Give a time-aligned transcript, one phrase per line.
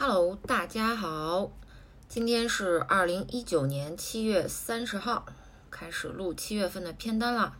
[0.00, 1.50] Hello，大家好，
[2.08, 5.26] 今天是二零一九年七月三十号，
[5.72, 7.56] 开始录七月份的片单了。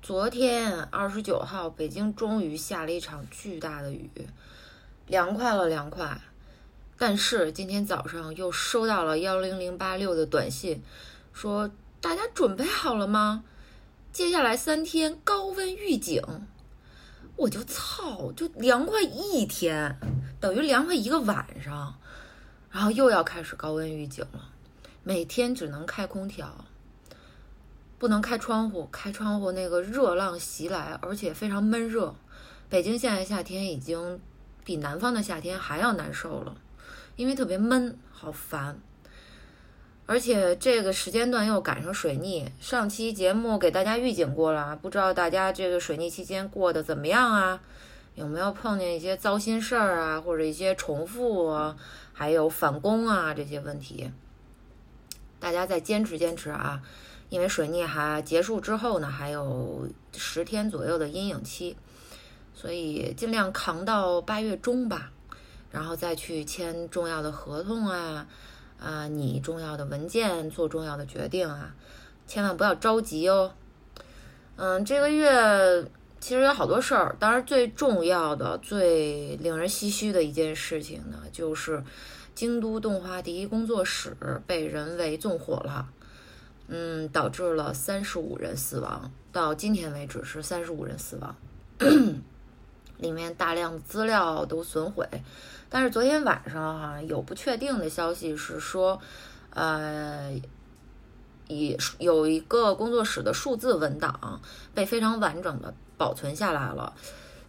[0.00, 4.10] 昨天二十九号，北京终于下了一场巨大的雨，
[5.06, 6.22] 凉快了凉快。
[6.96, 10.82] 但是今天早上又收到了幺零零八六的短信，
[11.34, 13.44] 说大家准备好了吗？
[14.10, 16.22] 接下来三天高温预警。
[17.36, 19.98] 我就操，就凉快一天，
[20.42, 21.94] 等于凉快一个晚上，
[22.72, 24.48] 然后又要开始高温预警了。
[25.04, 26.64] 每天只能开空调，
[27.96, 32.16] 不能开窗户，开窗户那个热浪袭来，而且非常闷热。
[32.68, 34.18] 北京现在夏天已经
[34.64, 36.56] 比南方的夏天还要难受了，
[37.14, 38.80] 因为特别闷，好烦。
[40.06, 47.60] 而且这个时间段又赶上水逆，上期节目给大家预警过了，不知道大家这个水逆期间过得怎么样啊？
[48.14, 51.76] 有没有碰见一些糟心事儿啊，或者一些重复啊，
[52.12, 54.10] 还有返工啊这些问题？
[55.40, 56.82] 大家再坚持坚持啊，
[57.28, 61.76] 因为水逆还结束之后呢，还有十天左右的阴影期，
[62.54, 65.10] 所以尽量扛到八月中吧，
[65.70, 68.26] 然后再去签重要的合同啊。
[68.78, 71.72] 啊，你重要的文件做重要的决定啊，
[72.26, 73.54] 千万不要着急哦。
[74.56, 75.86] 嗯，这个月
[76.22, 81.82] 其实有好多事儿，当然最重要的、最令人唏嘘的一件事情呢，就是
[82.32, 84.16] 京都动画第一工作室
[84.46, 85.88] 被人为纵火了，
[86.68, 91.34] 嗯，导致了三十五人死亡，到今天为止是三十五人死亡，
[92.98, 95.04] 里面大量资料都损毁。
[95.68, 99.00] 但是昨天晚上哈有不确定的消息是说，
[99.50, 100.40] 呃，
[101.48, 104.40] 以有一个工作室的数字文档
[104.72, 106.94] 被非常完整的保存下来了。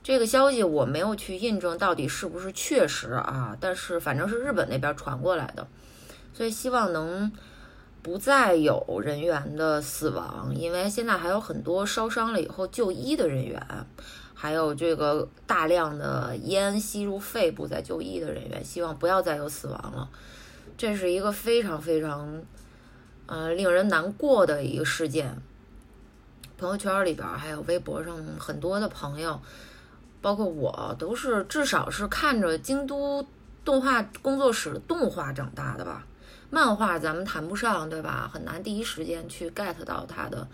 [0.03, 5.67] 这个消息我没有去印证到底是不是确实啊，但是反正是日本那边传过来的，
[6.33, 7.31] 所以希望能
[8.02, 13.66] 不再有人员的死亡，因为现在还有很多烧伤了以后就医的人员。
[14.35, 20.09] 还有这个大量的烟吸入肺部在就医的人员，希望不要再有死亡了。
[20.78, 22.44] 这是一个非常非常，
[23.25, 25.38] 呃，令人难过的一个事件。
[26.58, 29.41] 朋友圈里边还有微博上很多的朋友，
[30.22, 33.28] 包括我，都是至少是看着京都
[33.66, 36.06] 动画工作室的动画长大的吧。
[36.50, 38.30] 漫画咱们谈不上，对吧？
[38.31, 40.47] 很难第一时间去 get 到它的。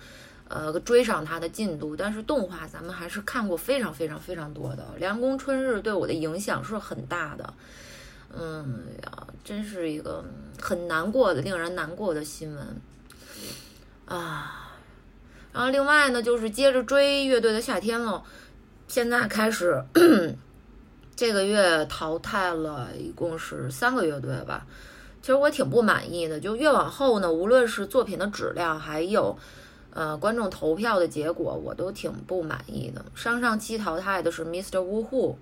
[0.48, 4.84] 呃，追上它的进度，但是动画咱们还是看过非常非常非常多的。
[4.98, 7.54] 凉宫春日对我的影响是很大的，
[8.36, 10.26] 嗯呀，真是一个
[10.60, 12.82] 很难过的、令人难过的新闻
[14.08, 14.69] 啊。
[15.54, 18.24] 然后另外呢，就是接着追乐队的夏天了，
[18.88, 19.84] 现在开始
[21.16, 24.66] 这个月淘汰了一共是三个乐队吧。
[25.22, 29.38] 其实我挺不满意的，就越往后呢，无论是作品的质量，还有。
[29.92, 33.04] 呃，观众投票的结果我都挺不满意的。
[33.16, 34.78] 上上期淘汰的是 Mr.
[34.78, 35.36] Wu Hu，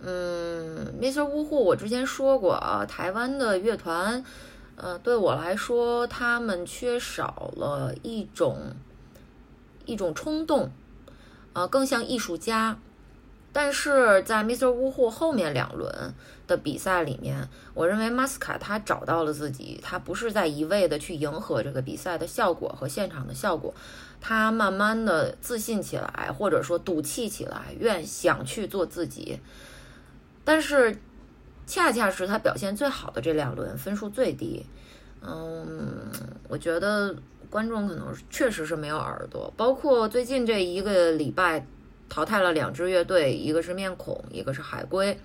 [0.00, 1.22] 嗯，Mr.
[1.22, 4.22] Wu Hu 我之前说过啊，台湾的乐团，
[4.76, 8.74] 呃，对我来说他们缺少了一种
[9.86, 10.70] 一种冲动，
[11.52, 12.78] 呃，更像艺术家。
[13.52, 14.66] 但是在 Mr.
[14.66, 16.14] Wu Hu 后面两轮。
[16.46, 23.72] 的比赛里面，我认为马斯卡他找到了自己，他不是在一味的去迎合这个比赛的效果和现场的效果，
[24.20, 29.40] 他慢慢的自信起来，或者说赌气起来，愿想去做自己。
[30.44, 30.98] 但是，
[31.66, 34.64] 恰恰是他表现最好的这两轮分数最低。
[35.22, 36.10] 嗯，
[36.48, 37.16] 我觉得
[37.48, 41.66] 观众可能确实是没有耳朵，包括最近这一个礼拜
[42.08, 45.18] 淘汰了两支乐队，一个是面孔，一个是海龟。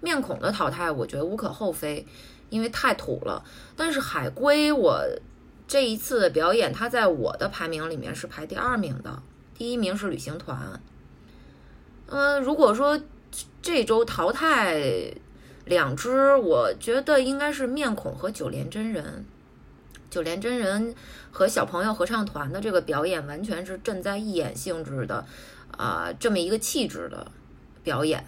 [0.00, 2.06] 面孔的淘汰，我觉得无可厚非，
[2.48, 3.44] 因为太土了。
[3.76, 5.00] 但是海龟，我
[5.68, 9.22] 这一次的表演，它在我的排名里面是排第二名的，
[9.54, 10.80] 第一名是旅行团。
[12.06, 13.00] 嗯，如果说
[13.60, 15.14] 这周淘汰
[15.64, 19.24] 两只，我觉得应该是面孔和九连真人。
[20.10, 20.94] 九连真人
[21.30, 25.24] 和小朋友合唱团的这个表演，完全是正在义演性质的，
[25.76, 27.30] 啊，这么一个气质的
[27.82, 28.24] 表演。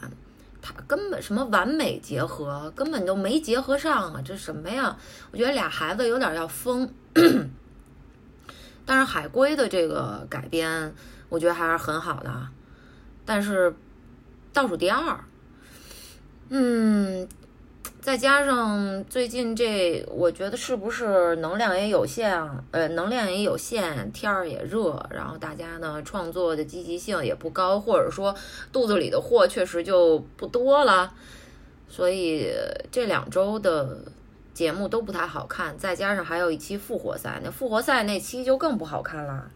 [0.62, 4.22] 他根本什么完美结合，根本就没结合上啊！
[4.25, 4.96] 这什么呀？
[5.30, 6.90] 我觉得俩孩子有点要疯。
[8.87, 10.94] 但是海龟的这个改编，
[11.28, 12.48] 我觉得还是很好的。
[13.26, 13.75] 但是
[14.54, 15.22] 倒数第二，
[16.54, 17.28] 嗯。
[18.00, 22.62] 再加上最近这，我觉得是不是能量也有限啊？
[22.70, 28.34] 呃，能量也有限，天儿也热，然后大家呢创作的积极性也不高，或者说
[28.70, 31.14] 肚子里的货确实就不多了。
[31.88, 32.52] 所以
[32.90, 33.96] 这两周的
[34.52, 39.50] 节目都不太好看，再加上还有一期复活赛，那复活赛那期就更不好看了。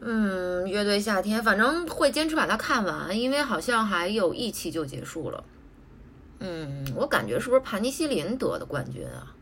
[0.00, 5.44] 嗯，乐队夏天，反正会坚持把它看完，因为好像还有一期就结束了。
[6.40, 9.34] 嗯，我感觉是不是盘尼西林得的冠军啊？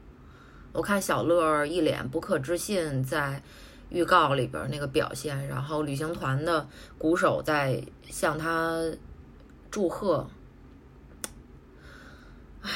[0.72, 3.42] 我看小乐一脸不可置信，在
[3.88, 8.80] 预告里边那个表现，然后旅行团的鼓手在向他
[9.70, 10.28] 祝贺。
[12.62, 12.70] 唉，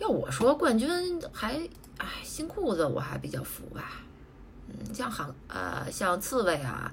[0.00, 1.60] 要我说，冠军还
[1.98, 4.02] 唉新裤子我还比较服吧。
[4.78, 6.92] 嗯，像韩呃像刺猬啊。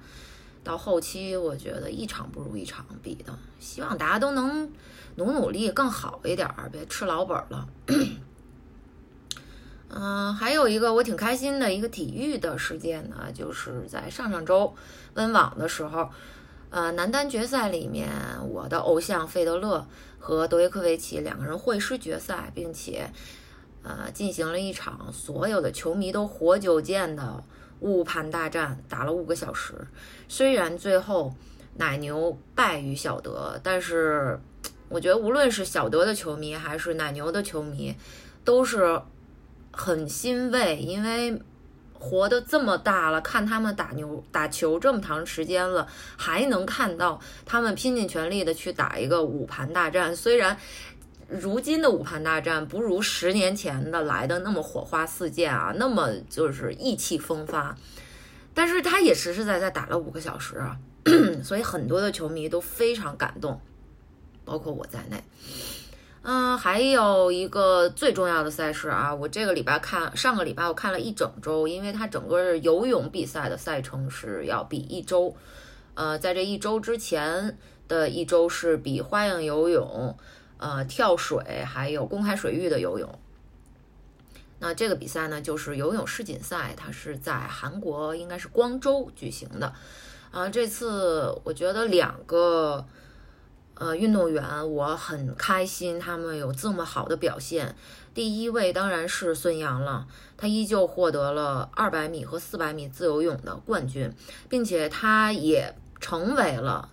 [0.63, 4.69] 到后期，我觉得一场不如一场比的，希望大家都能
[5.15, 7.69] 努努力更好一点儿，别吃老本了。
[9.87, 14.75] 嗯，还有一个我挺开心的一个体育的事件呢，就是在上上周
[15.13, 16.09] 温网的时候，
[16.69, 18.09] 呃，男单决赛里面，
[18.49, 19.87] 我的偶像费德勒
[20.19, 23.09] 和德约科维奇两个人会师决赛，并且
[23.83, 27.41] 呃进行了一场所有的球迷都活久见的。
[27.79, 29.73] 五盘大战打了五个小时，
[30.27, 31.33] 虽然最后
[31.75, 34.39] 奶牛败于小德，但是
[34.89, 37.95] 我觉得无论是小德的球迷还是奶牛的球迷，
[38.43, 39.01] 都是
[39.71, 41.41] 很欣慰，因为
[41.93, 45.87] 活得这么大了，看他们打牛打球这么长时间了，
[46.17, 50.57] 还能看到他们拼尽全力的去打一个五盘大战，虽然。
[51.29, 57.77] 如今的五盘大战不如十年前的来的那么火花四溅啊，那么就是意气风发，
[58.53, 60.77] 但是他也实实在在打了五个小时啊，
[61.43, 63.59] 所以很多的球迷都非常感动，
[64.45, 65.21] 包括我在内。
[66.21, 75.35] 嗯，还有一个最重要的赛事啊，我这个礼拜看，上个礼拜我看了一整周，因为它整个游泳比赛的赛程是要比一周，
[75.93, 77.57] 呃，在这一周之前
[77.89, 80.17] 的一周是比花样游泳。
[80.59, 83.19] 呃，跳水还有公开水域的游泳。
[84.59, 89.71] 那这个比赛呢，就是游泳世锦赛，它是在韩国，应该是光州举行的。
[90.31, 92.83] 啊，这次我觉得两个
[93.75, 97.75] 呃运动员我很开心，他们有这么好的表现。
[98.15, 100.07] 第一位当然是孙杨了，
[100.37, 104.11] 他依旧获得了二百米和四百米自由泳的冠军，
[104.49, 106.89] 并且他也成为了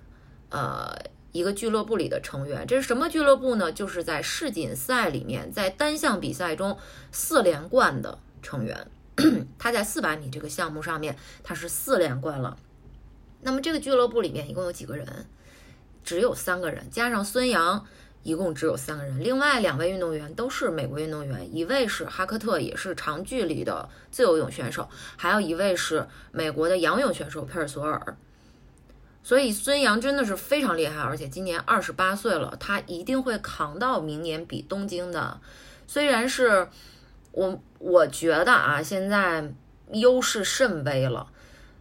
[0.50, 1.13] 呃。
[1.34, 3.72] 一个俱乐部里的成员，这是什么俱乐部呢？
[3.72, 6.78] 就是在世锦赛里面，在单项比赛中
[7.10, 8.86] 四连冠的成员。
[9.58, 12.56] 他在四百米这个项目上面，他是四连冠了。
[13.40, 15.26] 那么这个俱乐部里面一共有几个人？
[16.04, 17.84] 只有三个人，加上孙杨，
[18.22, 19.18] 一共只有三个人。
[19.18, 28.16] 另外两位运动员都是美国运动员，一位是哈克特，也是长距离的自由泳选手，还有一位是美国的仰泳选手佩尔索尔。
[29.24, 35.40] 所以孙杨真的是非常厉害，而且今年二十八岁了，他一定会扛到明年比东京的。
[35.86, 36.68] 虽然是
[37.32, 39.50] 我我觉得啊，现在
[39.92, 41.26] 优势甚微了，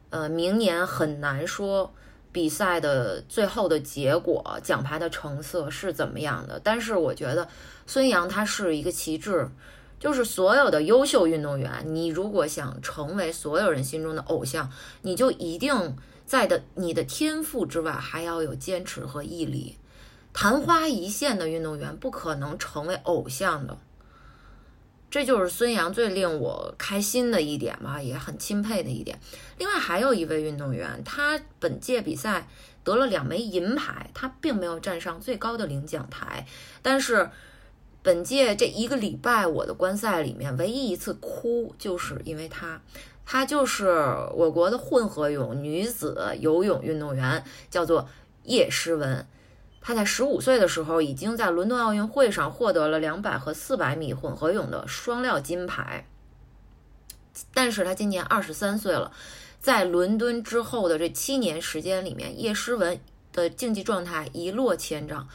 [0.10, 1.94] 呃，明年很难说
[2.32, 6.62] 比赛的最后的结果、奖牌的成色是怎么样的。
[6.64, 7.50] 但是我觉得
[7.86, 9.50] 孙杨他是一个旗帜，
[10.00, 15.98] 就是所有的优秀运动员，你如果想成为所有人心中的偶像，你就一定。
[16.26, 19.78] 在的你的天赋之外，还要有坚持和毅力。
[20.34, 23.78] 昙花一现的运动员不可能成为偶像的，
[25.12, 29.20] 这就是孙杨最令我开心的一点嘛，也很钦佩的一点。
[29.60, 32.48] 另外还有一位运动员，他本届比赛
[32.84, 36.48] 得了两枚银牌，他并没有站上最高的领奖台，
[36.82, 37.30] 但是
[38.02, 42.82] 本届这一个礼拜我的观赛里面，唯一一次哭就是因为他。
[43.26, 43.88] 她就是
[44.34, 48.08] 我国的混合泳女子游泳运动员，叫做
[48.44, 49.26] 叶诗文。
[49.82, 56.08] 她在十五岁的时候，已经在伦敦奥运会上获得了两百和四百米混合泳的双料金牌。
[57.54, 59.12] 但是她今年二十三岁了，
[59.60, 63.00] 在伦敦之后的这七年时间里面，叶诗文
[63.32, 65.28] 的竞技状态一落千丈。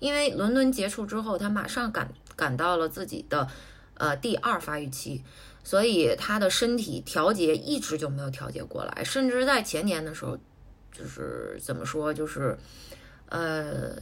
[0.00, 3.48] 因为伦敦结束之后，她马上赶赶到了自己的
[3.94, 5.22] 呃第二发育期。
[5.64, 10.38] 所以他的身体调节一直就没有调节过来，甚至在前年的时候，
[10.92, 12.58] 就是怎么说，就是，
[13.30, 13.96] 呃，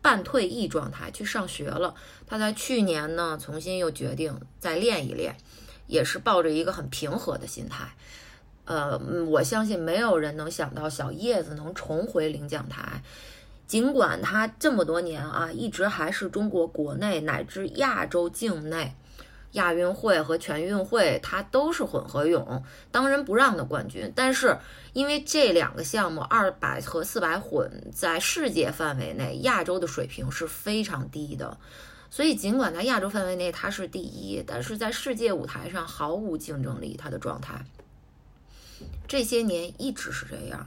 [0.00, 1.94] 半退役状态去上学了。
[2.26, 5.36] 他在去年呢，重新又决定再练一练，
[5.86, 7.94] 也是抱着一个很平和的心态。
[8.64, 13.02] 呃，我相信没有人能想到小叶子能重回领奖台，
[13.66, 18.94] 尽管他这么多年啊，一直还是中国国内乃至亚洲境内。
[19.54, 24.12] 亚运会和全运会，它都是混合泳当仁不让的冠军。
[24.14, 24.56] 但是
[24.92, 31.58] 因为这两个项目二百和四百混在世界范围内，亚洲的水平是非常低的，
[32.10, 36.96] 所以尽管在亚洲范围内它是第一，但是在世界舞台上毫无竞争力。
[36.96, 37.64] 它的状态
[39.08, 40.66] 这些年一直是这样。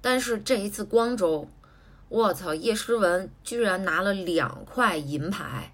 [0.00, 1.48] 但是这一次光州，
[2.08, 5.72] 我操，叶诗文居然拿了两块银牌，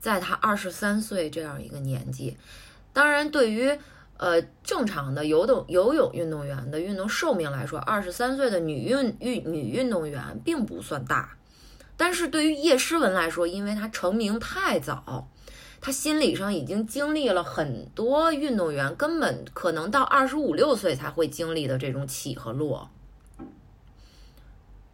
[0.00, 2.36] 在他二十三岁这样一个年纪。
[2.92, 3.78] 当然，对于
[4.16, 11.36] 呃正常的游动游泳运动员的运动寿命来说，二十三岁的女运运女运动员并不算大。
[11.96, 15.28] 但是对于叶诗文来说，因为她成名太早，
[15.82, 22.90] 她心理上已经经历了很多运动员根本可能到二十五六岁才会经历的这种起和落。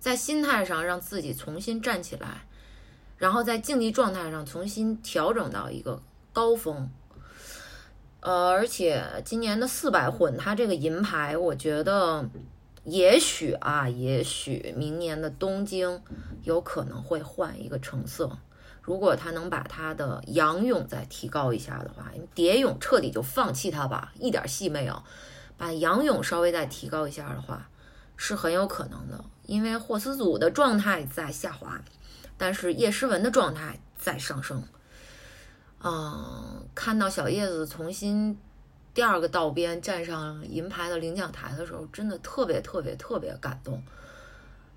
[0.01, 2.46] 在心态上让自己重新站起来，
[3.17, 6.91] 然后在竞技状态上重新调整到一个高峰。
[8.21, 12.29] 呃，而且今年的四百混，他这个银牌，我觉得
[12.85, 16.03] 也许啊，也许明年的东京
[16.43, 18.39] 有可能会换一个成色。
[18.83, 25.03] 如果他能把他的仰泳再提高一下的话，因为蝶泳彻底就放弃他吧，一点戏没有。
[25.57, 27.69] 把仰泳稍微再提高一下的话。
[28.19, 31.79] 是很有可能的，因为霍思祖的状态在下滑，
[32.39, 34.63] 但是叶诗文的状态在上升。
[35.83, 38.39] 嗯，看到小叶子重新
[38.93, 43.83] 第二个道边站上银牌的领奖台的时候，真的特别特别特别感动。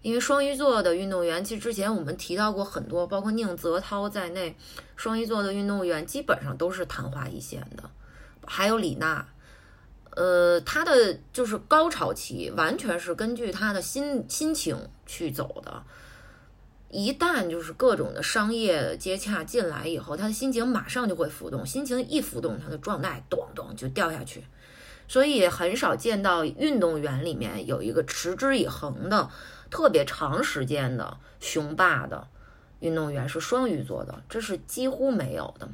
[0.01, 4.55] 因为双鱼座的运动员，其实之前我们提到过很多，包括宁泽涛在内，
[4.95, 7.89] 双鱼座的运动员基本上都是昙花一现的，
[8.45, 9.27] 还有李娜。
[10.15, 15.83] 呃，他的就是高潮期，完全是根据他的心心情去走的。
[16.89, 24.43] 一旦就是各种的商业接洽进来以后，他的心情马上就会浮动，心情一浮动，他的状态咚咚就掉下去。
[25.07, 29.29] 所以很少见到运动员里面有一个持之以恒的、
[29.69, 32.27] 特别长时间的雄霸的
[32.79, 35.69] 运动员是双鱼座的，这是几乎没有的。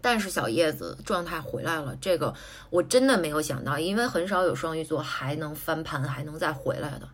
[0.00, 2.34] 但是小叶子状态回来了，这个
[2.70, 7.08] 我真的没有想到，因为很少有双鱼座还能翻盘，还能再回来的。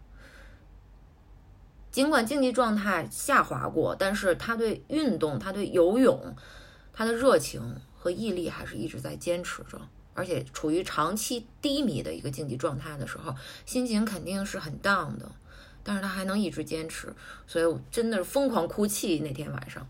[1.92, 6.34] 尽管竞技状态下滑过，但是他对运动、他对游泳、
[6.92, 9.78] 他的热情和毅力还是一直在坚持着。
[10.14, 13.34] 而且处于长期低迷的一个竞技状态的时候，
[13.64, 15.30] 心情肯定是很 down 的。
[15.84, 17.12] 但是他还能一直坚持，
[17.46, 19.86] 所以我真的是疯狂哭泣那天晚上。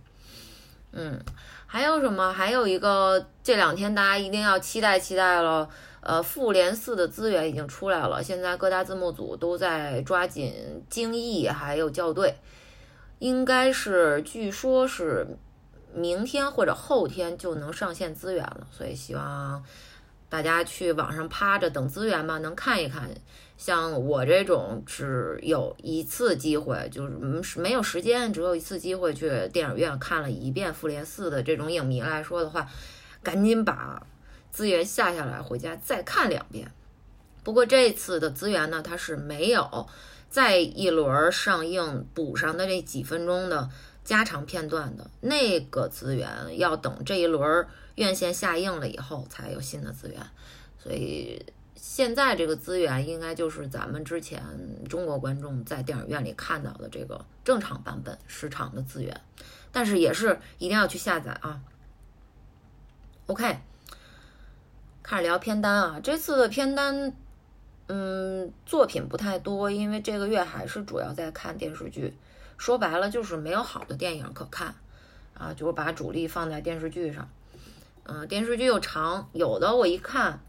[0.92, 1.18] 嗯。
[1.66, 2.30] 还有什么？
[2.34, 5.68] 还有一个，这两天大家一定要期待期待了。
[6.02, 10.52] 呃，复联四的资源已经出来了，现在各大字幕组都在抓紧
[10.90, 12.34] 精译，还有校对，
[13.20, 15.24] 应该是，据说是
[15.94, 19.62] 明天或者后天就能上线资源了，所以希望
[20.28, 23.08] 大家去网上趴着等资源吧，能看一看。
[23.56, 32.66] 像我这种只有一次机会，就是没有时间，只有一次机会去电影院看了一遍《复联四》的这种影迷来说的话，
[33.22, 34.04] 赶紧把
[34.52, 36.70] 资源下下来，回家再看两遍。
[37.42, 39.88] 不过这次的资源呢，它是没有
[40.30, 43.68] 再一轮上映补上的这几分钟的
[44.04, 47.66] 加长片段的，那个资源要等这一轮
[47.96, 50.24] 院线下映了以后才有新的资源，
[50.78, 51.44] 所以。
[51.74, 54.40] 现在这个资源应该就是咱们之前
[54.88, 59.20] 中国观众在电影院里看到的这个正常版本时长的资源，
[59.72, 61.60] 但是也是一定要去下载啊。
[63.26, 63.58] OK，
[65.02, 67.12] 开始聊片单啊，这次的片单，
[67.88, 72.16] 嗯，作品不太多，因为这个月还是主要在看电视剧，
[72.56, 74.74] 说白了就是没有好的电影可看
[75.34, 77.28] 啊，就是把主力放在电视剧上，
[78.04, 80.40] 嗯，电视剧又长，有的我一看。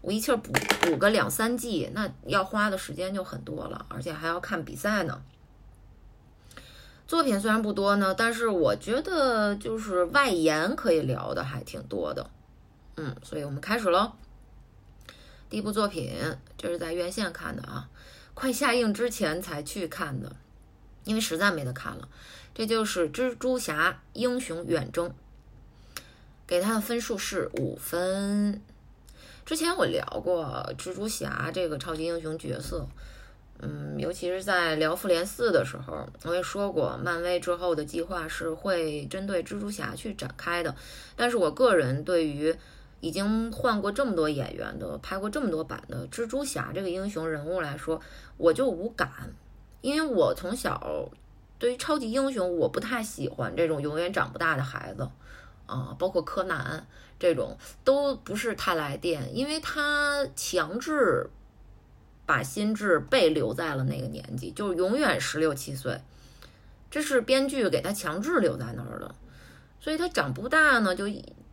[0.00, 5.22] 我一气儿补补个两三季，那要花的时间就很多了，而且还要看比赛呢。
[7.06, 12.28] 作品虽然不多呢，但是我觉得就是外延可以聊的还挺多的。
[12.96, 14.12] 嗯，所以我们开始喽。
[15.48, 16.14] 第一部作品，
[16.56, 17.88] 这是在院线看的啊，
[18.34, 20.34] 快下映之前才去看的，
[21.04, 22.08] 因为实在没得看了。
[22.54, 25.08] 这就是《蜘蛛侠：英雄远征》，
[26.46, 28.60] 给他的分数是五分。
[29.44, 32.86] 之前我聊过蜘蛛侠这个超级英雄角色，
[33.58, 40.74] 嗯，尤其是在聊复联四的时候，我也说过，漫威之后的计划是会针对蜘蛛侠去展开的。
[41.16, 42.54] 但是我个人对于
[43.02, 48.00] 已经换过这么多演员的、拍过这么多版的蜘蛛侠这个英雄人物来说，
[48.36, 49.10] 我就无感，
[49.80, 51.10] 因为我从小
[51.58, 55.10] 对于超级英雄我不太喜欢这种永远长不大的孩子，
[55.66, 56.86] 啊，包括柯南
[57.18, 61.28] 这种都不是太来电，因为他强制
[62.24, 66.00] 把心智被留在了那个年纪，就是永远十六七岁，
[66.88, 69.12] 这是编剧给他强制留在那儿的，
[69.80, 71.08] 所以他长不大呢，就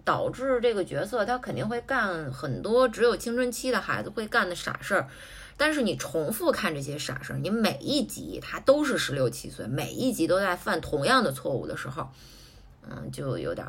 [0.10, 5.08] 导致这个角色他肯定会干很多只有青春期的孩子会干的傻事儿。
[5.56, 12.10] 但是你重复看这些傻事儿，你每一集他都是十六七岁，每一集都在犯同样的错误的时候，
[12.90, 13.68] 嗯，就有点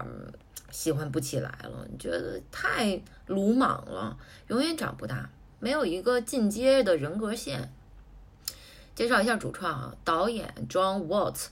[0.71, 4.17] 喜欢不起来了，觉得太鲁莽了，
[4.47, 5.29] 永远长不大，
[5.59, 7.71] 没有一个进阶的人格线。
[8.95, 11.49] 介绍一下主创啊，导演 John Watts，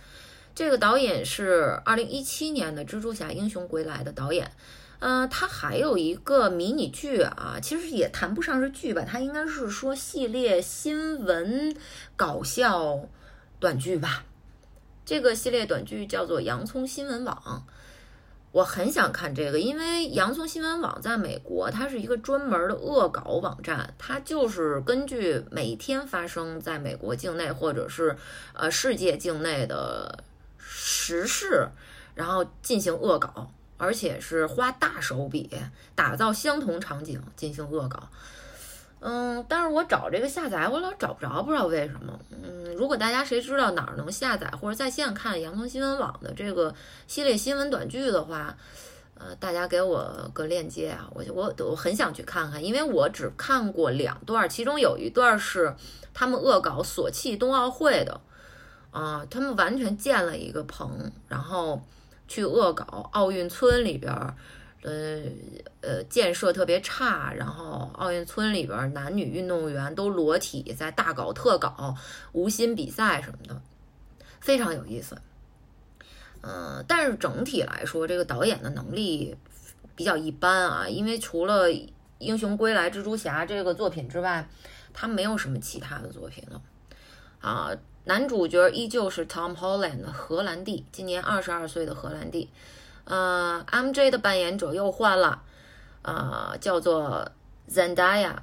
[0.55, 4.53] 这个导演是二零一七年的《蜘蛛侠：英雄归来》的导演。
[5.01, 11.77] 嗯，它还有一个迷你剧啊，其实也谈不上是剧吧，它应该是说系列新闻
[12.17, 13.07] 搞笑
[13.61, 14.25] 短剧吧。
[15.05, 17.65] 这个系列短剧叫做《洋葱新闻网》，
[18.51, 28.17] 我很想看这个，因为洋葱新闻网在美国，它是一个专门的恶搞网站，它就是根据每天发生在美国境内或者是
[28.53, 30.25] 呃世界境内的
[30.59, 31.69] 时事，
[32.17, 33.51] 然后进行恶搞。
[33.79, 35.49] 而且是花大手笔
[35.95, 38.09] 打造相同场景进行恶搞，
[38.99, 42.19] 嗯，但是我找这个下载我老找不着，不知道为什么。
[42.31, 46.75] 嗯，如果大家谁知道哪儿能下载或者在线看洋葱新闻网的这个
[47.07, 48.57] 系列新闻短剧的话，
[49.15, 55.73] 呃，大家给我个链接啊，我就我我很想去看看，因为我只看过两段，其中有一段是
[56.13, 58.21] 他们恶搞索契冬奥会的，
[58.91, 61.81] 啊，他们完全建了一个棚，然后。
[62.29, 64.37] 去恶搞奥运村里边儿，
[64.83, 65.23] 呃
[65.81, 71.97] 呃建设特别差，然后奥运村里边男女运动员都裸体在大搞特搞
[72.33, 73.61] 无心比赛什么的，
[74.39, 75.17] 非常有意思。
[76.43, 79.37] 嗯，但是整体来说，这个导演的能力
[79.97, 81.69] 比较一般啊，因为除了
[82.19, 84.49] 《英雄归来》蜘蛛侠这个作品之外，
[84.93, 86.63] 他没有什么其他的作品了
[87.41, 87.71] 啊。
[88.09, 92.51] 男主角依旧是 Tom Holland，荷兰弟，今年二十二岁的荷兰弟。
[93.05, 95.43] 呃，MJ 的扮演者又换了，
[96.01, 97.31] 啊，叫做
[97.71, 98.35] Zendaya。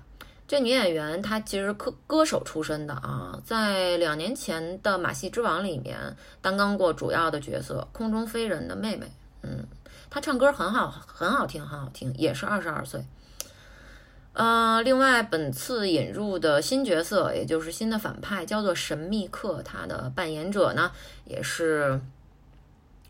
[0.48, 9.12] 这女演员她其实歌歌手出身的啊，在两年前的《马戏之王》里面担当过主要的角色，空中飞人的妹妹。
[9.42, 9.66] 嗯，
[10.12, 13.04] 她唱歌很好，很好听，很好听，也是二十二岁。
[14.36, 19.64] 呃，另外，本次引入的新角色，也就是新的反派，叫做神秘客。
[19.64, 20.92] 他的扮演者呢，
[21.24, 22.02] 也是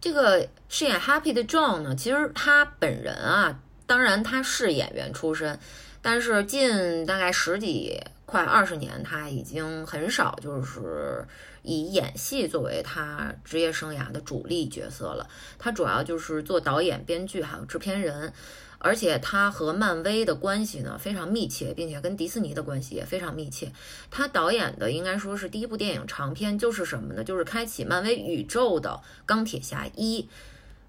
[0.00, 5.58] 这个饰演 Happy 的 John 呢，其实他本人啊，当然他是演员出身，
[6.00, 11.26] 但是近大概十几快二十年，他已经很少就是。
[11.64, 18.32] 以演戏作为他职业生涯的主力角色了，他主要就是做导演、编剧还有制片人，
[18.78, 23.72] 而且他和漫威的关系呢非常密切，并且跟迪士尼的关系也非常密切。
[24.10, 27.24] 他导演的应该说是第一部电影长片，就是什么呢？
[27.24, 28.90] 就是开启漫威宇宙的
[29.24, 30.22] 《钢铁侠一》。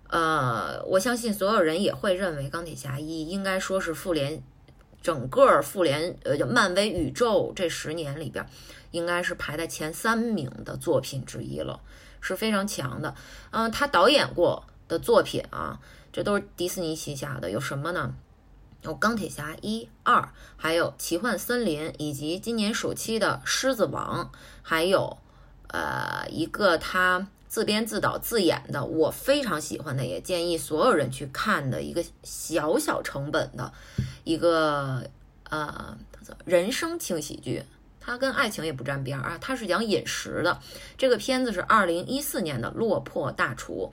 [0.10, 4.44] 呃，我相信所有人也会认为《钢铁侠一》应该说是复联
[5.02, 8.46] 整个复联呃漫威宇宙这十年里边。
[8.96, 11.82] 应该是排在前三名的作品之一了，
[12.22, 13.14] 是非常强的。
[13.52, 15.80] 嗯，他导演过的作品啊，
[16.14, 18.16] 这都是迪士尼旗下的，有什么呢？
[18.84, 20.22] 有《钢铁侠一二》，
[20.56, 24.32] 还有《奇幻森林》，以及今年暑期的《狮子王》，
[24.62, 25.18] 还有
[25.68, 33.74] 呃一个他自编自导自演的，我非常喜欢的，也建议所有人去看的一个小小成本的
[34.24, 35.04] 一个
[35.50, 35.98] 呃
[36.46, 37.64] 人生轻喜剧。
[38.06, 40.60] 它跟爱情也不沾边儿啊，它是讲饮食的。
[40.96, 43.92] 这个片子是二零一四年的《落魄大厨》，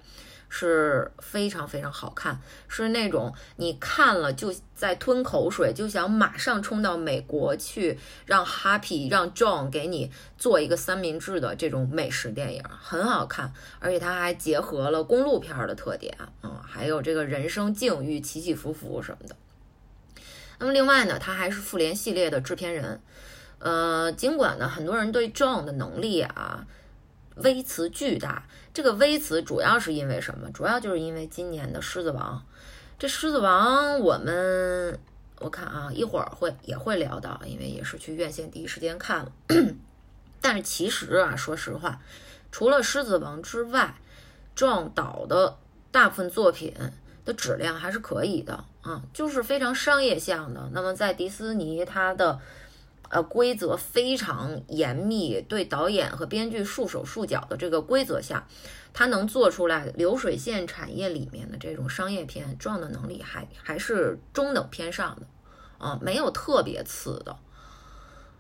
[0.51, 19.35] 是非常非常好看，是那种你看了就在吞口水，就想马上冲到美国去，让 Happy 让 John 给你做一个三明治的这种美食电影，很好看，而且它还结合了公路片的特点，嗯，还有这个人生境遇起起伏伏什么的。
[20.59, 23.01] 那么另外呢，他还是复联系列的制片人，
[23.63, 26.67] 呃，尽管呢很多人对 John 的能力啊。
[27.37, 28.45] 微词巨大，
[28.75, 30.51] 这个微词主要是因为什么？
[30.53, 32.37] 主要就是因为今年的《狮子王》。
[32.99, 34.99] 这《狮子王》，我们
[35.39, 39.33] 我看啊，一会儿会也会聊到，因为也是去院线第一时间看了。
[40.43, 42.03] 但是其实啊，说实话，
[42.51, 43.95] 除了《狮子王》之外
[44.55, 45.57] ，，John 导的
[45.91, 46.75] 大部分作品
[47.25, 50.69] 的质量还是可以的啊，就是非常商业向的。
[50.75, 52.39] 那么在迪士尼，它的
[53.13, 58.49] 呃，规则非常严密，对导演和编剧束手束脚的这个规则下，
[58.95, 65.27] 他能做出来流水线产业里面的这种商业片，撞的能力还还是中等偏上的，
[65.77, 67.37] 啊，没有特别次的。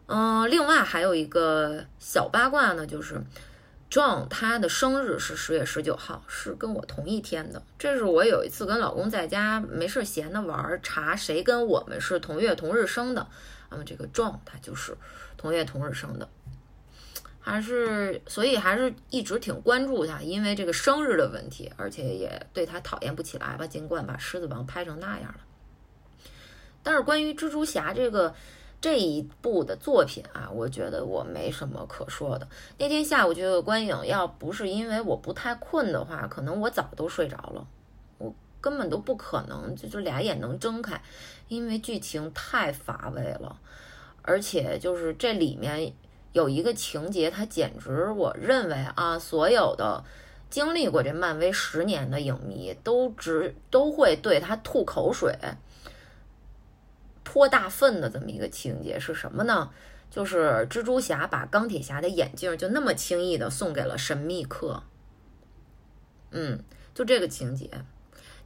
[0.06, 3.22] 嗯，另外还有一个小八卦呢，就是
[3.90, 7.62] John 他的生日是十月十九号，是跟我同一天的。
[7.78, 13.28] 这是我有一次跟老公在家没事闲的玩，查谁跟我们是同月同日生的。
[13.72, 14.94] 那么这个壮他就是
[15.38, 16.28] 同月同日生的，
[17.40, 23.66] 还是所以还是一直挺关注他，因为这个生日的问题，而且也对他讨厌不起来吧。
[23.66, 25.40] 尽管把狮子王拍成那样了，
[26.82, 28.34] 但是关于蜘蛛侠这个
[28.80, 32.46] 这一部的作品啊，我觉得我没什么可说的。
[32.78, 37.66] 那天下午就有观影，要不是因为我不太困的话，可能我早都睡着了。
[38.18, 41.00] 我根本都不可能就就俩眼能睁开。
[41.52, 43.60] 因为剧情太乏味了，
[44.22, 45.92] 而且就是这里面
[46.32, 50.02] 有一个情节，它简直我认为啊，所有的
[50.48, 55.36] 经历过这漫威十年的影迷都只都会对他吐口水、
[57.22, 59.70] 泼大粪的这么一个情节是什么呢？
[60.10, 64.82] 就是蜘蛛侠把钢铁侠的眼镜就那么轻易的送给了神秘客。
[66.30, 66.58] 嗯，
[66.94, 67.68] 就这个情节。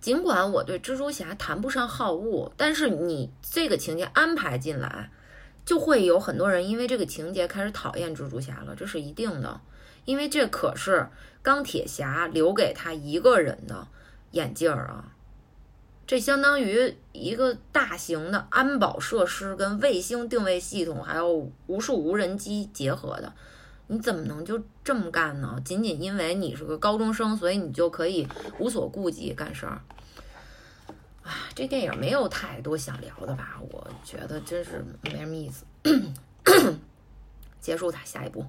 [0.07, 5.11] 尽管我对蜘蛛侠谈不上好恶，但是你这个情节安排进来，
[5.65, 9.61] 就会有很多人因为这个情节开始讨厌蜘蛛侠了，这是一定的。
[10.05, 11.09] 因为这可是
[11.43, 13.89] 钢铁侠留给他一个人的
[14.31, 15.13] 眼镜儿啊，
[16.07, 23.33] 这相当于一个大型的安保设施跟卫星定位系统，还有无数无人机结合的，
[23.89, 25.61] 你怎么能就这么干呢？
[25.65, 28.29] 仅仅因为你是个高中生，所以你就可以
[28.61, 29.83] 无所顾忌干事儿？
[31.27, 33.61] 啊，这电影没有太多想聊的吧？
[33.71, 35.65] 我觉得真是没什么意思。
[37.61, 38.47] 结束它，下一步。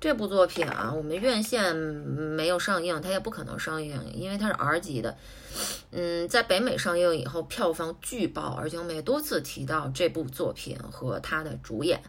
[0.00, 5.16] 这部作品啊，我们院线没有上映，它也不可能上映，因为它是 R 级的。
[5.92, 12.02] 嗯，在北美上映以后，票房巨爆，而且我们也多次提到这部作品和它的主演。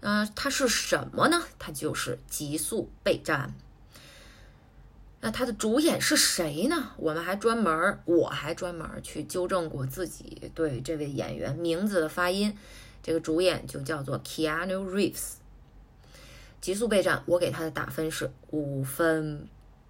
[0.00, 1.42] 嗯，它是什么呢？
[1.58, 3.54] 它就是《极速备战》。
[5.24, 6.90] 那他的主演是谁呢？
[6.96, 12.58] 我们还专门，我还专门去纠正过自己对这位演员名字的发音。
[13.04, 15.34] 这个主演就叫做 Keanu Reeves。
[16.60, 19.46] 极速备战，我给他的打分是五分。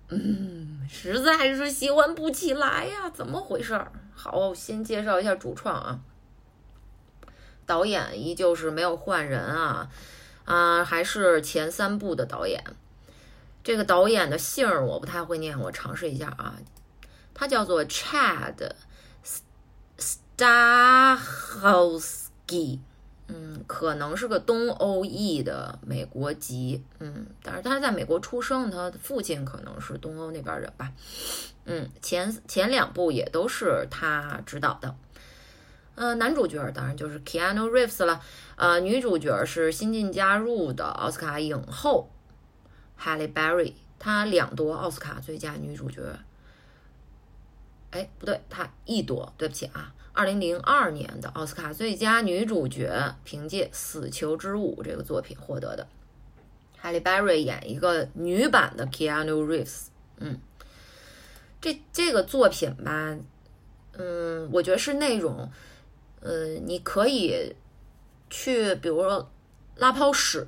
[0.09, 3.83] 嗯，实在是喜欢不起来呀，怎么回事？
[4.15, 6.01] 好，先介绍一下主创啊。
[7.65, 9.89] 导演依旧是没有换人啊，
[10.45, 12.63] 啊，还是前三部的导演。
[13.65, 16.57] 这个导演的姓儿我不太会念，我尝试一下啊，
[17.33, 18.73] 他叫做 Chad
[20.37, 22.81] Stahelski，
[23.29, 30.91] 嗯，可能是个东欧裔的美国籍，嗯，但是他在美国出生，他的父亲可能是东欧那边人吧，
[31.65, 34.97] 嗯，前前两部也都是他指导的，
[35.95, 38.21] 呃，男主角当然就是 Keanu Reeves 了，
[38.57, 42.11] 呃，女主角是新晋加入的奥斯卡影后。
[43.03, 46.01] Halle Berry，她两夺奥斯卡最佳女主角。
[47.91, 49.93] 哎，不对，她一夺，对不起啊。
[50.13, 55.89] 二零零二年的奥斯卡最佳女主角，凭借《死囚之舞》这个作品获得的。
[56.83, 59.87] Halle Berry 演一个女版的 Keanu Reeves。
[60.19, 60.39] 嗯，
[61.61, 63.17] 这这个作品吧，
[63.95, 65.51] 嗯，我觉得是那种，
[66.21, 67.57] 呃，你可以
[68.31, 69.31] 去，比如说
[69.77, 70.47] 拉泡屎。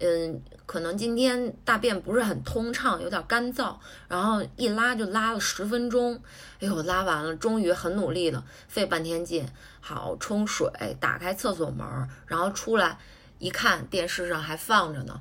[0.00, 3.76] 嗯，可能今天大便不是很通畅，有点干燥，
[4.08, 6.20] 然后一拉就拉了十分钟。
[6.60, 9.46] 哎呦，拉完了，终于很努力了，费半天劲，
[9.80, 11.86] 好冲水，打开厕所门，
[12.26, 12.98] 然后出来
[13.38, 15.20] 一看，电视上还放着呢，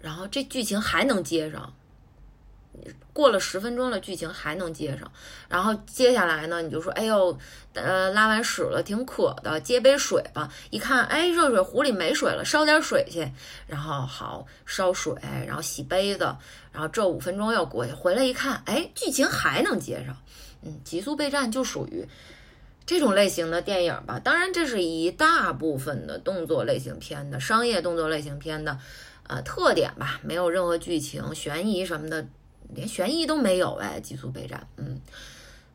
[0.00, 1.74] 然后这剧情还能接上。
[3.12, 5.12] 过了十分钟了，剧情还能接上，
[5.48, 7.38] 然后接下来呢，你就说，哎呦，
[7.74, 10.50] 呃，拉完屎了，挺渴的，接杯水吧。
[10.70, 13.30] 一看，哎，热水壶里没水了，烧点水去。
[13.66, 15.14] 然后好烧水，
[15.46, 16.34] 然后洗杯子，
[16.72, 20.16] 然后这五分钟又过去，回来一看，哎，剧情还能接上。
[20.62, 22.08] 嗯，极速备战就属于
[22.86, 24.18] 这种类型的电影吧。
[24.18, 28.78] 当然，这是一大部分的动作类型片的商业动作类型片的
[29.28, 32.26] 呃特点吧，没有任何剧情、悬疑什么的。
[32.74, 35.00] 连悬疑都没有哎，极速备战，嗯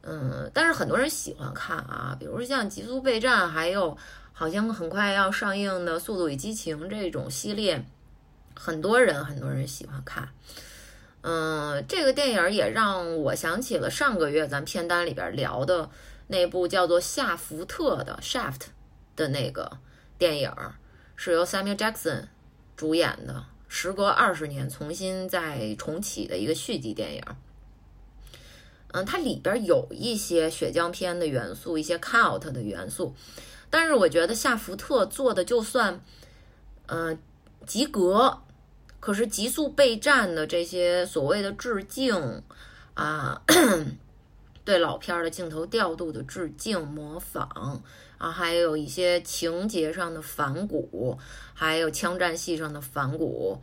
[0.01, 3.97] 嗯，但是很多人喜欢看啊，比如像极速备战，还有
[4.31, 7.83] 好像很快要上映的《速度与激情》这种系列，
[8.55, 10.29] 很多人很多人喜欢看。
[11.21, 15.89] 嗯，这个电影也让我想起了上个月咱片单里边聊的
[16.27, 18.59] 那部叫做《夏福特》的《Shaft》
[19.15, 19.77] 的那个
[20.17, 20.53] 电影，
[21.17, 22.27] 是由 Samuel Jackson
[22.77, 23.43] 主演的。
[23.67, 27.23] 时隔二十年重新再重启的一个续集电影，
[28.93, 33.13] 嗯，它里边有一些血浆片的元素，一些 cut 的元素，
[33.69, 36.01] 但是我觉得夏福特做的就算，
[36.87, 37.17] 嗯，
[37.65, 38.41] 及格。
[38.99, 42.41] 可是极速备战的这些所谓的致敬
[42.95, 43.41] 啊，
[44.65, 47.83] 对老片的镜头调度的致敬模仿。
[48.17, 51.17] 啊，还有一些情节上的反骨，
[51.53, 53.61] 还有枪战戏上的反骨，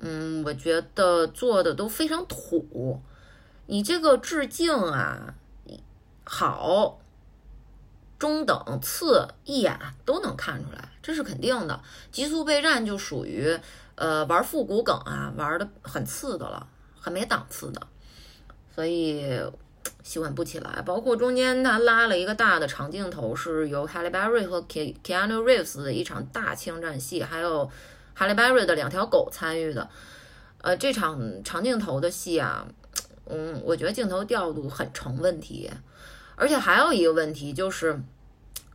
[0.00, 3.00] 嗯，我觉得做的都非常土。
[3.66, 5.34] 你这个致敬啊，
[6.24, 7.00] 好，
[8.18, 11.80] 中等、次，一眼都能看出来，这是肯定的。
[12.12, 13.58] 极速备战就属于
[13.94, 16.68] 呃玩复古梗啊，玩的很次的了，
[17.00, 17.86] 很没档次的，
[18.74, 19.40] 所以。
[20.06, 27.68] 喜欢不起来，包括中间他拉了一个大的长镜头，是由 Halle Berry 和 Keanu Reeves 的一场大枪战戏，还有
[28.16, 29.90] Halle Berry 的两条狗参与的。
[30.62, 32.68] 呃，这场长镜头的戏啊，
[33.28, 35.68] 嗯，我觉得镜头调度很成问题，
[36.36, 38.00] 而且还有一个问题就是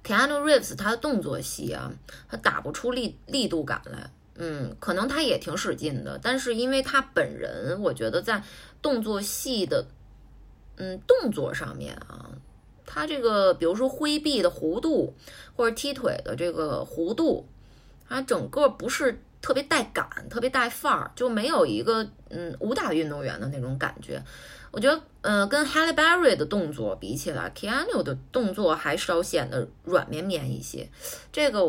[0.04, 1.94] Keanu Reeves 他的动作戏啊，
[2.30, 4.12] 他打不出力力度感来。
[4.36, 8.44] 嗯，可能他也挺使劲的，但是因为他本人，我觉得在
[8.82, 9.86] 动作戏的。
[10.78, 12.30] 嗯，动作上面啊，
[12.86, 15.14] 他这个比如说挥臂的弧度，
[15.56, 17.48] 或者踢腿的这个弧度，
[18.08, 24.22] 它整个不是特别带感，特别带范儿，就没有一个嗯武打运动员的那种感觉。
[24.72, 30.88] 我觉得，呃，跟 Halle Berry 的动作比起来，Keanu 的动作还稍显得软绵绵一些。
[31.30, 31.60] 这个，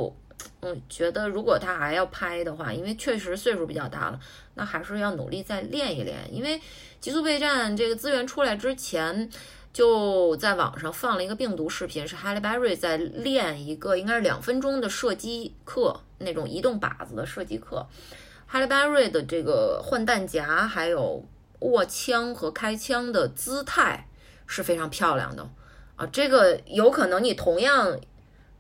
[0.61, 4.21] 嗯，觉得如果他还要拍的话，因为确实岁数比较大了，
[4.55, 6.61] 那还是要努力再练一练，因为。
[7.01, 9.29] 极速备战这个资源出来之前，
[9.73, 17.85] 就在网上放了一个病毒视频，是 Halle Berry 在练一个应该是两分钟的射击课，那种移动靶子的射击课。
[18.49, 21.27] Halle Berry 的这个换弹夹，还有
[21.59, 24.07] 握枪和开枪的姿态
[24.47, 25.51] 是非常漂亮的
[25.97, 26.07] 啊。
[26.13, 27.99] 这个有可能你同样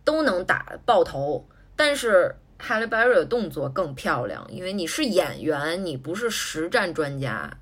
[0.02, 7.56] 都能打爆头，但是 Halle Berry 的动作更漂亮，因为你是演员，你不是实战专家。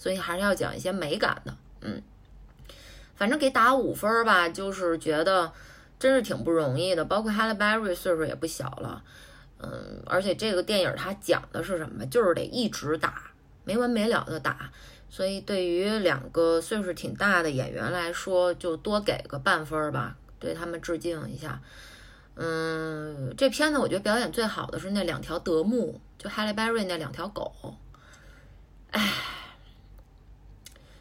[0.00, 2.00] 所以还是要讲一些美感的，嗯，
[3.16, 5.52] 反正给打五分吧，就是觉得
[5.98, 7.04] 真是挺不容易的。
[7.04, 9.02] 包括 Halle Berry 岁数也不小了，
[9.60, 12.06] 嗯，而且这个电影它讲的是什么？
[12.06, 13.32] 就是得一直打，
[13.64, 14.70] 没完没了的打。
[15.10, 21.60] 所以对于两个岁数挺大的演员来说，就多给个半分吧，对他们致敬一下。
[22.38, 27.52] 嗯，这片子我觉得表演最好的是那两条德牧，就 Halle Berry 那两条狗，
[28.92, 29.12] 哎。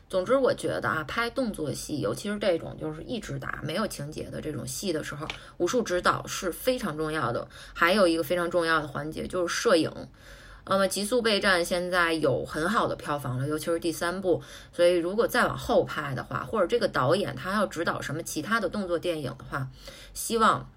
[0.10, 7.46] 总之，我觉得啊，拍动作戏，尤其是这种就是一直打没有情节的这种戏的时候，武术指导是非常重要的。
[7.74, 9.92] 还有一个非常重要的环节就是摄影。
[10.66, 14.42] 那么《极速备战》现在有很好的票房了，尤其是第三部。
[14.72, 19.68] 所以如果再往后拍的话，或者这个导演他要指导什么其他的动作电影的话，
[20.14, 20.70] 希望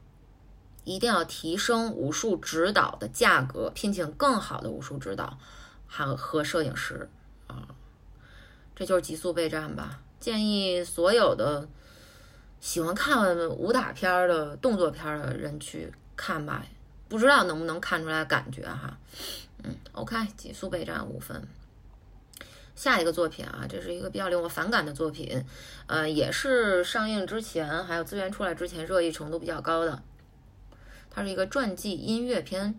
[0.84, 5.38] 一定要提升武术指导的价格，聘请更好的武术指导，
[5.86, 7.08] 还有和摄影师
[7.46, 7.68] 啊。
[8.74, 10.00] 这就是极速备战吧？
[10.18, 11.68] 建议所有的
[12.60, 16.64] 喜欢看武打片的动作片的人去看吧，
[17.08, 18.98] 不知道能不能看出来感觉哈。
[19.62, 21.42] 嗯，OK，极速备战五分。
[22.74, 25.44] 下一个作品啊，这是一个比较令我反感的作品，
[25.86, 30.02] 呃，也是上映之前还有资源出来之前热议程度比较高的。
[31.10, 32.76] 它是一个传记音乐片，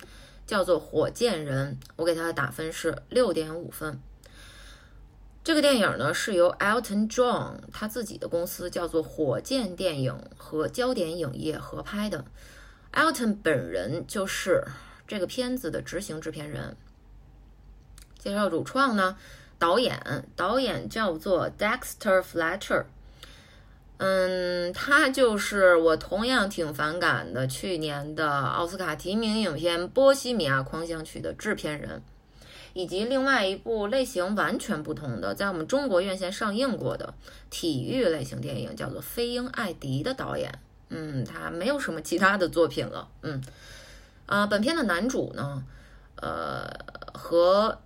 [0.48, 4.00] 叫做《火箭人》，我给它的打分是六点五分。
[5.44, 12.26] 这个电影呢是由 Elton John 他自己的公司叫做火箭电影和焦点影业合拍的。
[12.94, 14.64] Elton 本人就是
[15.08, 16.78] 这个片子的执行制片人。
[18.20, 19.18] 介绍主创呢，
[19.58, 22.86] 导演导演叫做 Dexter Fletcher。
[24.04, 32.02] 嗯，他就是我同样挺反感的去年的奥斯卡提名影片《波西米亚狂想曲》的制片人，
[32.74, 37.14] 以及另外一部类型完全不同的，在我们中国院线上映过的
[37.52, 40.52] 体育类型电影，叫做《飞鹰艾迪》的导演。
[40.90, 43.08] 嗯，他没有什么其他的作品了。
[43.22, 43.40] 嗯，
[44.26, 45.64] 啊，本片的男主呢，
[46.16, 46.68] 呃，
[47.14, 47.78] 和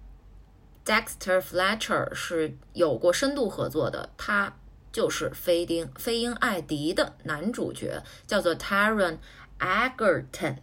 [0.86, 4.54] Dexter Fletcher 是有过深度合作的，他。
[4.96, 9.18] 就是飞鹰飞鹰艾迪的男主角叫做 Taron
[9.60, 10.56] Egerton，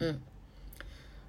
[0.00, 0.20] 嗯，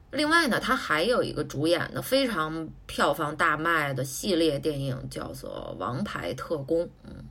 [0.09, 7.23] 另外呢，他还有一个主演的非常票房大卖的系列电影叫做《王牌特工》，嗯，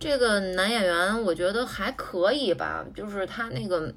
[0.00, 3.94] 这个男演员我觉得还可以吧，就是他那个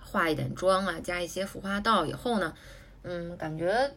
[0.00, 2.54] 化一点妆啊，加一些服化道以后呢，
[3.02, 3.94] 嗯，感觉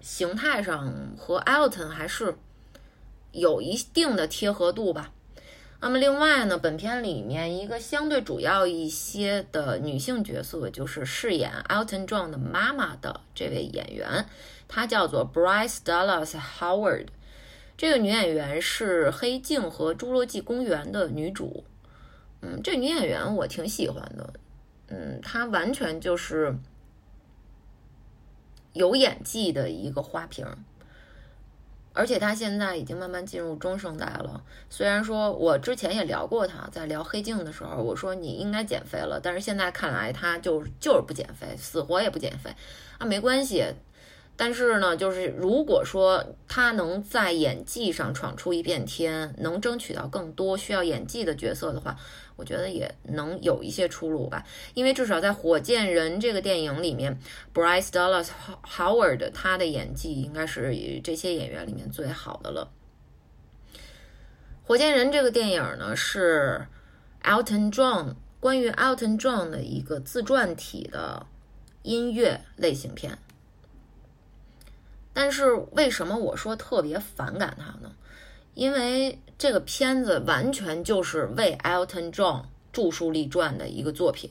[0.00, 2.36] 形态上和 Elton 还是。
[3.36, 5.12] 有一定的贴合度吧。
[5.78, 14.26] 那么另外呢，本片里面一个相对主要一些的女性角色，就是饰演 Elton John 的妈妈的这位演员，
[14.66, 17.08] 她叫做 Bryce Dallas Howard。
[17.76, 21.62] 这个女演员是《黑镜》和《侏罗纪公园》的女主。
[22.40, 24.32] 嗯，这女演员我挺喜欢的。
[24.88, 26.56] 嗯，她完全就是
[28.72, 30.46] 有演技的一个花瓶。
[31.96, 34.42] 而且他现在已经慢慢进入中生代了。
[34.68, 42.54] 虽然说我之前也聊过他，在聊黑镜的时候，我说你应该减肥了，但是现在看来他就就是不减肥，死活也不减肥
[42.98, 43.64] 啊，没关系。
[44.38, 51.96] 但是呢，就是如果说他能在演技上闯出一片天，能争取到更多需要演技的角色的话，
[52.36, 54.46] 我觉得也能有一些出路吧。
[54.74, 57.18] 因为至少在《火箭人》这个电影里面
[57.52, 58.28] ，Bryce Dallas
[58.64, 62.70] Howard 他的演技应该是这些演员里面最好的了。
[64.62, 66.66] 《火箭人》这个电影呢，是
[67.22, 71.26] Elton John 关于 Elton John 的一个自传体的
[71.82, 73.18] 音乐类型片。
[75.12, 77.94] 但是为什么我说特别反感他呢？
[78.56, 84.30] 因为这个片子完全就是为 Elton John 著书立传的一个作品，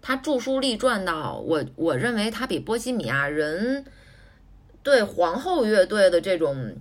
[0.00, 3.86] 他著书立传到我我认为他比波西米亚人
[4.82, 6.76] 对皇后乐队的这种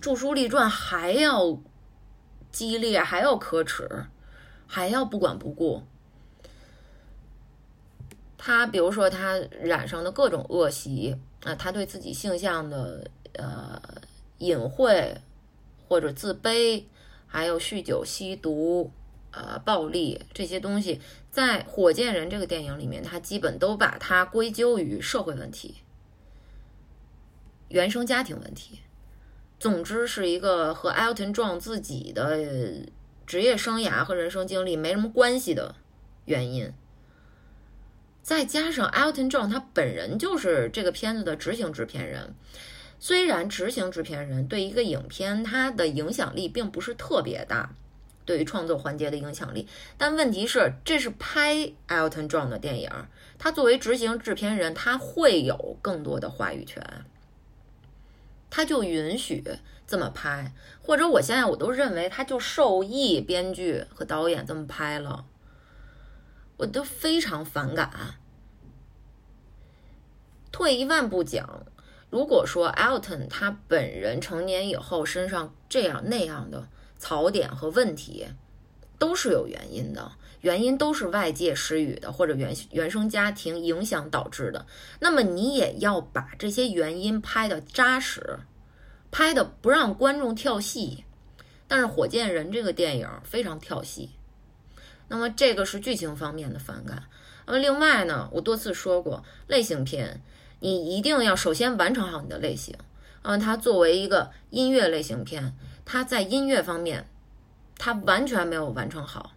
[0.00, 1.58] 著书立传还要
[2.52, 3.88] 激烈，还要可耻，
[4.66, 5.82] 还要不管不顾。
[8.36, 11.16] 他比如说他染上的各种恶习。
[11.44, 13.78] 啊，他对自己性向的呃
[14.38, 15.14] 隐晦
[15.88, 16.84] 或者自卑，
[17.26, 18.90] 还有酗酒、吸毒、
[19.30, 25.76] 呃暴力这些东西，在《火箭人》这个电影里面，他基本都把它归咎于社会问题、
[27.68, 28.80] 原生家庭问题。
[29.58, 32.86] 总之，是一个和 Elton John 自己的
[33.26, 35.76] 职业生涯和人生经历没什么关系的
[36.26, 36.72] 原因。
[38.22, 42.34] 再加上 Elton John 他本人就是这个片子的执行制片人，
[43.04, 47.74] 虽然执行制片人对一个影片他的影响力并不是特别大，
[48.24, 52.90] 对于创作环节的影响力，但问题是这是拍 Elton John 的电影，
[53.38, 56.82] 他作为执行制片人，他会有更多的话语权，
[58.48, 59.44] 他就允许
[59.86, 65.26] 这么拍，或者我现在我都认为他就受益编剧和导演这么拍了。
[66.56, 68.14] 我都非常反感。
[70.50, 71.66] 退一万步讲，
[72.14, 78.28] 如果说 Elton 他本人成年以后身上这样那样的槽点和问题，
[79.00, 84.64] 都是有原因的，原因都是外界施予的或者原原生家庭影响导致的。
[85.00, 88.38] 那么你也要把这些原因拍的扎实，
[89.10, 91.02] 拍的不让观众跳戏。
[91.66, 94.10] 但是《火箭人》这个电影非常跳戏。
[95.08, 97.02] 那么这个是剧情方面的反感。
[97.44, 100.22] 那么另外呢，我多次说过，类型片
[100.72, 102.74] 你一定要首先完成好你的类型。
[103.20, 107.06] 嗯，它作为一个音乐类型片，它在音乐方面，
[107.76, 109.32] 它完全没有完成好。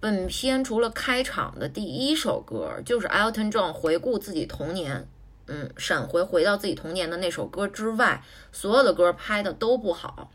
[0.00, 5.08] 本片除了开场的第一首歌就是 Elton John 回顾自己童年，
[5.46, 10.32] 嗯，闪回回到自己童年的那首歌之外，所有的歌拍的都不好。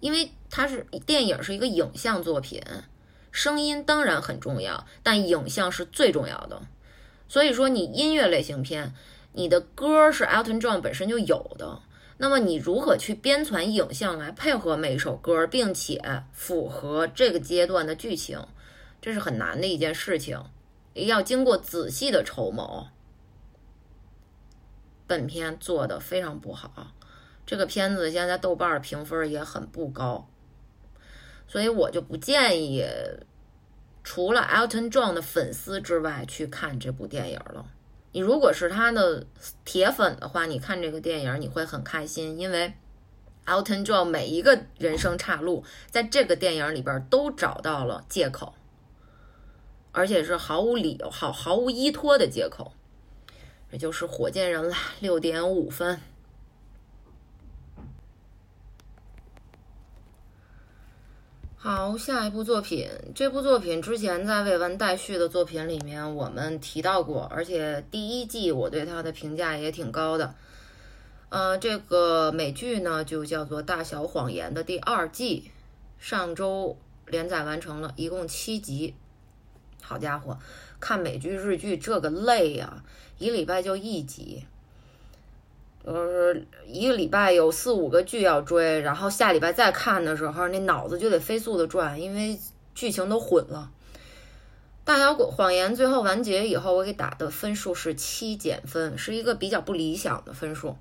[0.00, 2.60] 因为它是电影，是一个影像作品，
[3.30, 6.60] 声音当然很重要，但影像是最重要的。
[7.30, 8.92] 所以说，你音乐类型片，
[9.34, 11.80] 你的歌是 Elton John 本身就有的，
[12.18, 18.44] 那么你如何去编纂影像来配合每一首歌，并且符合这个阶段的剧情，
[19.00, 20.42] 这是很难的一件事情，
[20.94, 22.88] 要经过仔细的筹谋。
[25.06, 26.92] 本片做的非常不好。
[27.46, 30.28] 这个片子现在豆瓣评分也很不高，
[31.46, 32.84] 所以我就不建议
[34.12, 37.64] 除了 Elton John 的粉丝之外去看这部电影了。
[38.10, 39.24] 你如果是他的
[39.64, 42.74] 铁粉的话，你看这个电影你会很开心，因为
[43.46, 48.54] Elton John 每一个人生岔路在这个电影里边都找到了借口，
[49.92, 52.72] 而且是毫无理由、毫毫无依托的借口。
[53.70, 56.00] 这就是火箭人了，六点五分。
[61.62, 62.88] 好，下一部作品。
[63.14, 70.34] 这部作品之前在未完待续的作品里面我们提到过，而且第一季我对它的评价也挺高的。
[71.28, 75.50] 呃，这个美剧呢就叫做《大小谎言》的第二季，
[75.98, 78.94] 上周连载完成了，一共七集。
[79.82, 80.38] 好家伙，
[80.80, 82.82] 看美剧日剧这个累呀，
[83.18, 84.46] 一礼拜就一集。
[85.82, 92.38] 呃，一个礼拜有四五个剧要追，然后下礼拜再看的时候，那脑子就得飞速的转，因为
[92.74, 93.70] 剧情都混了。
[94.84, 100.76] 大小谎言最后完结以后，我给打的分数是七减分，是一个比较不理想的分数。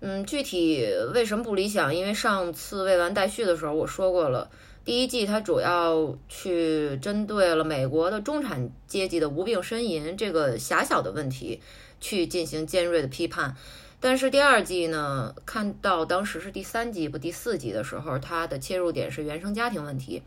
[0.00, 1.94] 嗯，具体为什么不理想？
[1.94, 4.50] 因为上次未完待续的时候我说过了，
[4.84, 11.60] 第一季它主要去针对了美国的中产阶级的无病呻吟这个狭小的问题，
[12.00, 13.56] 去进行尖锐的批判。
[14.04, 20.22] 但是第二季呢，看到当时是第三集不第四集的时候，它的切入点是原生家庭问题。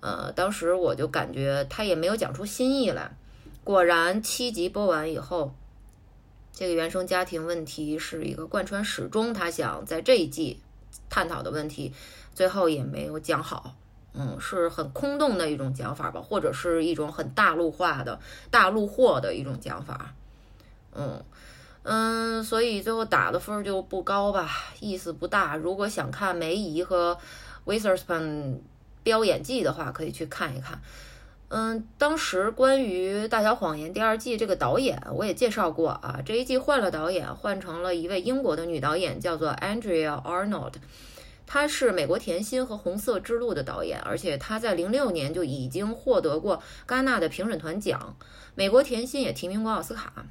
[0.00, 3.16] 呃，当时我就感觉他也没有讲出新意来。
[3.62, 5.54] 果然七集播完以后，
[6.52, 10.58] 这个原生家庭问题是一个贯穿始终，他想在这一季
[11.08, 11.92] 探讨的问题，
[12.34, 13.76] 最后也没有讲好。
[14.14, 18.18] 嗯，是很空洞的一种讲法吧，或者是一种很大陆化的
[18.50, 20.12] 大陆货的一种讲法。
[20.92, 21.22] 嗯。
[21.88, 25.54] 嗯，所以最后打的分就不高吧，意思不大。
[25.54, 27.16] 如果想看梅姨和
[27.64, 28.60] w i t h e r s p o n
[29.04, 30.82] 飙演技的话，可以去看一看。
[31.46, 36.20] 嗯，当时关于《大小谎言》第二季这个导演，我也介绍过啊。
[36.26, 40.72] 这一季换了导演，换成了一位英国的女导演，叫做 Andrea Arnold。
[41.46, 48.16] 她是美国甜心和《红色之路》的导演，而且她在零六年就已经获得过戛纳的评审团奖，
[48.56, 50.26] 美国甜心也提名过奥斯卡。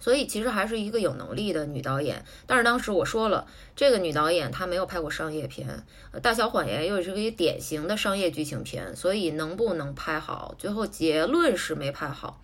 [0.00, 5.84] 所以其实还是一个有能力的女导演，但是当时我说了，这个女导演她没有拍过商业片，
[6.20, 12.40] 《大小谎言》又是一个典型的商业剧情片，所以能不能拍好，最后结论是没拍好。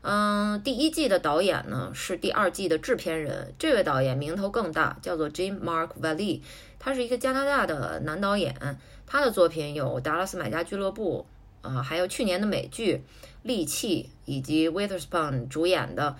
[0.00, 6.40] 嗯，第一季的导演呢是第二季的制片人，这位导演名头更大，叫做 Jim Mark Valley，
[6.78, 11.26] 他是一个加拿大的男导演，他的作品有《达拉斯买家俱乐部》
[11.68, 12.96] 啊，还有去年的美剧
[13.42, 16.16] 《利器》，以及 Witherspoon 主演的。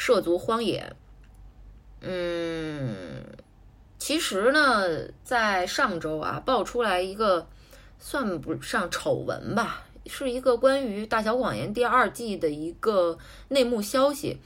[0.00, 0.92] 涉足荒野，
[2.02, 3.24] 嗯，
[3.98, 7.48] 其实呢，在上周啊，爆出来一个
[7.98, 13.18] 算不上丑闻吧，是一个关于《大小谎言》第二季的一个
[13.48, 14.38] 内幕消息。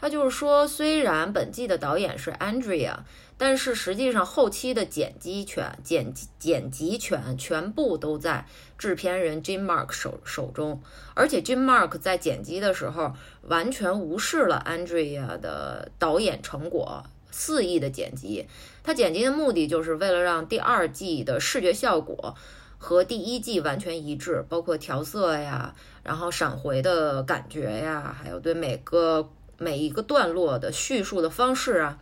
[0.00, 3.00] 他就是说，虽然本季的导演是 Andrea。
[3.38, 8.46] 但是实际上，后期的剪辑权、剪辑剪辑权全部都在
[8.82, 10.82] 制片人 Jim Mark 手手中，
[11.14, 18.48] 而且 Jim Mark 在剪辑的时候完全无视了 Andrea 的导演成果，肆意的剪辑。
[18.82, 22.34] 他剪辑的目的就是为了让第二季的视觉效果
[22.76, 25.72] 和第一季完全一致，包括调色呀，
[26.02, 32.00] 然后闪回的感觉呀，还有对每个每一个段落的叙述的方式啊。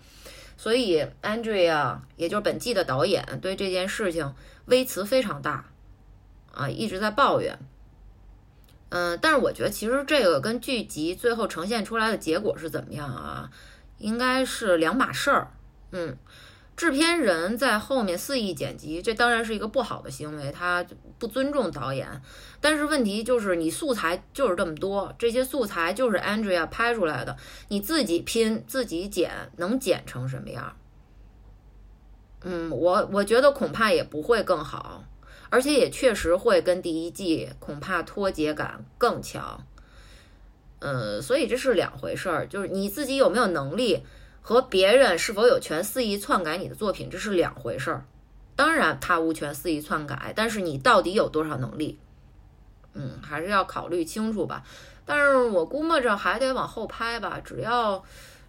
[0.56, 4.34] 所以，Andrea，也就是本季的导演，对这件事情
[4.66, 5.64] 微词非常大，
[6.52, 7.58] 啊，一直在抱怨。
[8.90, 13.50] 嗯，但是我觉得其实这个跟剧集最后呈现出来的结果是怎么样啊，
[13.98, 15.52] 应该是两码事儿。
[15.92, 16.16] 嗯。
[16.76, 20.82] 制片人在后面肆意剪辑，这当然是一个不好的行为，他
[21.18, 22.08] 不尊重导演。
[22.58, 27.36] 但是问题就是，你素材就是这么多，这些素材就是 Andrea 拍出来的，
[27.68, 30.74] 你自己拼自己剪，能剪成什么样？
[32.44, 35.04] 嗯，我我觉得恐怕也不会更好，
[35.50, 39.66] 而且也确实会跟第一季恐怕脱节感更强。
[40.78, 44.04] 嗯，所以这是两回事儿，就是你自己有没有能力。
[44.42, 48.06] 和别人是否有权肆意篡改你的作品，这是两回事儿。
[48.56, 51.98] 当然，他无权肆意篡改，但是你到底有多少能力？
[52.94, 54.64] 嗯，还是要考虑清楚吧。
[55.04, 57.38] 但是我估摸着还得往后拍吧。
[57.44, 58.02] 只要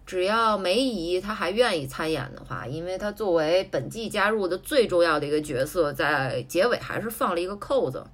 [0.04, 8.04] 只要梅姨她还愿意参演的话，因为她作为本季加入的最重要的一个角色，在结尾还是放了一个扣子。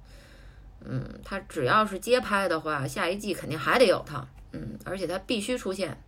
[0.85, 4.27] 嗯，她只要是接拍的话，下一季肯定还得有她。
[4.51, 6.01] 嗯，而且她必须出现。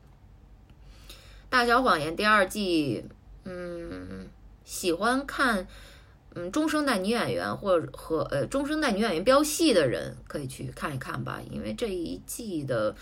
[1.50, 3.04] 大小谎言》第二季，
[3.44, 4.28] 嗯，
[4.64, 5.68] 喜欢看
[6.34, 12.96] 嗯中生代女演员或者和呃中生代女演员飙戏的人可以去看一看吧，因为这一季的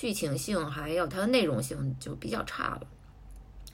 [0.00, 2.80] 剧情性还有它的内容性就比较差了。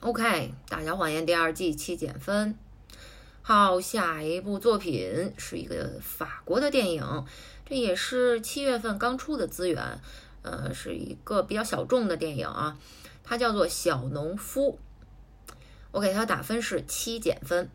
[0.01, 2.53] OK，《大小谎言》第二季七减分。
[3.41, 7.25] 好，下一部作品是一个法国的电影，
[7.65, 10.01] 这也是七月份刚出的资源，
[10.41, 12.77] 呃，是一个比较小众的电影啊，
[13.23, 14.77] 它叫做《小农夫》，
[15.91, 17.69] 我给它打分是七减分。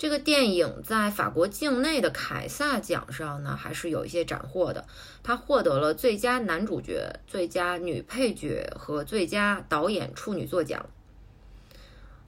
[0.00, 4.86] 这个电影在法国境内的凯撒奖上呢，还是有一些斩获的，
[5.22, 10.86] 他获得了最佳男主角、最佳女配角和最佳导演处女作奖。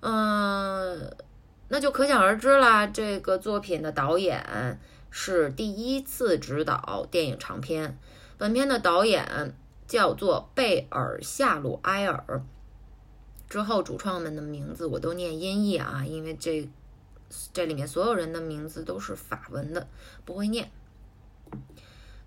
[0.00, 1.16] 嗯，
[1.68, 2.86] 那就可想而知啦。
[2.86, 4.78] 这个作品的导演
[5.10, 7.96] 是第一次执导电影长片。
[8.36, 9.54] 本片的导演
[9.88, 12.42] 叫做贝尔夏鲁埃尔。
[13.48, 16.68] 之后主创们的名字我都念音译啊，因为这
[17.52, 19.88] 这里面所有人的名字都是法文的，
[20.24, 20.70] 不会念。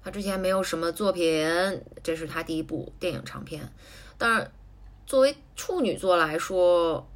[0.03, 1.47] 他之前没有什么作品，
[2.03, 3.72] 这是他第一部电影长片。
[4.18, 4.51] 但是
[5.08, 7.08] 作为处女作来说，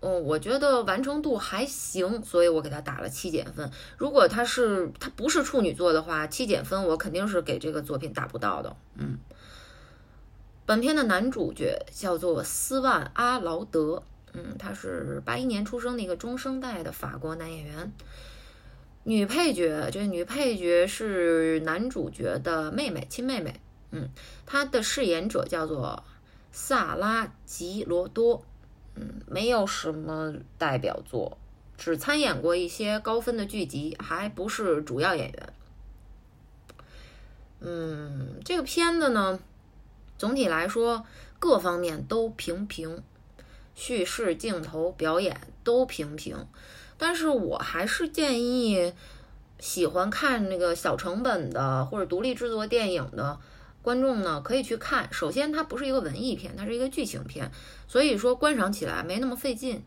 [0.00, 3.68] 嗯，我觉得完成度还行，所以我给他打了七减分。
[3.96, 8.76] 如果他是他不是处女座的话，七减分我肯定是给这个作品打不到的。
[8.94, 9.18] 嗯，
[10.64, 14.04] 本片的男主角叫做斯万阿劳德，
[14.44, 17.92] 嗯，他是八一年出生的一个中生代的法国男演员。
[19.02, 23.60] 女配角，这女配角是男主角的妹妹，亲妹妹。
[23.90, 24.08] 嗯，
[24.46, 26.04] 她的饰演者叫做
[26.52, 28.44] 萨拉吉罗多。
[28.94, 31.38] 嗯，没有什么代表作，
[31.76, 35.52] 只参演过一些高分的剧集，还不是主要演员。
[37.60, 39.40] 嗯，这个片子呢，
[40.18, 41.06] 总体来说
[41.38, 43.02] 各方面都平平，
[43.78, 46.36] 叙事、镜头、表演都平平。
[46.98, 48.92] 但是我还是建议
[49.60, 53.38] 喜欢看那个小成本的或者独立制作电影的。
[53.80, 57.50] 观众呢可以去看，首先它不是一个文艺片，它是一个剧情片，
[57.86, 59.82] 所以说观赏起来没那么费劲。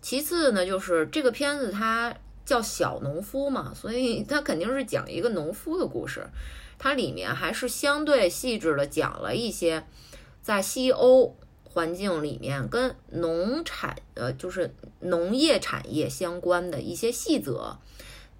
[0.00, 6.26] 其次呢，就是这个片子它叫小农夫嘛，所以它肯定是讲一个农夫的故事。
[6.78, 9.84] 它里面还是相对细致的讲了一些
[10.42, 11.36] 在西欧
[11.74, 17.76] 环境里面跟农产呃就是农业产业相关的一些细则。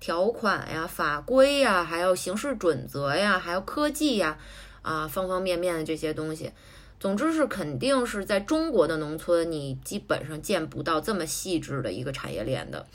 [0.01, 4.39] 条款呀、法规呀，还有行事准则呀，还有科技呀，
[4.83, 6.53] 啊，方方面面的这些东西，
[7.01, 12.87] 总之是肯定是在中国的农村，你基本上见不到这么细致的一个产业链的，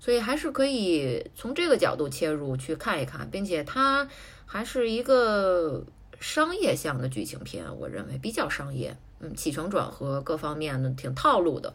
[0.00, 4.08] 所以还是可以从这个角度切入去看一看，并且它
[4.44, 5.84] 还是一个
[6.18, 8.96] 商业向的剧情片，我认为比较商业，
[9.34, 11.74] 起承转合各方面的挺套路的，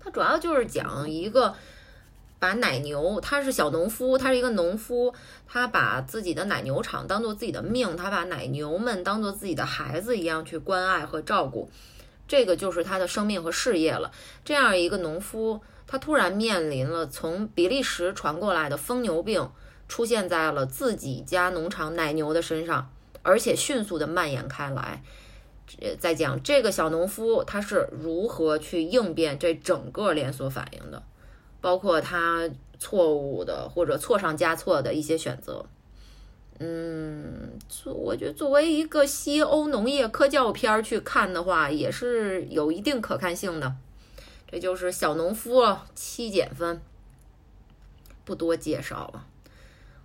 [0.00, 1.54] 它主要就是讲一个。
[2.40, 5.14] 把奶牛，他是小农夫，他是一个农夫，
[5.48, 11.70] 他把自己的奶牛场当做自己的命，他把奶牛们当做自己的孩子一样去关爱和照顾，
[12.28, 14.12] 这个就是他的生命和事业了。
[14.44, 19.50] 这样一个农夫，他突然面临了从比利时传过来的疯牛病
[19.88, 22.90] 出现在了自己家农场奶牛的身上，
[23.22, 25.02] 而且迅速的蔓延开来。
[25.98, 31.02] 在讲这个小农夫他是如何去应变这整个连锁反应的。
[31.60, 32.46] 包括他
[32.78, 35.64] 错误的或者错上加错的一些选择，
[36.58, 43.74] 嗯，我觉得作为一个西欧农业科教片去看的话，也是有一定可看性的。
[44.46, 46.82] 这就是小农夫，七减分，
[48.26, 49.26] 不多介绍了。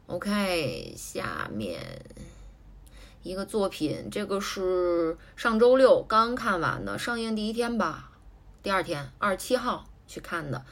[0.08, 1.82] OK，下面
[3.22, 8.12] 一个作品，这个是上周六刚看完的，上映第一天吧，
[8.64, 10.64] 第二天二十七号去看的。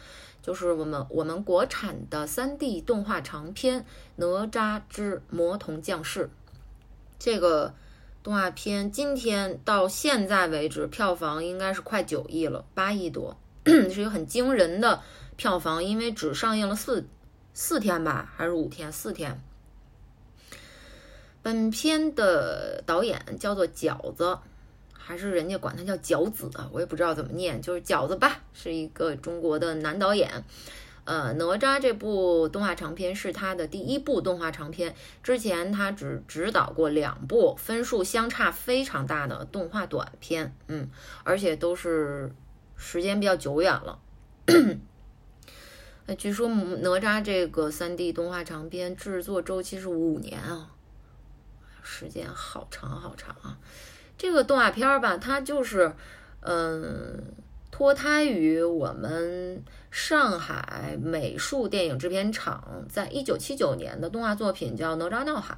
[0.41, 3.81] 就是我们我们国产的三 D 动画长片
[4.15, 6.25] 《哪吒之魔童降世》
[7.19, 7.73] 这个
[8.23, 15.01] 动画片，今天到现在为止票房应该是快九亿了，八亿多， 是一个很惊人的
[15.35, 17.05] 票房，因为只上映了四
[17.53, 18.89] 四天吧，还是五天？
[18.89, 19.41] 四天。
[21.47, 24.37] 本片的导演叫做饺子。
[24.91, 30.43] 还是人家管他叫饺子啊，我也不知道怎么念，就是饺子吧，是一个中国的男导演。
[31.05, 34.93] 呃，哪吒这部动画长片是他的第一部动画长片，
[35.23, 40.89] 之前他只指导过两部分数相差非常大的动画短片，嗯，
[41.23, 42.29] 而且都是
[42.75, 43.99] 时间比较久远了。
[46.17, 50.71] 据说哪吒这个三 D 动画长片制作周期是五年啊，
[51.87, 53.57] 时间好长好长啊。
[54.17, 55.93] 这个动画片儿吧，它就是，
[56.41, 57.23] 嗯，
[57.71, 65.55] 脱胎于我们上海美术电影制片厂在一九七九年的动画作品叫《哪吒闹海》。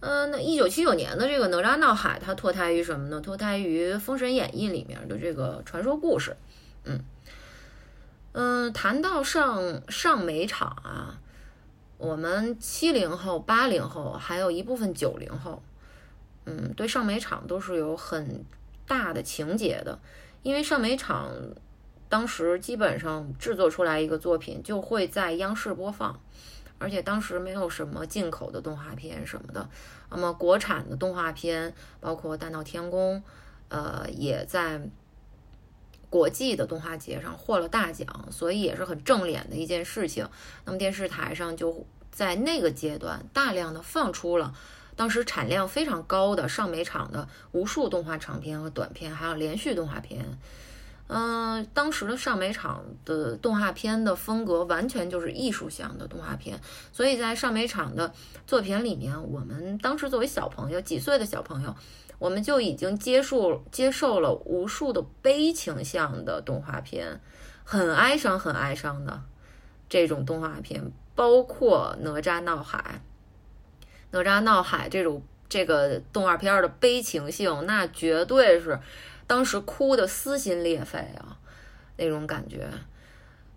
[0.00, 3.20] 嗯，那一九七九年的这个《哪吒闹海》，它脱胎于什么呢？
[3.20, 6.36] 脱胎于《封神演义》里面的这个传说故事。
[6.84, 7.00] 嗯
[8.32, 11.18] 嗯，谈到上上美厂啊，
[11.98, 15.62] 我们七零后、八零后，还有一部分九零后，
[16.44, 18.44] 嗯，对上美厂都是有很
[18.86, 19.98] 大的情节的，
[20.42, 21.30] 因为上美厂
[22.08, 26.20] 当时基本上制作出来一个作品就会在央视播放。
[26.78, 29.66] 而且当时没有什么进口的动画片什么的，
[30.10, 33.16] 那么国产的动画片，包括《大闹天宫》，
[33.70, 34.78] 呃，也在
[36.16, 40.26] 国际的动画节上获了大奖，所以也是很正脸的一件事情。
[40.64, 44.54] 那么电视台上就在那个阶段大量的放出了
[44.96, 50.38] 当时产量非常高的上美厂的无数动画长片和短片，还有连续动画片。
[51.08, 56.58] 嗯，当时的上美厂的动画片的风格完全就是艺术向的动画片，
[56.92, 58.10] 所以在上美厂的
[58.46, 61.76] 作品里面，我们当时作为小朋友，几岁的小朋友，
[62.18, 67.20] 我们就已经接受接受了无数的悲情向的动画片，
[67.64, 69.22] 很哀伤、很哀伤的
[69.88, 73.00] 这种动画片，包括《哪吒闹海》。
[74.18, 78.78] 《哪吒闹海》这种这个动画片的悲情性，那绝对是。
[79.28, 81.36] 当时哭的撕心裂肺啊，
[81.96, 82.70] 那种感觉，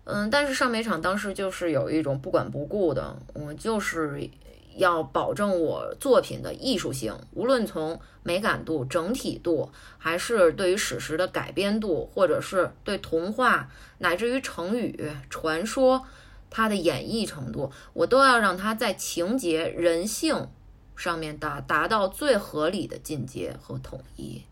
[0.02, 4.28] 嗯，但是上美厂当时就是有一种不管不顾的，我就是
[4.76, 13.68] 要保证我作品的艺术性，无论从美感度、整体度，还是对于史实的改编度，或者是对童话
[13.98, 16.04] 乃至于成语传说
[16.48, 20.48] 它的演绎程度，我都要让它在情节、人性
[20.96, 24.42] 上面达达到最合理的进阶和统一。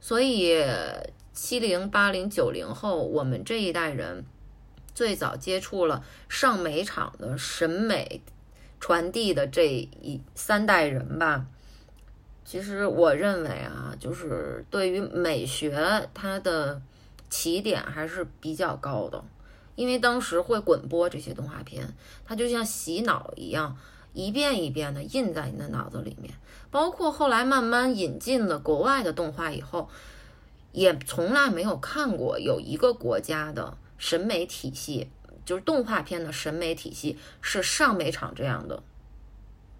[0.00, 0.62] 所以，
[1.32, 4.24] 七零、八零、九零后，我们这一代人
[4.94, 8.20] 最早接触了上美厂的审美
[8.80, 11.46] 传递的这一三代人吧。
[12.44, 16.82] 其实，我认为啊，就是对于美学，它的
[17.30, 19.24] 起点还是比较高的，
[19.74, 21.94] 因为当时会滚播这些动画片，
[22.24, 23.76] 它就像洗脑一样，
[24.12, 26.34] 一遍一遍的印在你的脑子里面。
[26.70, 29.88] 包括后来慢慢引进了国外的动画以后，
[30.72, 35.08] 也从来没有看过有一个国家的审美体系，
[35.44, 38.82] 就是动画片的审美体系是上美厂这样的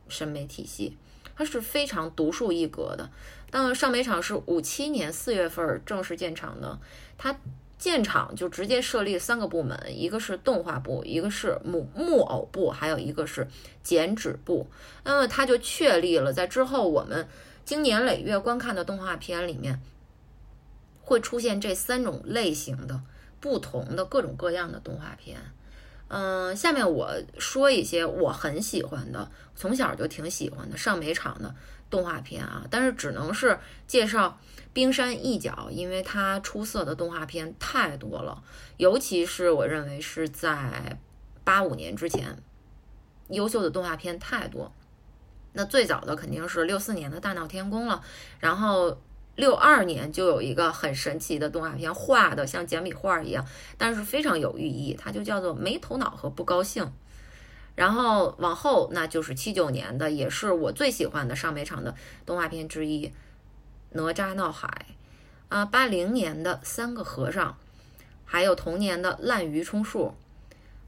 [0.09, 0.97] 审美体系，
[1.37, 3.11] 它是非常独树一格的。
[3.51, 6.79] 当上美厂是五七年四月份正式建厂的，
[7.17, 7.37] 它。
[7.77, 13.47] 建厂就直接设立三个部门，一个是动画部，一个是木木偶部，还有一个是
[13.83, 14.69] 剪纸部。
[15.03, 17.29] 那么它就确立了，在之后我们
[17.65, 19.83] 经年累月观看的动画片里面，
[21.03, 23.03] 会出现这三种类型的
[23.45, 25.38] 不同的各种各样的动画片。
[26.09, 31.55] 嗯，下面我说一些我很喜欢的，从小就挺喜欢的上美厂的
[31.90, 34.38] 动画片啊，但是只能是介绍。
[34.72, 38.42] 冰山一角，因为它出色的动画片太多了，
[38.76, 40.99] 尤其是我认为是在
[41.45, 42.36] 八五年之前，
[43.28, 44.72] 优秀的动画片太多。
[45.53, 48.03] 那最早的肯定是六四年的大闹天宫了，
[48.40, 49.01] 然后
[49.37, 53.45] 六二年就有一个很神奇的动画片，画的像简笔画一样，
[53.76, 56.93] 但是非常有寓意，它就叫做没头脑和不高兴。
[57.74, 63.12] 然后往后那就是七九年的，也是我最喜欢的上美厂的动画片之一。
[63.91, 64.87] 哪吒闹海，
[65.49, 67.57] 啊，八零年的三个和尚，
[68.24, 70.14] 还有同年的滥竽充数，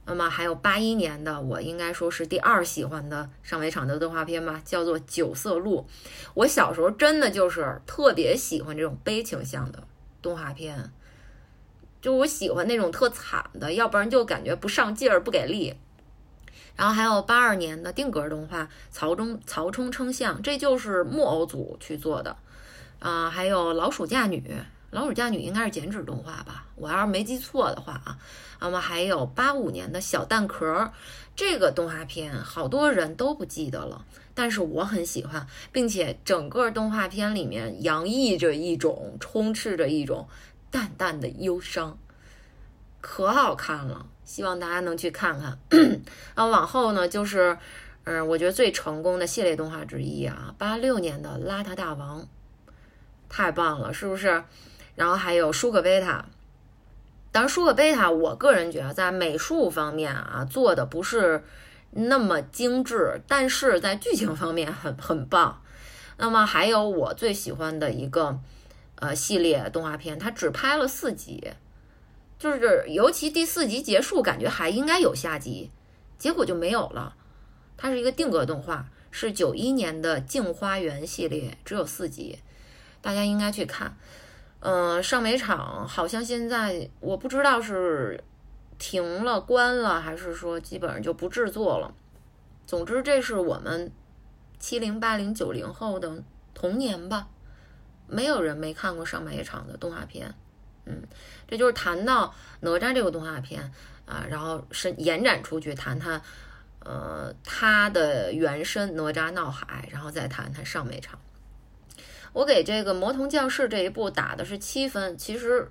[0.07, 5.80] 那么还有八一年的，我应该说是第二喜欢的上美厂的动画片吧，叫做《九色鹿》。
[6.32, 9.82] 我小时候真的就是特别喜欢这种悲情向的
[10.22, 10.92] 动画片，
[12.00, 15.74] 就我喜欢那种特惨的，要不然就感觉不上劲儿、不给力。
[16.76, 22.36] 然后还有八二年的定格动画《曹中曹冲称象》，这就是木偶组去做的。
[22.98, 24.54] 啊，还有老鼠嫁女，
[24.91, 26.64] 老鼠嫁女应该是剪纸动画吧？
[26.76, 28.18] 我要是没记错的话啊。
[28.61, 30.91] 那么还有八五年的小蛋壳，
[31.34, 40.26] 这个动画片好多人都不记得了，但是我很喜欢，并且整个动画片里面洋溢着一种充斥着一种
[40.70, 41.99] 淡淡的忧伤，
[43.03, 45.59] 可好看了，希望大家能去看看。
[46.34, 47.59] 那往后呢，就是
[48.05, 52.26] 嗯，我觉得最成功的系列动画之一啊，八六年的邋遢大王。
[53.28, 54.43] 太棒了，是不是？
[54.97, 56.24] 然后还有舒克贝塔，
[57.30, 61.44] 当然舒克贝塔，我个人觉得在美术方面啊做的不是
[61.90, 65.62] 那么精致，但是在剧情方面很很棒。
[66.16, 68.40] 那么还有我最喜欢的一个
[68.94, 71.53] 呃系列动画片，它只拍了四集，
[72.38, 75.70] 就是尤其第四集结束，感觉还应该有下集，
[76.18, 77.14] 结果就没有了。
[77.76, 82.38] 它是一个定格动画，是九一年的《镜花缘》系列，只有四集，
[83.03, 83.94] 大家应该去看。
[84.61, 88.22] 嗯，上美场好像现在我不知道是
[88.78, 91.94] 停了、关了，还是说基本上就不制作了。
[92.66, 93.92] 总之，这是我们
[94.59, 97.28] 七零、八零、九零后的童年吧。
[98.09, 100.34] 没有人没看过上美场的动画片。
[100.84, 101.02] 嗯，
[101.46, 103.72] 这就是谈到哪吒这个动画片
[104.04, 106.20] 啊，然后是延展出去谈谈。
[106.80, 111.18] 呃，它的原身哪吒闹海，然后再谈谈上美场。
[112.37, 115.70] 我给这个《魔童降世》这一部打的是七分，其实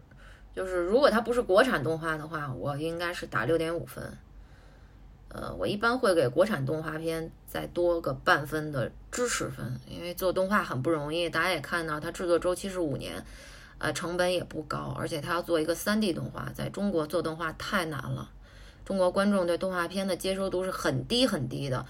[0.56, 4.18] 就是如果它不是国产动画的话，我应该是打六点五分。
[5.28, 11.30] 呃，我一般会给国产动画片再多个半分的支持分，因为做动画很不容易。
[11.30, 13.24] 大家也看到，它制作周期是五年，
[13.78, 18.32] 呃，成本也不高，而且它要做一个三 D 动画，在中国做动画太难了。
[18.84, 21.86] 中国观众对动画片的接受度是很低很低的，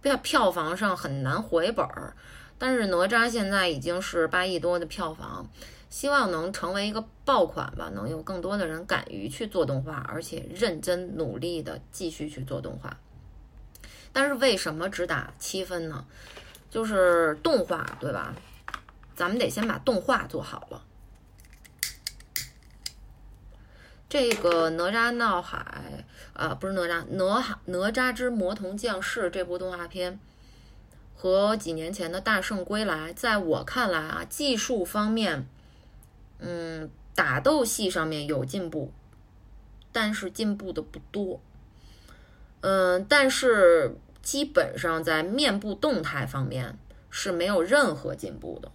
[0.00, 2.16] 票票房上很难回本儿。
[2.58, 5.48] 但是哪吒现在已经是八亿多的票房，
[5.90, 12.96] 希望能成为一个爆款吧，能有更多的人敢于去做动画，而且认真努力的继续去做动画。
[14.12, 16.06] 但是为什么只打七分呢？
[16.70, 18.34] 就是动画对吧？
[19.14, 20.82] 咱们得先把动画做好了。
[24.08, 30.18] 这个哪吒闹海，啊，不是哪吒，哪哪吒之魔童降世这部动画片，
[31.14, 35.46] 和几年前的大圣归来，在我看来啊，技术方面，
[36.38, 38.92] 嗯，打斗戏上面有进步，
[39.92, 41.40] 但是进步的不多，
[42.60, 48.70] 嗯，但是基本上在面部动态方面是没有任何进步的，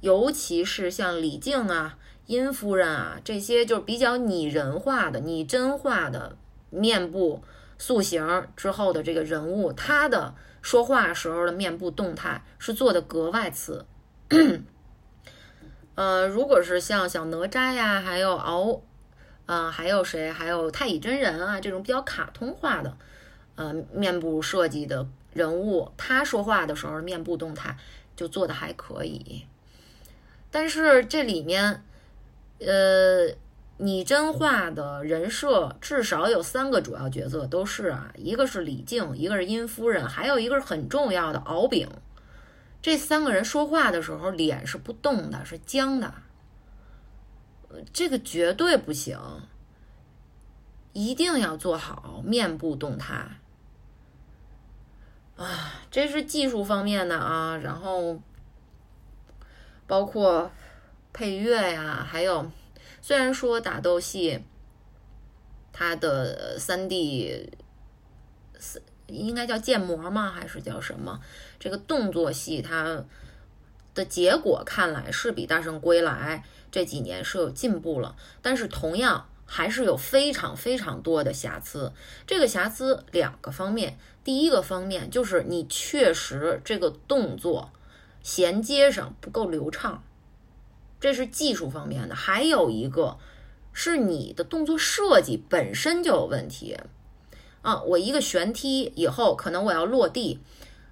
[0.00, 1.98] 尤其是像李靖啊。
[2.26, 6.36] 殷夫人啊，这些就是比较拟人化的、拟真化的
[6.70, 7.42] 面部
[7.78, 10.32] 塑形之后的这个人物，他的
[10.62, 13.84] 说话时候的面部动态是做的格外次。
[15.94, 18.80] 呃，如果是像小哪吒呀，还有敖，
[19.44, 22.96] 呃，还有谁，还有太乙真人啊，这种比较卡通化的，
[23.56, 27.76] 呃，面部设计的人物，他说话的时候面部动态
[28.16, 29.44] 就做的还可以。
[30.50, 31.84] 但是这里面。
[32.64, 33.26] 呃，
[33.82, 41.88] 拟真化的人设至少有三个主要角色都是啊，一个是李靖，一个是殷夫人，还有一个是很重要的敖丙。
[42.80, 46.14] 这三个人说话的时候脸是不动的，是僵的。
[47.92, 49.18] 这个绝对不行，
[50.92, 53.40] 一定要做好面部动态。
[55.36, 58.20] 啊，这是技术方面的啊，然后
[59.88, 60.52] 包括。
[61.14, 62.50] 配乐呀，还有，
[63.02, 64.44] 虽然说打斗戏，
[65.72, 67.50] 它的三 D，
[69.08, 70.30] 应该叫建模吗？
[70.30, 71.20] 还是叫什么？
[71.58, 73.04] 这个动作戏，它
[73.92, 81.92] 的结果看来是比《大圣归来》这几年是有进步了，但是同样还是有非常非常多的瑕疵。
[82.26, 87.72] 这个瑕疵两个方面，第一个方面就是你确实这个动作
[88.22, 90.04] 衔接上不够流畅。
[91.02, 93.18] 这是技术方面的，还有一个
[93.72, 96.78] 是你的动作设计本身就有问题
[97.62, 97.82] 啊！
[97.82, 100.38] 我一个旋踢以后，可能我要落地，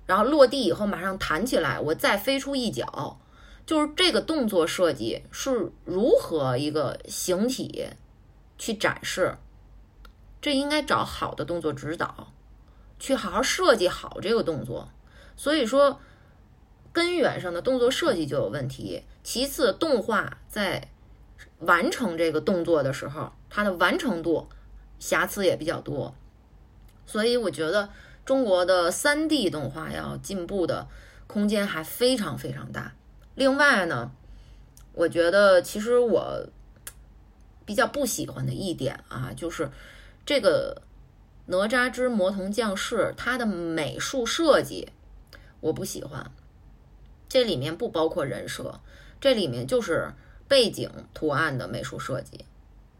[0.07, 3.21] 然后落地以后马上弹起来，我再飞出一脚，
[3.65, 7.91] 就是这个动作设计是如何一个形体
[8.59, 9.39] 去展示？
[10.43, 12.33] 这应该找好的动作指导，
[12.99, 14.89] 去好好设计好这个动作。
[15.37, 16.01] 所以说。
[16.93, 19.05] 根源上的动作设计就有问题。
[19.23, 20.89] 其次，动画在
[21.59, 24.49] 完成这个动作的时候，它的完成度
[24.99, 26.15] 瑕疵也比较多。
[27.07, 27.91] 所以，我觉得
[28.25, 30.89] 中国的三 D 动画要进步的
[31.27, 32.95] 空间还非常非常大。
[33.35, 34.11] 另外呢，
[34.93, 36.47] 我觉得其实我
[37.65, 39.71] 比较不喜欢的一点啊，就是
[40.25, 40.83] 这个
[41.51, 44.89] 《哪吒之魔童降世》它的美术设计
[45.61, 46.31] 我不喜欢。
[47.31, 48.81] 这里面不包括人设，
[49.21, 50.13] 这里面就是
[50.49, 52.45] 背景图案的美术设计，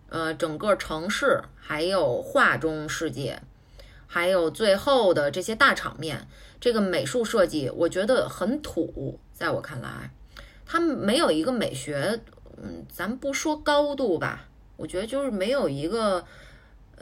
[0.09, 3.43] 呃，整个城市还有画中世界，
[4.07, 6.29] 还有最后的这些大场面，
[6.61, 10.13] 这个美术设计我觉得很土，在我看来，
[10.65, 12.21] 它没有一个美学，
[12.63, 16.25] 嗯，咱不说高度吧，我觉得就是没有一个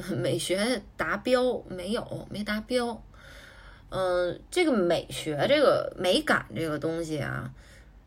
[0.16, 3.02] 美学达标，没有，没达标。
[3.90, 7.50] 嗯，这个美学，这个美感，这个东西啊，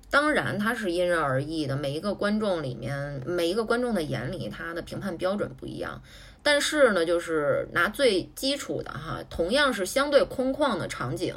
[0.10, 6.02] 当然它是因人而异的，每一个观众里面，每一个观众的眼里，他的评判标准不一样。
[6.44, 11.36] 但是呢，就是拿最基础的哈，同样是相对空旷的场景，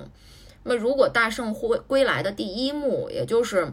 [0.63, 3.73] 那么如果大圣归归来的第一幕，也就是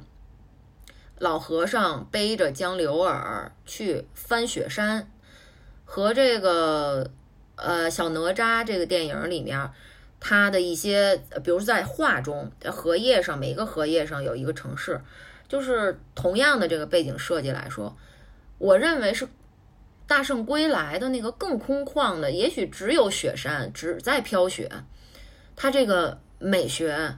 [1.19, 5.09] 老和尚背着江流儿去翻雪山，
[5.85, 7.09] 和这个
[7.55, 9.71] 呃小哪吒这个电影里面，
[10.21, 15.01] 他的一些，比如在画中，荷叶上，每一个荷叶上有一个城市，
[15.49, 17.97] 就是同样的这个背景设计来说，
[18.57, 19.27] 我认为是。
[20.07, 24.69] 大圣归来的那个更空旷的，也许只有雪山，只在飘雪。
[25.55, 27.17] 它这个美学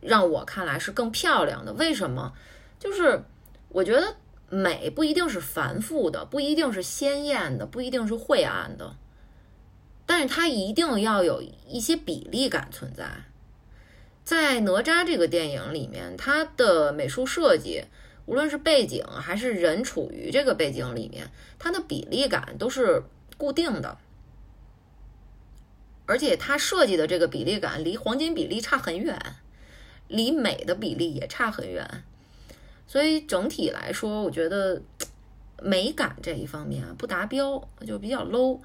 [0.00, 1.72] 让我看来是更漂亮的。
[1.72, 2.32] 为什么？
[2.78, 3.20] 就是
[3.70, 4.14] 我觉得
[4.48, 8.94] 美不一定是繁复的，不一定是鲜艳的，不一定是晦暗的，
[10.10, 13.08] 但是它一定要有一些比例感存在。
[14.24, 17.84] 在哪吒这个电影里面，它的美术设计。
[18.26, 21.30] 无论是背景还是人处于这个背景里面，
[21.60, 23.04] 它的比例感都是
[23.36, 23.98] 固定的，
[26.06, 29.16] 而且它设计的这个比例感离黄金比例差很远，
[30.08, 32.02] 离美的比例也差很远，
[32.88, 34.82] 所以整体来说，我觉得
[35.62, 38.58] 美感这一方面不达标，就比较 low。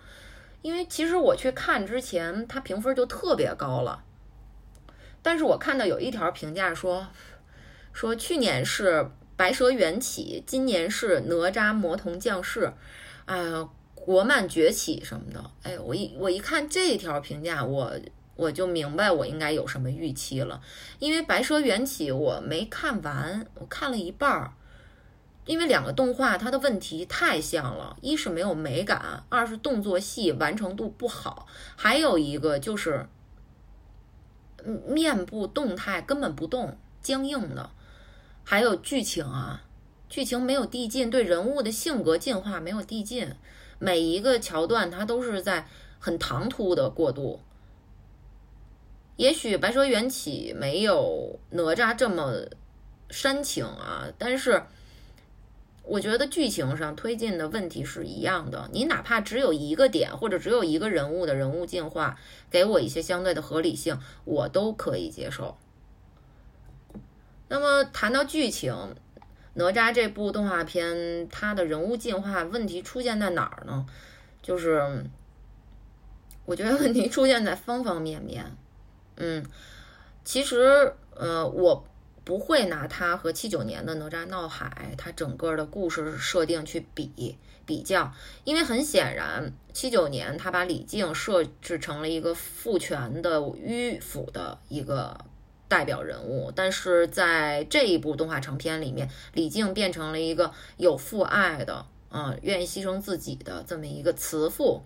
[0.66, 4.03] 因为其实我去看之前，它评分就特别高了，
[5.22, 7.05] 但是我看到有一条评价说，
[7.93, 9.11] 说去年是。
[9.38, 12.72] 白蛇缘起，今年是哪吒魔童降世，
[13.26, 17.91] 啊，国漫崛起什么的，哎，我一我一看这条评价，我
[18.38, 20.61] 我就明白我应该有什么预期了。
[20.99, 24.53] 因为白蛇缘起我没看完，我看了一半儿，
[25.45, 33.07] 因为两个动画它的问题太像了，一是没有美感，二是动作戏完成度不好，还有一个就是
[34.87, 37.69] 面部动态根本不动，僵硬的。
[38.43, 39.63] 还有剧情啊，
[40.09, 43.35] 剧情没有递进，对人物的性格进化没有递进，
[43.79, 45.67] 每一个桥段它都是在
[45.99, 47.39] 很唐突的过渡。
[49.15, 52.33] 也许白蛇缘起没有哪吒这么
[53.09, 54.63] 煽情啊，但是
[55.88, 58.69] 我觉得剧情上推进的问题是一样的。
[58.73, 62.17] 你哪怕只有一个点，或者只有一个人物的人物进化，
[62.49, 65.57] 给我一些相对的合理性，我都可以接受。
[67.47, 68.95] 那么谈到剧情，
[69.53, 73.86] 哪吒这部动画片，它的人物进化问题出现在哪儿呢？
[74.41, 75.05] 就是
[76.45, 78.55] 我觉得问题出现在方方面面。
[79.17, 79.45] 嗯，
[80.23, 81.86] 其实呃，我
[82.26, 88.11] 不会拿它和七九年的哪吒闹海，它整个的故事设定去比比较，
[88.43, 95.17] 因为很显然，七九年他把李靖设置成了一个父权的迂腐的一个。
[95.67, 104.84] 代表人物，但是在这一部动画长片里面，李靖变成了一个有父爱的，啊，愿意牺牲自己的这么一个慈父。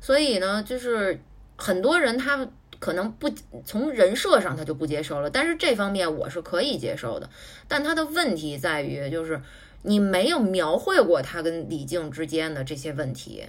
[0.00, 1.20] 所以呢，就是
[1.56, 2.48] 很多人他
[2.84, 3.30] 可能不
[3.64, 7.30] 从人设上他就不接受了，但是这方面我是可以接受的。
[7.66, 9.40] 但他的问题在于，就是
[9.80, 13.46] 你没有描绘过他跟李靖之间的这些问题，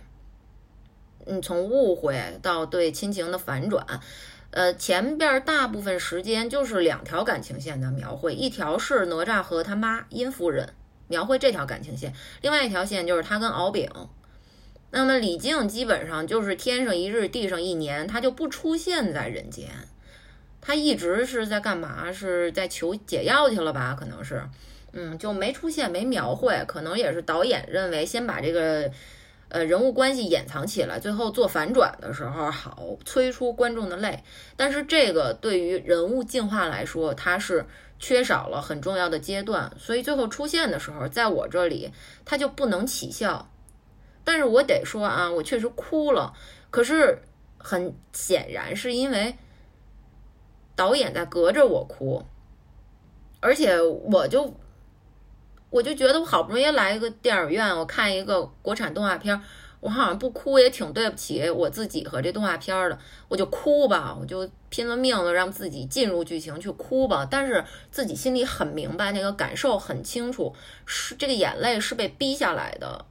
[1.26, 3.86] 嗯，从误会到对亲情的反转。
[4.52, 10.70] 呃，前边大部分时间就是两条感情线的描绘，一条是哪吒和他妈殷夫人
[11.10, 13.92] 描绘这条感情线，另外一条线就是他跟敖丙。
[14.98, 19.70] 那么李靖基本上就是天上一日，地上一年，他就不出现在人间，
[20.62, 22.14] 他一直是在干嘛？
[22.14, 23.94] 是在求解药去了吧？
[24.00, 24.42] 可能是，
[24.94, 28.90] 嗯，就没出现，没描绘，可能也是导演认为先把这个。
[29.48, 34.24] 呃，人物关系掩藏起来，最后做反转的时候好催出观众的泪。
[34.58, 37.64] 但是这个对于人物进化来说，它是
[38.00, 41.92] 缺少了很重要的阶段，所以最后出现的时候，在我这里
[42.26, 43.48] 它就不能起效。
[44.26, 46.34] 但是我得说啊，我确实哭了。
[46.70, 47.22] 可是
[47.58, 49.38] 很显然是因为
[50.76, 52.22] 导演在隔着我哭，
[53.40, 54.54] 而且我就。
[55.72, 59.38] 我就觉得我好不容易来一个电影院，我看一个国产动画片，
[59.82, 62.98] 我好像不哭也挺对不起我自己和这动画片的，
[63.28, 67.28] 我就哭吧，我就拼了命的让自己进入剧情去哭吧。
[67.30, 70.56] 但是自己心里很明白，那个感受很清楚，
[70.86, 73.04] 是这个眼泪是被逼下来的。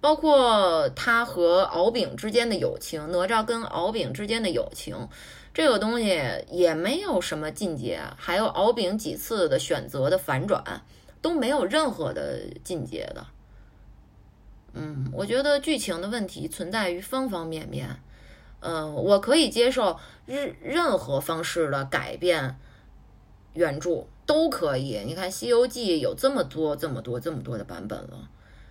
[0.00, 5.08] 包括他和敖丙之间的友情，哪吒跟敖丙之间的友情，
[5.54, 6.20] 这个东西
[6.50, 10.82] 也没有什么进阶，还有敖丙几次的选择的反转。
[11.22, 13.26] 都没有任何的进阶的，
[14.74, 18.00] 嗯，我觉得剧情的问题存在于方方面面，
[18.60, 22.56] 嗯，我可以接受任任何方式的改变
[23.54, 25.02] 原著，都可以。
[25.04, 28.28] 你看《西游记》有这么多、这么多、这么多的版本了，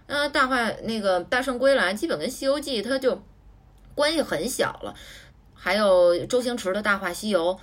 [0.07, 3.21] 那《大话》那个《大圣归来》基本跟《西游记》它就
[3.95, 4.95] 关系很小了。
[5.53, 7.55] 还有周星驰的《大话西游》，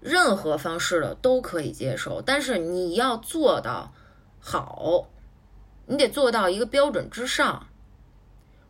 [0.00, 3.92] 任何方式的都可以接受，但是你要做到
[4.40, 5.08] 好，
[5.86, 7.66] 你得做到一个标准之上。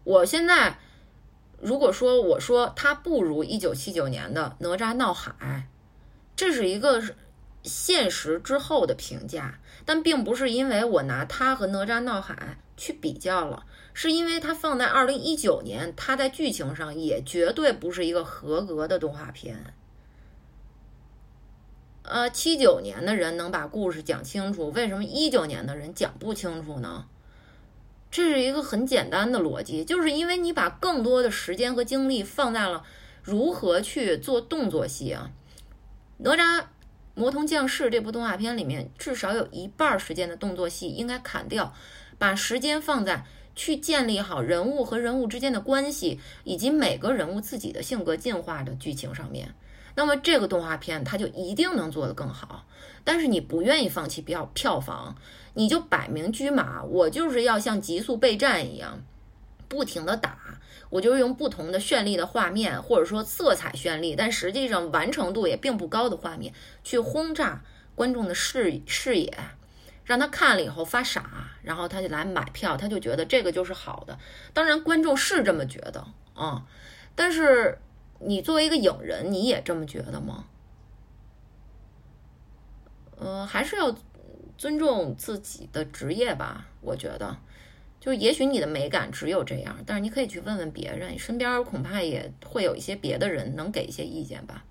[0.03, 0.79] 我现在
[1.61, 5.33] 如果说我说它不如一九七九年的《哪吒闹海》，
[6.35, 7.01] 这是一个
[7.63, 12.35] 现实之后的评价，但并不是因为我拿它和《哪吒闹海》
[12.77, 13.65] 去比较了。
[13.95, 19.75] 是因为它放在二零一九年，它在剧情上也绝对不是一个合格的动画片。
[22.03, 27.07] 呃，七九年的人能把故事讲清楚，为什么一九年的人讲不清楚呢？
[28.11, 32.85] 这是一个很简单的逻辑，就是因为你把更多的时间和精力放在了
[33.23, 35.31] 如何去做动作戏啊。
[36.19, 36.65] 哪吒
[37.15, 41.73] 魔童降世这部动画片里面，至少有一半时间的动作戏应该砍掉，
[42.19, 43.25] 把时间放在。
[43.55, 49.55] 去建立好人物和人物之间的关系，以及每个人物自己的性格进化的剧情上面，
[49.95, 52.67] 那么这个动画片它就一定能做得更好。
[53.05, 55.15] 但是你不愿意放弃票票房，
[55.53, 59.03] 你就摆明车马，我就是要像极速备战一样，
[59.69, 60.59] 不停的打，
[60.89, 67.63] 我就是用不同的绚丽的画面，或者说色彩绚丽，但实际上完成度也并不高的画面，去轰炸
[67.95, 69.37] 观众的视视野。
[70.13, 74.19] 让他看了以后发傻，然后他就来买票，他就觉得这个就是好的。
[74.53, 76.67] 当然，观众是这么觉得啊，
[77.15, 77.79] 但是
[78.19, 80.45] 你作为一个影人，你也这么觉得吗？
[83.17, 83.97] 呃，还是要
[84.59, 86.67] 尊重自己的职业吧。
[86.83, 87.39] 我觉得，
[87.99, 94.63] 就也许你的美感只有这样，但是你可以去问问别人，身边恐怕也会有一些别的人能给一些意见吧。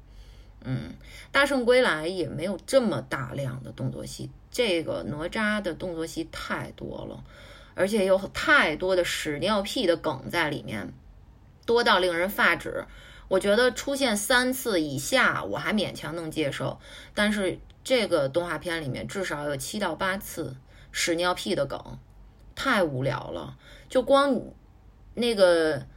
[0.64, 0.94] 嗯，
[1.32, 7.24] 大圣归来也没有这么大量的动作戏，这个哪吒的动作戏太多了，
[7.74, 10.94] 而且有太多的屎尿屁的梗在里面，
[11.66, 12.86] 多到令人发指。
[13.28, 16.80] 我觉得出现三次以下我还勉强能接受，
[17.16, 20.56] 但是这个动画片里面至少有七到八次
[20.92, 21.98] 屎尿屁的梗，
[22.54, 23.58] 太无聊了。
[23.90, 24.40] 就光
[25.14, 25.88] 那个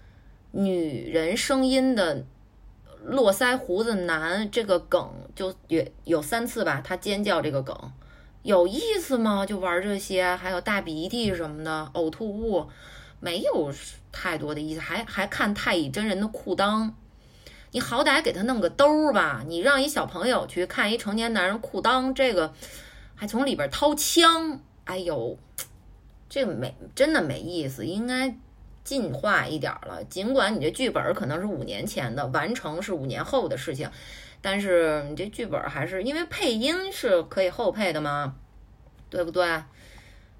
[0.52, 2.24] 女人声音的。
[3.06, 7.92] 络腮胡子男这个梗就有有三次吧，他尖叫这个梗
[8.44, 9.44] 有意思吗？
[9.44, 12.68] 就玩这些，还有大鼻涕什么的，呕吐物
[13.18, 13.72] 没有
[14.12, 16.92] 太多的意思，还还看太乙真人的裤裆，
[17.72, 22.52] 你好歹给他弄个兜儿吧，你让一小朋友去看一成年男人裤裆，这个
[23.14, 25.38] 还从里边掏枪，哎呦，
[26.28, 28.36] 这个没真的没意思，应该。
[28.84, 33.90] 进化一点了，尽管你这剧本可能是五年前的，完成是五年后的事情，
[34.44, 38.36] 但是你这剧本还是因为配音是可以后配的嘛，
[39.08, 39.62] 对不对？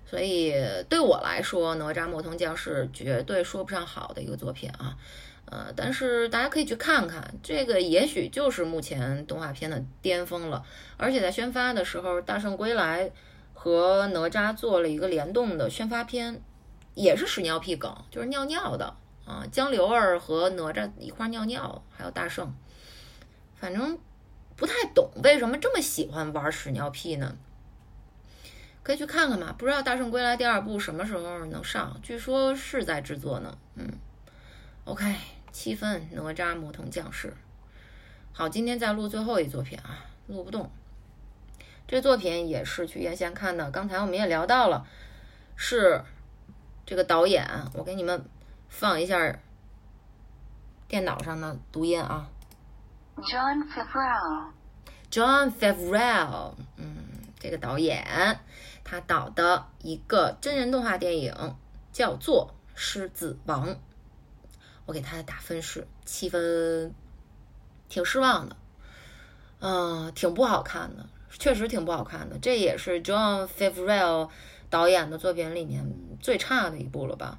[0.04, 0.54] 所以
[0.90, 4.94] 对我来说，《哪吒魔童降世》绝对说不上好的一个作品啊，
[5.46, 10.62] 呃，但是大家可以去看看，这个也许就是目前动画片的巅峰了。
[10.98, 13.08] 而且在宣发的时候，《大圣归来》
[13.54, 16.42] 和哪吒做了一个联动的宣发片。
[16.96, 18.94] 也是屎尿屁梗，就是尿尿的
[19.24, 22.54] 啊，江流儿和哪吒一块尿尿，还有大圣，
[23.54, 23.98] 反正
[24.56, 27.36] 不太懂为什么这么喜欢玩屎尿屁呢？
[28.82, 29.54] 可以去看看嘛。
[29.56, 31.98] 不知道《大圣归来》第二部什么时候能上？
[32.02, 33.56] 据说是在制作呢。
[33.74, 33.92] 嗯
[34.84, 35.14] ，OK，
[35.52, 37.34] 七分哪吒魔童降世。
[38.32, 40.70] 好，今天再录最后一作品啊，录不动。
[41.86, 44.86] 这作品也是去院线看的，刚才我们也聊到了，
[45.56, 46.02] 是。
[46.86, 48.26] 这个导演，我给你们
[48.68, 49.38] 放一下
[50.86, 52.28] 电脑上的读音啊。
[53.16, 54.50] John Favreau。
[55.10, 56.96] John Favreau，嗯，
[57.38, 58.40] 这个导演
[58.82, 61.56] 他导的一个真人动画电影
[61.92, 63.68] 叫做《狮子王》，
[64.86, 66.92] 我给他的打分是七分，
[67.88, 68.56] 挺失望的，
[69.60, 72.38] 嗯，挺不好看的，确实挺不好看的。
[72.38, 74.30] 这也是 John Favreau。
[74.70, 75.88] 导演的作品里面
[76.20, 77.38] 最差的一部了吧？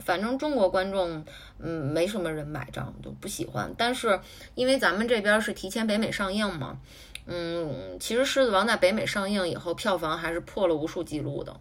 [0.00, 1.24] 反正中国观众
[1.58, 3.74] 嗯没什么人买账，都不喜欢。
[3.76, 4.20] 但是
[4.54, 6.78] 因为咱们这边是提前北美上映嘛，
[7.26, 11.60] 嗯，其实《狮子王》在北美上映以后，票房还是破了无数记录的。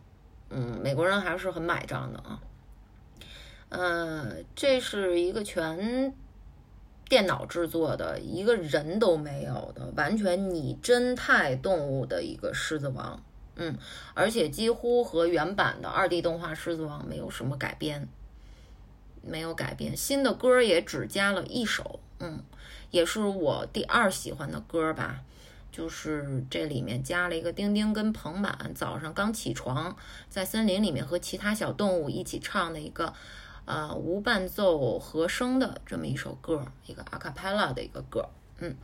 [0.49, 2.39] 嗯，美国人还是很买账的啊。
[3.69, 6.13] 呃，这是一个全
[7.09, 13.17] 电脑制作的，一个人都没有的，完全拟真态动物的一个《狮子王》。
[13.55, 13.77] 嗯，
[14.13, 18.07] 而且几乎和原版的二 D 动画《狮子王》没有什么改编，
[19.21, 22.43] 没有改编，新的歌也只加了一首，嗯，
[22.91, 25.21] 也是我第二喜欢的歌吧，
[25.71, 29.95] 就是这里面加了一个丁丁跟彭满早上刚起床，
[30.29, 33.13] 在森林里面和其他小动物一起唱的一个
[33.65, 38.29] 呃无伴奏和声的这么一首歌，一个 a cappella 的一个歌。
[38.59, 38.75] 嗯，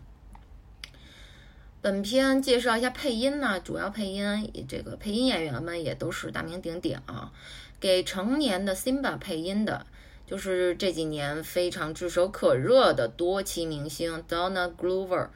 [1.81, 7.31] 本片介绍一下配音呢，主要配音这个配音演员们也都是大名鼎鼎啊，
[7.79, 9.85] 给成年的 Simba 配音的。
[10.27, 15.27] 就是这几年非常炙手可热的多栖明星 Donna Glover，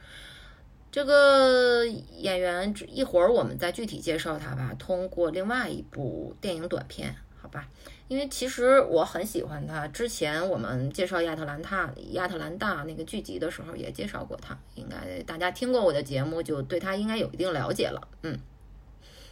[0.90, 4.74] 这个演员一会儿我们再具体介绍他吧。
[4.78, 7.68] 通过另外一部电影短片，好吧？
[8.08, 9.88] 因为其实我很喜欢他。
[9.88, 18.06] 之前我们介绍亚特兰大亚特兰大那个剧集的时候也介绍过他，应该大家听过我的节目就对他应该有一定了解了。
[18.22, 18.38] 嗯，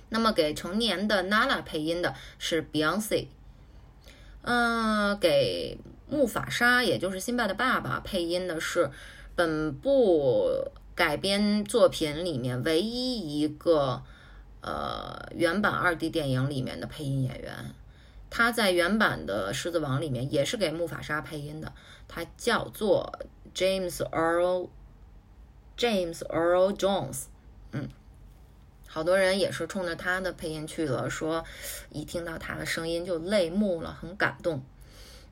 [0.09, 3.29] 那么给成年的 Nala 配音的是 Beyonce。
[4.43, 8.91] 嗯，给木法沙，也就是辛巴的爸爸配音的是
[9.37, 10.51] 本部
[10.95, 14.03] 改编作品里面唯一一个
[14.61, 17.73] 呃原版二 D 电影里面的配音演员。
[18.37, 21.73] 他在原版的《狮子王》里面也是给木法沙配音的，
[22.09, 23.21] 他叫做
[23.55, 24.71] James Earl
[25.79, 27.27] James Earl Jones。
[27.71, 27.89] 嗯。
[28.89, 31.45] 好多人也是冲着他的配音去了，说
[31.91, 34.65] 一听到他的声音就泪目了，很感动。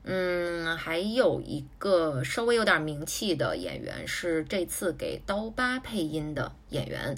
[0.03, 7.17] 嗯，还有一个稍微有点名气的演员是这次给刀疤配音的演员，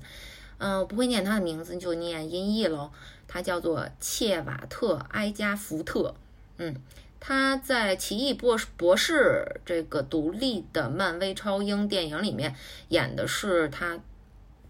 [0.58, 2.92] 嗯，不会念他的名字就念音译喽。
[3.28, 6.16] 他叫做切瓦特埃加福特。
[6.58, 6.76] 嗯，
[7.20, 12.56] 他在《奇异博博士》这个独立的漫威超英电影里面
[12.90, 14.00] 演的是他。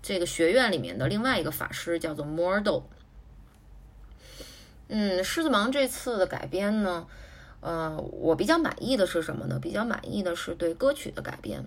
[0.07, 2.83] 这个学院里面的另外一个法师叫做 Mordo。
[4.87, 7.07] 嗯，狮子王这次的改编呢，
[7.59, 9.57] 呃，我比较满意的是什么呢？
[9.59, 11.65] 比较满意的是对歌曲的改编。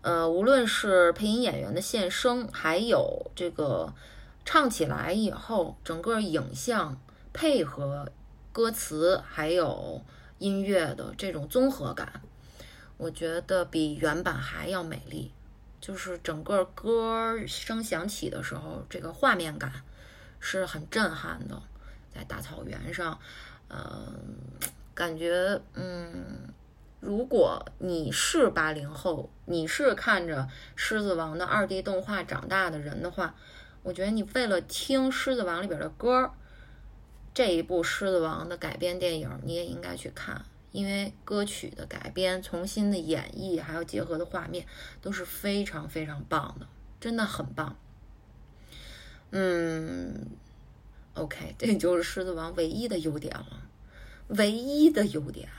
[0.00, 3.94] 呃，无论是配音演员的现声，还有这个
[4.44, 7.00] 唱起来以后，整个影像
[7.32, 8.10] 配合
[8.52, 10.04] 歌词还有
[10.38, 12.20] 音乐的这种综合感，
[12.96, 15.32] 我觉得比原版还要美丽。
[15.80, 19.72] 就是整个歌声响起的时候，这个画面感
[20.38, 21.60] 是很震撼的，
[22.14, 23.18] 在大草原上，
[23.68, 24.36] 嗯，
[24.94, 26.54] 感觉嗯，
[27.00, 30.42] 如果你是八零后，你是看着
[30.76, 33.34] 《狮子王》的二 D 动画长大的人的话，
[33.82, 36.32] 我觉得你为了听《狮子王》里边的歌，
[37.34, 40.44] 这一部《狮子王》的改编电影，你也应该去看。
[40.70, 44.66] 因为歌曲的改编、重新的演绎，还有结合的画面
[45.02, 46.66] 都是非常非常棒的，
[46.98, 47.76] 真的很棒。
[49.32, 50.28] 嗯
[51.12, 53.68] ，OK， 这就是《狮子王》唯一的优点了，
[54.28, 55.50] 唯一的优点，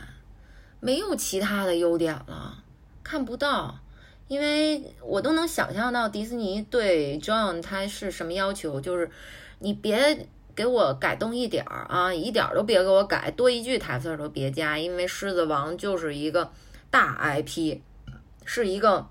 [0.79, 2.63] 没有其他的优点了，
[3.03, 3.82] 看不到。
[4.27, 9.09] 因为我都能想象到迪士尼对 John 他是什么要求，就是
[9.59, 10.27] 你别。
[10.55, 16.51] 给我改动一点儿啊，一点儿都别给我改，多一句台词都别加，因为《狮子王》就是一个
[16.91, 17.79] 大 IP，
[18.45, 19.07] 是一个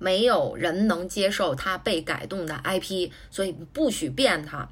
[0.00, 4.68] 没有人能接受它被改动的 IP，所以不许变它，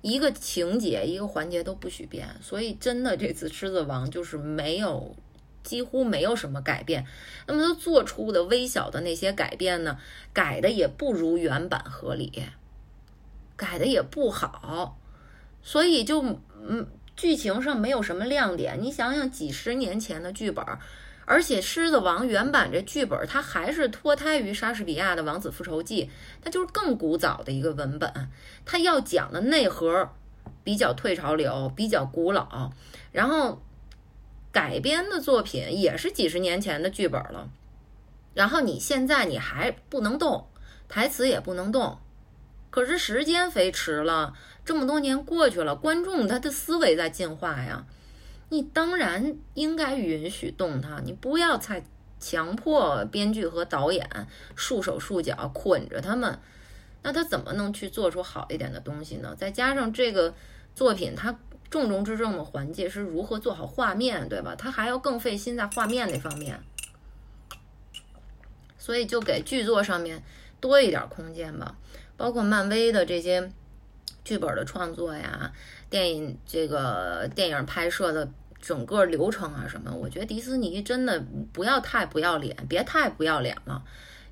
[0.00, 2.26] 一个情节一个环节都不许变。
[2.40, 5.14] 所以真的这次《狮子王》就是没有
[5.66, 7.04] 几乎没有什么改变，
[7.46, 9.98] 那么他做出的微小的那些改变呢，
[10.32, 12.44] 改的也不如原版合理，
[13.56, 14.96] 改的也不好。
[15.62, 16.22] 所以就
[16.68, 16.86] 嗯，
[17.16, 18.80] 剧情上没有什么亮点。
[18.80, 20.64] 你想想，几十年前的剧本，
[21.24, 26.04] 而且《狮子王》原版这剧本，它还是脱胎于莎士比亚的《王子复仇记》，
[26.40, 28.30] 它就是更古早的一个文本。
[28.64, 30.08] 它要讲的内核
[30.62, 32.70] 比较退潮流，比较古老。
[33.10, 33.60] 然后
[34.56, 37.50] 改编的作品也是几十年前的剧本了。
[38.32, 40.48] 然后你现在你还不能动，
[40.88, 41.98] 台词也不能动。
[42.70, 44.32] 可是时间飞驰了。
[44.64, 47.84] 这么多年过去了，观众他的思维在进化呀，
[48.48, 51.84] 你当然应该允许动他，你不要再
[52.18, 54.08] 强迫编剧和导演
[54.54, 56.40] 束手束脚捆着他们，
[57.02, 59.36] 那他怎么能去做出好一点的东西呢？
[59.36, 60.34] 再加上这个
[60.74, 61.38] 作品，它
[61.70, 64.54] 重中之重的环节是如何做好画面，对吧？
[64.56, 66.60] 他还要更费心在画面那方面，
[68.78, 70.22] 所以就给剧作上面
[70.60, 71.76] 多一点空间吧，
[72.16, 73.50] 包括漫威的这些。
[74.24, 75.52] 剧本的创作呀，
[75.88, 78.28] 电影这个电影拍摄的
[78.60, 83.84] 整个流程啊什么，我觉得迪士尼真的不要太不要脸，别太不要脸了。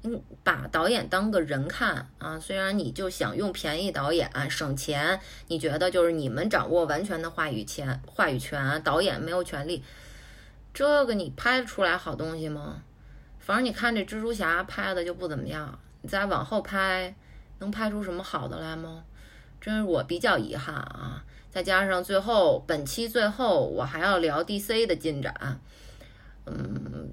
[0.05, 2.39] 嗯，把导演当个人看啊。
[2.39, 5.19] 虽然你就想用便宜导演省钱，
[5.49, 9.83] 你觉得就是你们掌握完全的话语权，话语权，导演没有权利，
[10.73, 12.83] 这个你拍出来好东西吗？
[13.41, 17.15] 反正你看这蜘蛛侠拍的就不怎么样，你再往后拍。
[17.61, 19.05] 能拍出什么好的来吗？
[19.61, 21.25] 真是我比较遗憾啊！
[21.51, 25.61] 再加上最后本期最后我还要聊 DC 的进展，
[26.47, 27.09] 嗯，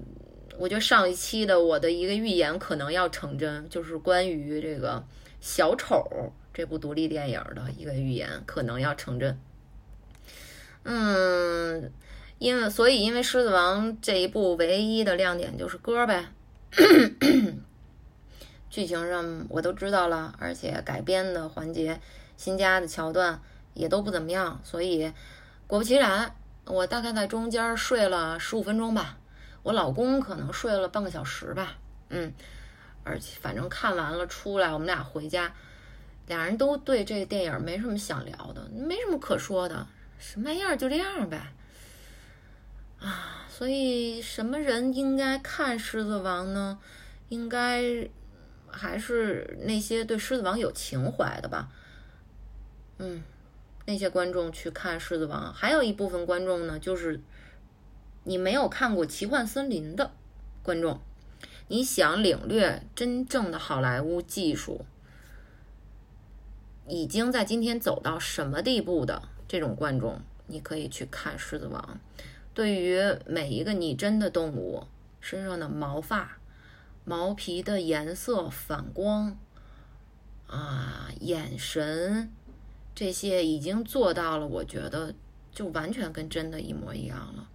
[0.58, 5.04] 我觉得上一期的我的一个预言可能要成真，就是关于这个
[5.40, 9.38] 小丑这部独立电影的一个预言可能要成真。
[10.84, 11.92] 嗯，
[12.38, 16.26] 因为所以因为《狮子王》这一部唯一的亮点就是歌呗，
[18.68, 22.00] 剧情上我都知道了，而且改编的环节、
[22.36, 23.40] 新加的桥段
[23.74, 25.12] 也都不怎么样，所以
[25.66, 26.34] 果不其然，
[26.66, 29.18] 我大概在中间睡了十五分钟吧，
[29.62, 31.76] 我老公可能睡了半个小时吧，
[32.08, 32.32] 嗯，
[33.04, 35.52] 而且反正看完了出来，我们俩回家，
[36.26, 39.86] 俩人都对这个电影没什么想聊的，没什么可说的。
[40.18, 41.52] 什么样就这样呗，
[43.00, 46.78] 啊，所以什么人应该看《狮子王》呢？
[47.28, 48.08] 应该
[48.70, 51.68] 还是那些对《狮子王》有情怀的吧。
[52.98, 53.22] 嗯，
[53.86, 57.20] 那些观众去看《狮子王》，还有一部分观众呢，就是
[58.24, 60.12] 你没有看过《奇幻森林》的
[60.62, 61.00] 观众，
[61.68, 64.84] 你想领略真正的好莱坞技术
[66.86, 69.22] 已经在今天走到什么地步的。
[69.48, 72.00] 这种观众，你可以去看《狮子王》。
[72.54, 74.84] 对于每一个拟真的动物
[75.20, 76.38] 身上的毛发、
[77.04, 79.36] 毛皮的颜色、反光
[80.46, 82.32] 啊、眼神，
[82.94, 85.14] 这些已经做到了，我觉得
[85.52, 87.48] 就完全跟真的一模一样了。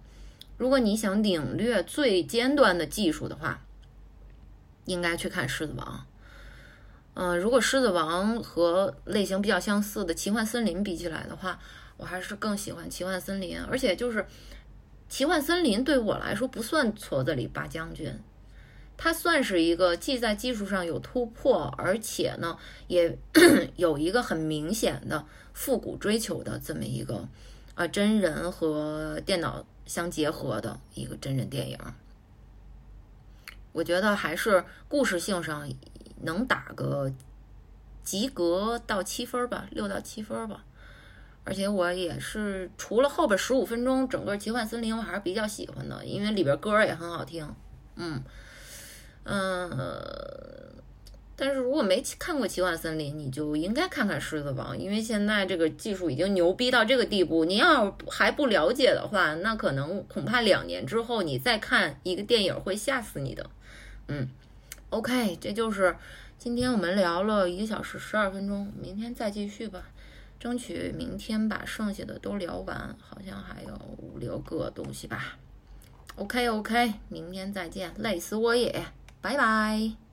[0.58, 3.64] 如果你想领略最尖端的技术的话，
[4.84, 5.86] 应该去看《狮子王》。
[7.14, 11.58] 嗯，如果《狮子王》和类型比较相似的《奇幻森林》比起来的话，
[11.96, 14.20] 我还是更喜欢《奇幻森林》，而且就是
[15.08, 18.12] 《奇幻森林》对我来说不算矬子里拔将军，
[18.96, 22.56] 它算是一个既在技术上有突破，而且呢
[22.86, 23.18] 也
[23.76, 27.28] 有一个很明显的复古追求的这么一个
[27.78, 31.78] 啊真人和电脑相结合的一个真人电影。
[33.70, 35.72] 我觉得还是故事性上
[36.22, 37.12] 能打个
[38.02, 40.64] 及格到七分吧，六到七分吧。
[41.44, 47.54] 而且我也是，除了后边十五分钟，整个奇幻森林我还是比较喜欢的，因为里边歌也很好听。
[47.94, 48.20] 嗯
[49.22, 49.70] 嗯，
[51.40, 63.48] 但是如果没看过奇幻森林，你就应该看看狮子王，因为现在这个技术已经牛逼到这个地步，你要还不了解的话，那可能恐怕两年之后你再看一个电影会吓死你的。
[64.08, 64.28] 嗯
[64.90, 65.96] ，OK，这就是
[66.38, 69.84] 今天我们聊了一个小时十二分钟，明天再继续吧。
[70.40, 75.38] 争取明天把剩下的都聊完，好像还有五六个东西吧。
[76.16, 78.84] OK OK，明天再见，累死我也，
[79.20, 80.07] 拜拜。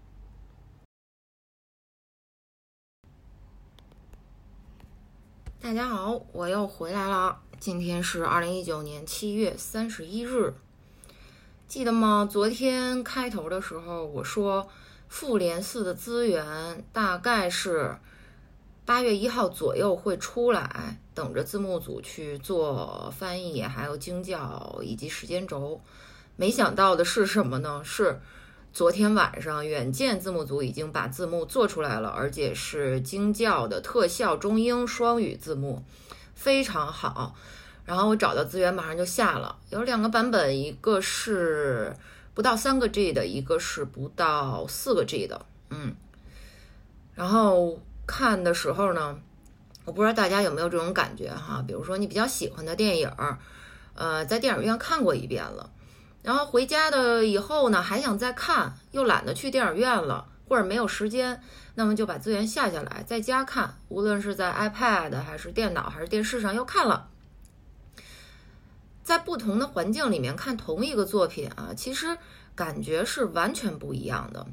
[5.65, 7.39] 大家好，我又回来了。
[7.59, 10.53] 今天是二零一九年七月三十一日，
[11.67, 12.29] 记得吗？
[12.31, 14.69] 昨天开头的时候我说，
[15.07, 17.97] 复联四的资源大概是。
[18.85, 25.81] 八月一号左右会出来，等着字幕组去做翻译，还有精校以及时间轴。
[26.35, 27.81] 没想到的是什么呢？
[27.83, 28.21] 是
[28.75, 35.81] 昨天晚上远见字幕组已经把字幕做出来了，而且是精校的特效中英双语字幕，
[36.33, 37.33] 非常好。
[37.85, 39.57] 然后我找到资源，马上就下了。
[39.69, 41.95] 有两个版本，一个是
[42.33, 45.45] 不到三个 G 的，一个是不到四个 G 的。
[45.69, 45.95] 嗯，
[47.13, 47.79] 然后。
[48.07, 49.17] 看的时候呢，
[49.83, 53.11] 我不知道大家有没有这种感觉哈，比如说你比较喜欢的电影，
[53.95, 55.71] 呃，在电影院看过一遍了，
[56.25, 61.39] 然后回家的以后呢，还想再看，又懒得去电影院了，或者没有时间，
[61.75, 67.09] 那么就把资源下下来，在家看，无论是在 iPad 还是电脑还是电视上又看了，
[69.03, 72.17] 在不同的环境里面看同一个作品啊，其实
[72.55, 74.47] 感觉是完全不一样的。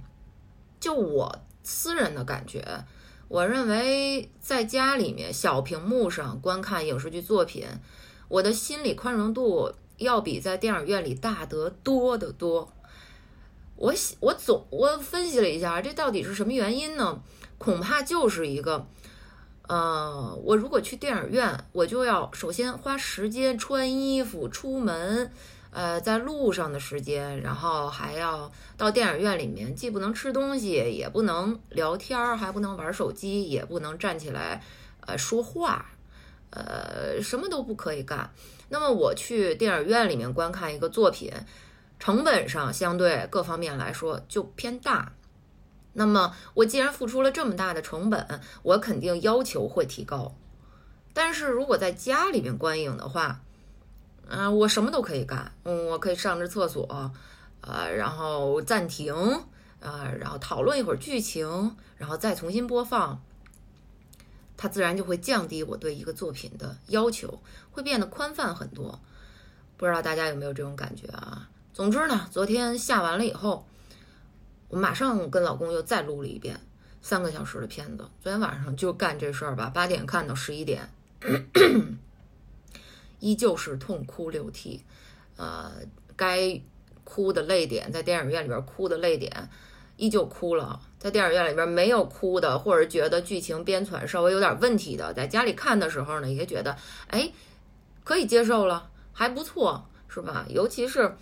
[0.79, 2.85] 就我私人的感觉。
[3.29, 7.67] 我认为在家里面小屏幕上观看影视剧作品，
[8.29, 12.73] 我的心理宽容度要比在电影院里大得多得多。
[13.77, 17.23] 我我总我分析了一下，这到底是什么原因呢？
[17.59, 18.87] 恐怕就是一个，
[19.69, 25.33] 呃，我如果去电影院，我就要首先花时间穿衣服出门。
[25.71, 34.63] 呃，在路上的时间，然后还要到电影院里面，既不能吃东西，也不能聊天，还不能玩手机，也不能站起来，
[35.07, 35.87] 呃，说话，
[36.51, 38.31] 呃，什么都不可以干。
[38.73, 41.31] 那么我去电影院里面观看一个作品，
[41.99, 45.13] 成本上相对各方面来说就偏大。
[45.93, 50.35] 那么我既然付出了这么大的成本，我肯定要求会提高。
[51.13, 53.43] 但是如果在家里面观影的话，
[54.27, 57.13] 啊、我什么都可以干，嗯，我可以上着厕所，
[57.61, 59.15] 呃，然后暂停，
[59.81, 63.23] 啊、然后讨论一会儿剧情，然后再重新播放，
[64.57, 69.01] 它自然就会降低我对一个作品的要求，会变得宽泛很多。
[69.77, 71.49] 不知道大家有没有这种感觉啊？
[71.73, 73.67] 总之呢，昨天下完了以后，
[74.69, 76.61] 我马上跟老公又再录了一遍
[77.01, 78.09] 三个小时的片子。
[78.21, 80.89] 昨天晚上就干这事儿吧，八点看到十一点，
[83.19, 84.85] 依旧是痛哭流涕。
[85.37, 85.73] 呃，
[86.15, 86.61] 该
[87.05, 89.49] 哭的泪点，在电影院里边哭的泪点，
[89.97, 90.81] 依旧哭了。
[90.99, 96.77] 在电影院里边没有哭的，或者觉得剧情编纂稍微有点问题的，在家里看的时候呢，也觉得
[97.09, 97.31] 哎
[98.05, 100.47] 可以接受了，还不错，是吧？
[100.49, 101.17] 尤其是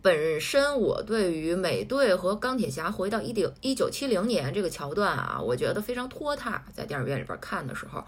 [0.00, 6.64] 本身我对于美队和钢铁侠回到一九一九七零年这个桥段啊，我觉得非常拖沓。
[6.72, 8.04] 在电影院里边看的时候，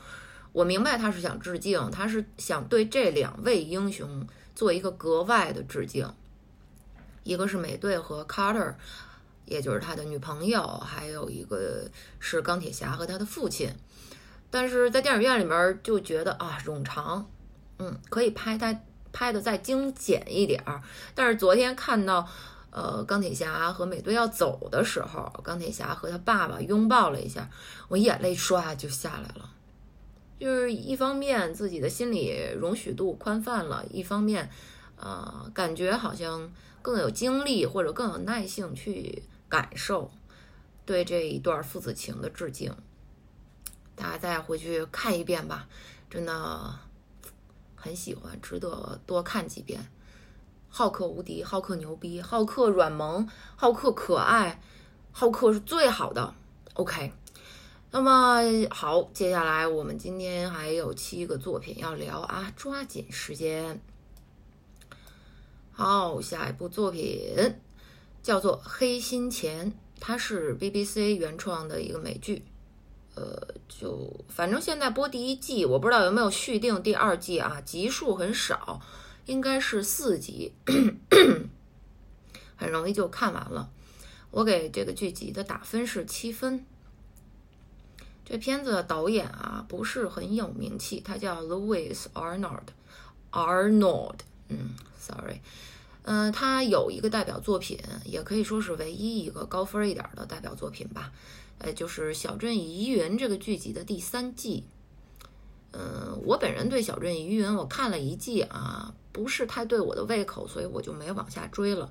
[0.52, 4.24] 我明白他是想致敬，他是想对这两位英雄
[4.54, 6.08] 做一个格外的致敬。
[7.24, 8.74] 一个是美队和 Carter，
[9.52, 11.84] 也就是他的女朋友，还有一个
[12.18, 13.70] 是钢铁侠和他的父亲。
[14.50, 17.30] 但是在电影院里面就觉得啊冗长，
[17.78, 18.74] 嗯，可以拍他
[19.12, 20.82] 拍的再精简一点儿。
[21.14, 22.26] 但是昨天看到，
[22.70, 27.48] 呃，钢铁侠和美队要走的时候，钢铁侠和他爸爸拥抱了一下，
[27.88, 29.50] 我眼泪唰就下来了。
[30.38, 34.50] 就是一方面自己的心理容许度宽泛了，一方面，
[34.96, 36.50] 呃，感觉好像
[36.82, 39.22] 更有精力或者更有耐性去
[39.52, 40.10] 感受
[40.86, 42.74] 对这一段父子情的致敬。
[43.94, 45.68] 大家再回去看一遍吧，
[46.08, 46.74] 真的
[47.76, 49.86] 很喜欢，值得多看几遍。
[50.70, 54.58] 浩克无敌，浩克牛逼，浩克软萌，浩克可爱，
[55.12, 56.32] 浩克是最好的。
[56.72, 57.12] OK，
[57.90, 63.82] 那么好，接下来我们今天还有七个作品要聊啊，抓紧时间。
[65.72, 67.60] 好，下一部作品
[68.22, 72.44] 叫做《黑心钱》，它是 BBC 原创的一个美剧。
[73.14, 78.80] 呃，就反正现在播第一季，我不知道有没有续订第二季啊，集数很少，
[79.26, 80.52] 应该是四集，
[82.56, 83.70] 很容易就看完了。
[84.30, 86.64] 我给这个剧集的打分是七分。
[88.24, 92.68] 这片子的导演啊不是很有名气，他叫 Louis Arnold
[93.30, 95.40] Arnold，嗯，sorry，
[96.04, 101.12] 嗯、他有一个代表作品，也可以说是唯一一个高分一点的代表作品吧。
[101.58, 104.64] 呃，就是《小镇疑云》这个剧集的第三季。
[105.70, 111.90] 嗯，我本人对《小镇疑云》我看了一季啊，不是太对我的胃口，所以我就没往下追了。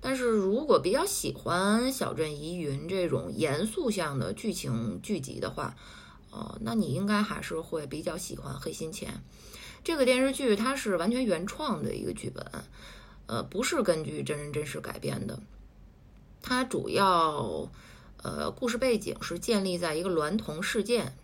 [0.00, 5.74] 但是如果比较喜欢《小镇疑云》这种严肃向的剧情剧集的话，
[6.30, 9.10] 哦，那你应该还是会比较喜欢《黑心钱》
[9.82, 10.54] 这个电视剧。
[10.54, 12.44] 它是完全原创的一个剧本，
[13.26, 15.38] 呃，不是根据真人真事改编的。
[16.42, 17.68] 它主要。
[18.22, 21.14] 呃，故事背景是建立在一个娈童事件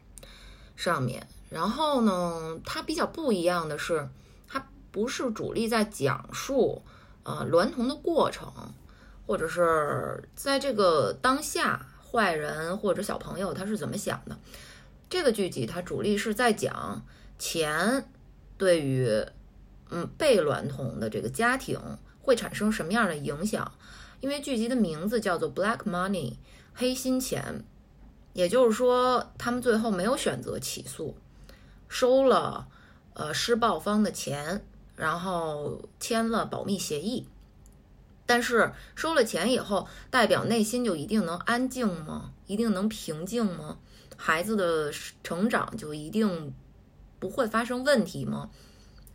[0.76, 4.08] 上面，然后呢，它比较不一样的是，
[4.46, 6.82] 它不是主力在讲述
[7.24, 8.52] 呃娈童的过程，
[9.26, 14.38] 或者是在这个当下坏人或者小朋友他是怎么想的。
[15.10, 17.04] 这个剧集它主力是在讲
[17.36, 18.08] 钱
[18.56, 19.08] 对于
[19.92, 21.78] 嗯被娈童的这个家庭
[22.20, 23.70] 会产生什么样的影响，
[24.20, 26.32] 因为剧集的名字叫做《Black Money》。
[26.74, 27.64] 黑心钱，
[28.32, 31.14] 也就是说，他们最后没有选择起诉，
[31.86, 32.66] 收了
[33.12, 34.64] 呃施暴方的钱，
[34.96, 37.28] 然后签了保密协议。
[38.24, 42.32] 但是收了钱以后，代表内心就一定能安静吗？
[42.46, 43.76] 一定能平静吗？
[44.16, 44.90] 孩子的
[45.22, 46.54] 成长就一定
[47.18, 48.48] 不会发生问题吗？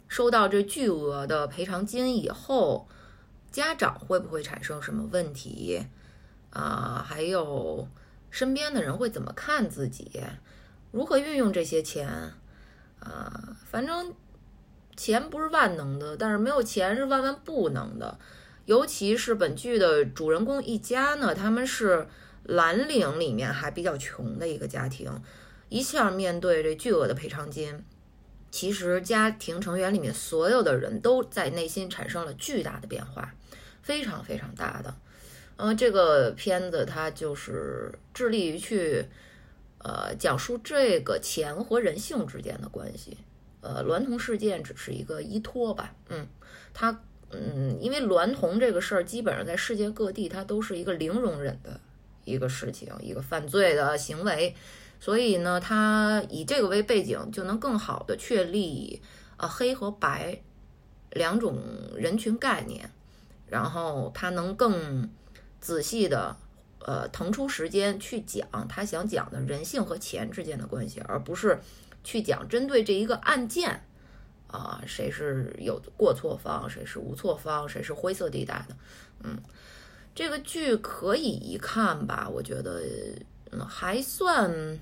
[0.08, 2.88] 收到这巨额的赔偿金以后，
[3.52, 5.86] 家长会不会产生什么问题？
[6.50, 7.88] 啊，还有
[8.30, 10.22] 身边的人会怎么看自己？
[10.92, 12.08] 如何运用这些钱？
[13.00, 14.14] 啊，反正
[14.96, 18.18] 钱不是万能的，但是没有钱是万万不能的。
[18.66, 22.08] 尤其是本剧的主人公一家呢，他们是
[22.44, 25.22] 蓝领里面还比较穷的一个家庭，
[25.70, 27.84] 一下面对这巨额的赔偿金，
[28.50, 33.34] 其实家庭成员里面所有的人都在内心产生了巨大的变化，
[33.82, 34.96] 非常非常大的。
[35.58, 39.06] 嗯，这个片子它就是致力于去，
[39.80, 43.18] 呃，讲述这个钱和人性之间的关系。
[43.62, 46.28] 呃，娈童事件只是一个依托吧，嗯，
[46.74, 47.02] 它，
[47.32, 51.80] 嗯，因为娈童这个事儿基本上在世界各地它都是一个零容忍的
[52.24, 54.56] 一个事情，一个犯罪的行为，
[55.00, 59.02] 所以呢，他以这个为背景，就能更好的确立
[59.38, 60.42] 啊黑和白
[61.12, 61.60] 两种
[61.96, 62.92] 人群概念，
[63.48, 65.10] 然后他能更
[65.62, 66.36] 仔细的
[66.80, 71.60] 呃腾出时间去讲他想讲的人性和钱之间的关系，而不是
[72.04, 73.84] 去讲针对这一个案件。
[74.48, 78.78] 啊，谁是有过错方，谁是无错方，谁是灰色地带的？
[79.26, 79.38] 嗯，
[80.16, 82.30] 这个剧可以一看吧？
[82.30, 82.82] 我觉得，
[83.70, 84.80] 还算，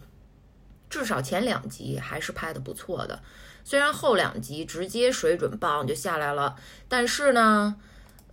[0.90, 3.22] 至少前两集还是拍的不错的。
[3.64, 6.56] 虽然后两集直接水准棒就下来了，
[6.88, 7.76] 但是呢，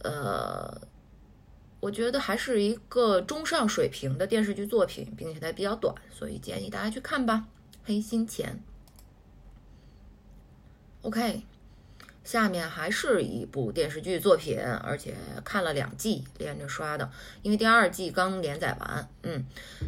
[0.02, 0.80] 呃，
[1.80, 7.46] 我觉得还是一个中上水平的电视剧作品，并且它比较短，所以建议大家去看吧，
[7.84, 8.62] 《黑心钱》。
[11.06, 11.42] OK，
[12.24, 17.10] 下面还是一部电视剧作品，而且看了两季连着刷的，
[17.42, 19.08] 因为第二季刚连载完。
[19.24, 19.44] 嗯，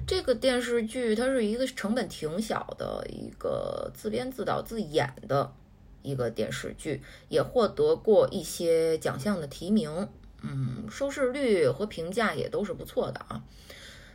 [0.06, 5.52] 这个电视剧它是一个成本挺小的一个自编自导自演的
[6.02, 10.08] 一个电视剧，也获得过一些奖项的提名。
[10.42, 13.44] 嗯，收视率和评价也都是不错的啊。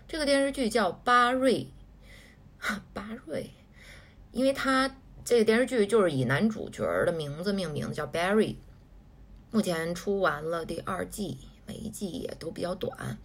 [0.08, 1.54] 这个电视剧叫《巴瑞》，
[2.60, 3.50] 哈巴瑞，
[4.34, 4.94] 因为它。
[5.24, 8.56] 这个电视剧就是以男主角的名字命名的，叫 Barry。
[9.52, 13.18] 目前出完了第二季，每一季也都比较短，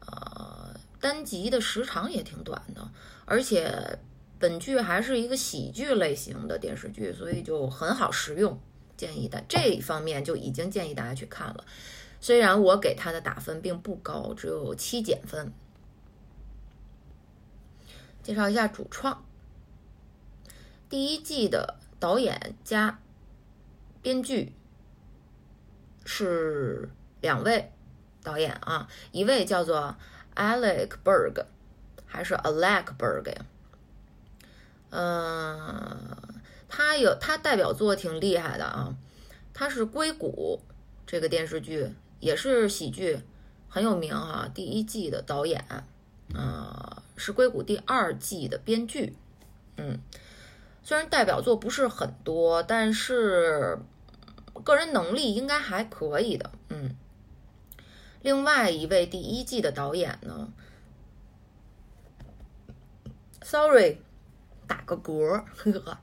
[0.00, 2.90] 呃，单集的时长也挺短的。
[3.24, 3.98] 而且
[4.38, 8.58] 本剧还是一个喜剧类型的电视剧，所以就很好食用，
[8.96, 11.64] 建议大这一方面就已经建议大家去看了。
[12.20, 15.52] 虽然我给他的打分并不高，只有七减分。
[18.22, 19.24] 介绍一下主创。
[20.92, 23.00] 第一季的导演加
[24.02, 24.52] 编剧
[26.04, 26.90] 是
[27.22, 27.72] 两位
[28.22, 29.96] 导演啊，一位叫做
[30.34, 31.46] Alec Berg，
[32.04, 33.46] 还是 Alec Berg 呀？
[34.90, 36.14] 嗯，
[36.68, 38.94] 他有他代表作挺厉害的啊，
[39.54, 40.60] 他是《硅谷》
[41.06, 41.90] 这个电视剧
[42.20, 43.18] 也是喜剧，
[43.70, 44.46] 很有名哈。
[44.52, 45.64] 第一季的导演
[46.34, 49.16] 啊，是《硅谷》第二季的编剧，
[49.78, 49.98] 嗯。
[50.84, 53.78] 虽然代表作不是很多，但是
[54.64, 56.50] 个人能力应该还可以的。
[56.68, 56.96] 嗯，
[58.20, 60.52] 另外一位第一季的导演呢
[63.42, 63.98] ，Sorry，
[64.66, 65.98] 打个嗝，呵呵。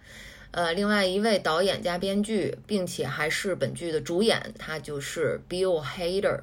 [0.51, 6.41] 呃，另外一位导演加编剧，并且还是本剧的主演，他就是 Bill Hader，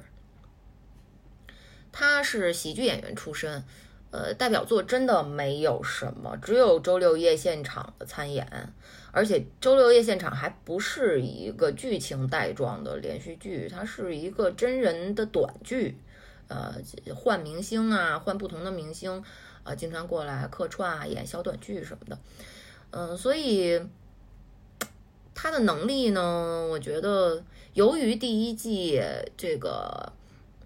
[1.91, 3.65] 他是喜剧演员出身。
[4.09, 8.73] 呃，代表作真的没有什么，只有周六夜现场的参演，
[9.11, 15.97] 而且周六夜现场还不是一个剧情带状的连续剧，它是一个真人的短剧，
[16.47, 16.73] 呃，
[17.13, 19.21] 换明星啊，换不同的明星
[19.63, 22.17] 啊，经常过来客串啊，演小短剧什么的，
[22.91, 23.81] 嗯，所以
[25.35, 27.43] 他的能力呢，我觉得
[27.73, 29.01] 由于第一季
[29.35, 30.13] 这个，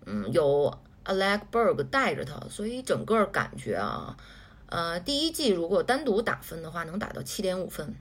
[0.06, 0.72] 嗯，有。
[1.04, 4.16] Alec Berg 带着他，所以整个感觉啊，
[4.68, 7.96] 呃，第一季如果单独打分的话，能打到七点五分，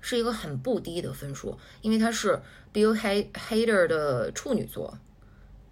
[0.00, 2.40] 是一个很不低的分数，因为他是
[2.72, 4.96] Bill Hader 的处女作，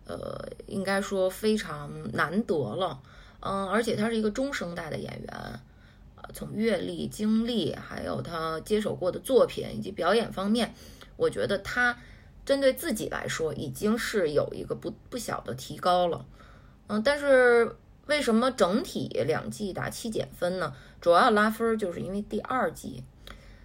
[0.06, 3.00] 呃，应该说非常难得了，
[3.40, 5.60] 嗯，而且他是一个中生代的演员，
[6.16, 10.74] 呃，从阅历、经历，还有他接手过的作品以及表演方面，
[11.16, 11.96] 我觉得他
[12.44, 16.26] 针对自己来说已经是有一个不不小的提高了。
[16.88, 17.76] 嗯，但是
[18.06, 20.72] 为什么整体两季打七减分呢？
[21.00, 23.02] 主要拉分就是因为第二季，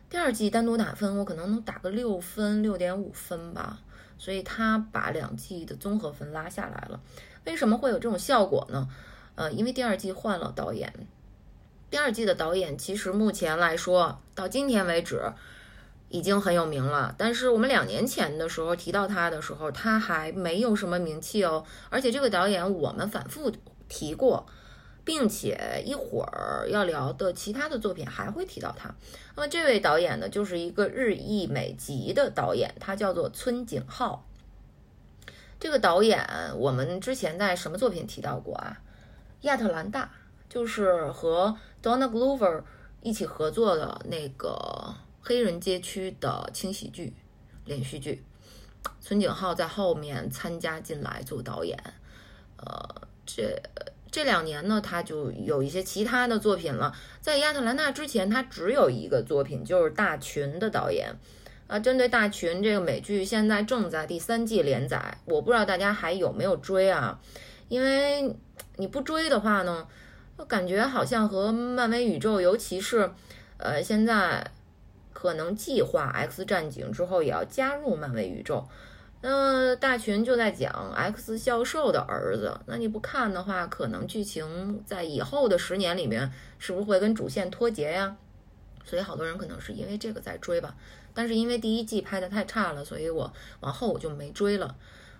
[0.10, 3.80] 第二季单独打分，我可能能打个六分、六点五分吧。
[4.18, 7.02] 所以他把两季的综合分拉下来了。
[7.45, 8.88] 为什么会有这种效果呢？
[9.34, 10.93] 呃，因为第二季换了导演，
[11.89, 15.34] 第二季的导演其实目前来说到今天为止
[16.12, 17.16] 已经很有名了。
[17.18, 21.66] 但是我们两年前的时候提到他的时候，他还没有什么名气哦。
[21.90, 23.52] 而且这个导演我们反复。
[23.94, 24.46] 提过，
[25.04, 28.90] 并且一会儿要聊的其他的作品还会提到他。
[29.36, 34.26] 那么这位导演呢，就是一个日裔美籍的导演，他叫做村井浩。
[35.60, 36.26] 这个导演
[36.56, 38.80] 我们之前在什么作品提到过啊？
[39.42, 40.10] 亚特兰大
[40.48, 42.64] 就是和 Donna Glover
[43.02, 47.14] 一起合作的那个黑人街区的轻喜剧
[47.65, 48.23] 连续剧。
[48.99, 51.77] 村井浩在后面参加进来做导演，
[52.57, 53.02] 呃。
[53.23, 53.61] 这
[54.11, 56.93] 这两年呢，他就有一些其他的作品了。
[57.22, 61.15] 在亚特兰大之前，他只有一个作品，就是《大群》的导演。
[61.68, 67.18] 啊，针对《大群》这个美剧，现在正在第三季连载，我不知道大家还有没有追啊？
[67.69, 68.35] 因为
[68.76, 69.88] 你不追的话呢，
[70.45, 73.10] 感觉好像和漫威宇宙，尤其是
[73.57, 74.52] 呃现在
[75.22, 78.68] 可能计划 X 战警之后也要加入漫威宇宙。
[79.22, 88.15] 那大群就在讲 X 教授的儿子，那你不看的话，可能剧情在以后的十年里面是不是会跟主线脱节呀？
[88.84, 90.73] 所以好多人可能是因为这个在追吧。
[91.14, 94.76] 但是因为第一季拍的太差了，所以我往后我就没追了。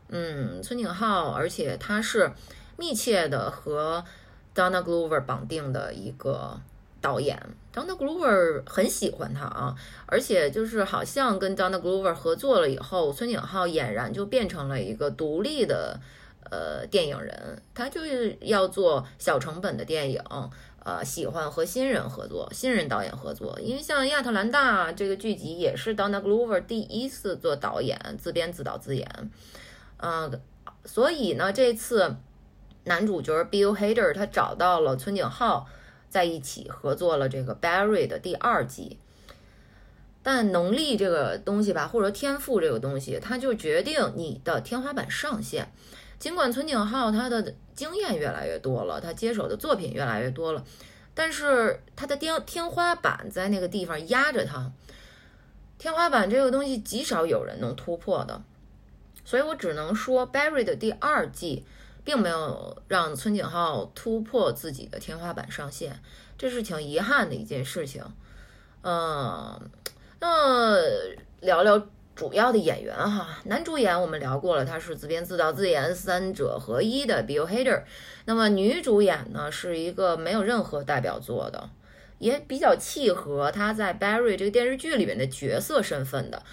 [0.08, 2.32] 嗯，村井浩，而且他是
[2.76, 4.04] 密切的和
[4.56, 6.60] Donna Glover 绑定的一个
[7.02, 7.38] 导演
[7.74, 9.76] ，Donna Glover 很喜欢他啊，
[10.06, 16.00] 而且就是好像跟 Donna Glover 合作了以后，孙景浩俨然就变成了一个独立的
[16.50, 20.22] 呃电影人，他就是要做小成本的电影。
[20.84, 29.08] 呃，喜欢和新人合作，新人导演合作，因为像《亚特兰大》这个剧集也是 Donna Glover 第一次做导演，自编自导自演。
[29.98, 30.42] 嗯，
[30.86, 32.16] 所以呢，这次
[32.86, 35.68] 男主角 Bill Hader 他找到了孙景浩，
[36.12, 39.00] 在一起合作了这个 Barry 的第二季。
[40.22, 45.72] 但能力这个东西吧，或者天赋这个东西，它就决定你的天花板上限。
[46.20, 50.64] 尽管村井浩他的经验越来越多了，他接手的作品越来越多了，
[51.16, 54.72] 但是他的天天花板在那个地方压着他。
[55.80, 58.44] 天花板这个东西极少有人能突破的，
[59.26, 61.66] 所以我只能说，Barry 的第二季
[62.04, 66.00] 并没有让村井浩突破自己的天花板上限，
[66.38, 68.04] 这是挺遗憾的一件事情。
[68.84, 69.60] 嗯，
[70.20, 70.78] 那
[71.40, 71.88] 聊聊。
[72.14, 77.84] 主要的演员哈，男主演我们聊过了，他是自编自导自演三者合一的 Bill Hader。
[78.26, 81.70] 那么女主演呢，是一个没有任何代表作的，
[82.20, 86.44] 也比较契合他在 Barry 这个电视剧里面的角色身份的。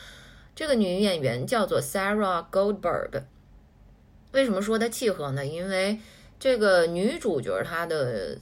[0.54, 3.24] 这个女演员叫做 Sarah Goldberg。
[4.32, 5.44] 为什么说它契合呢？
[5.44, 5.98] 因为
[6.38, 8.38] 这个女主角她的。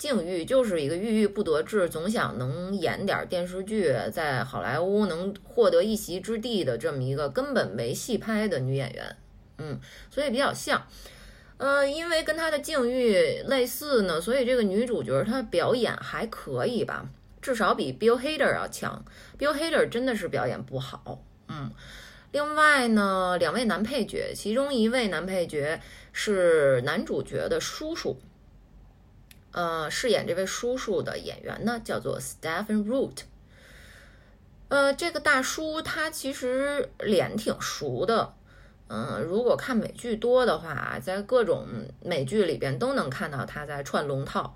[0.00, 9.16] 境遇就是一个郁郁不得志，总想能演点电视剧，在好莱坞能获得一席之地的这么一个根本没戏拍的女演员，
[9.58, 9.78] 嗯，
[10.10, 10.86] 所以比较像，
[11.58, 17.06] 呃，因为跟她的境遇类似呢，所以这个女主角她表演还可以吧，
[17.42, 19.04] 至少比 Bill Hader 要强。
[19.38, 21.70] Bill Hader 真的是表演不好，嗯。
[22.32, 25.80] 另外呢，两位男配角，其中一位男配角
[26.12, 28.20] 是男主角的叔叔。
[29.52, 33.22] 呃，饰演这位叔叔的演员呢，叫做 Stephen Root。
[34.68, 38.32] 呃，这个大叔他其实脸挺熟的，
[38.86, 41.66] 嗯，如果看美剧多的话，在各种
[42.00, 44.54] 美剧里边都能看到他在串龙套。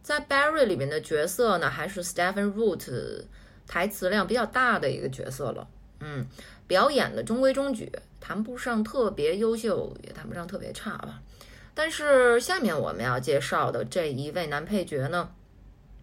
[0.00, 3.24] 在 Barry 里面的角色呢，还是 Stephen Root
[3.66, 5.66] 台词量比较大的一个角色了，
[5.98, 6.24] 嗯，
[6.66, 7.90] 表演的中规中矩，
[8.20, 11.22] 谈不上特别优秀，也谈不上特别差吧。
[11.74, 15.30] 但是下面我们要介绍的这一位男配角呢，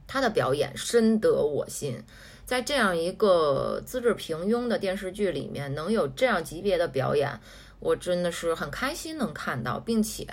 [0.07, 2.03] 他的表演深得我心。
[2.45, 7.39] 在这样一个资质平庸的电视剧里面，能有这样级别的表演，
[7.79, 10.27] 我真的是很开心能看到，并且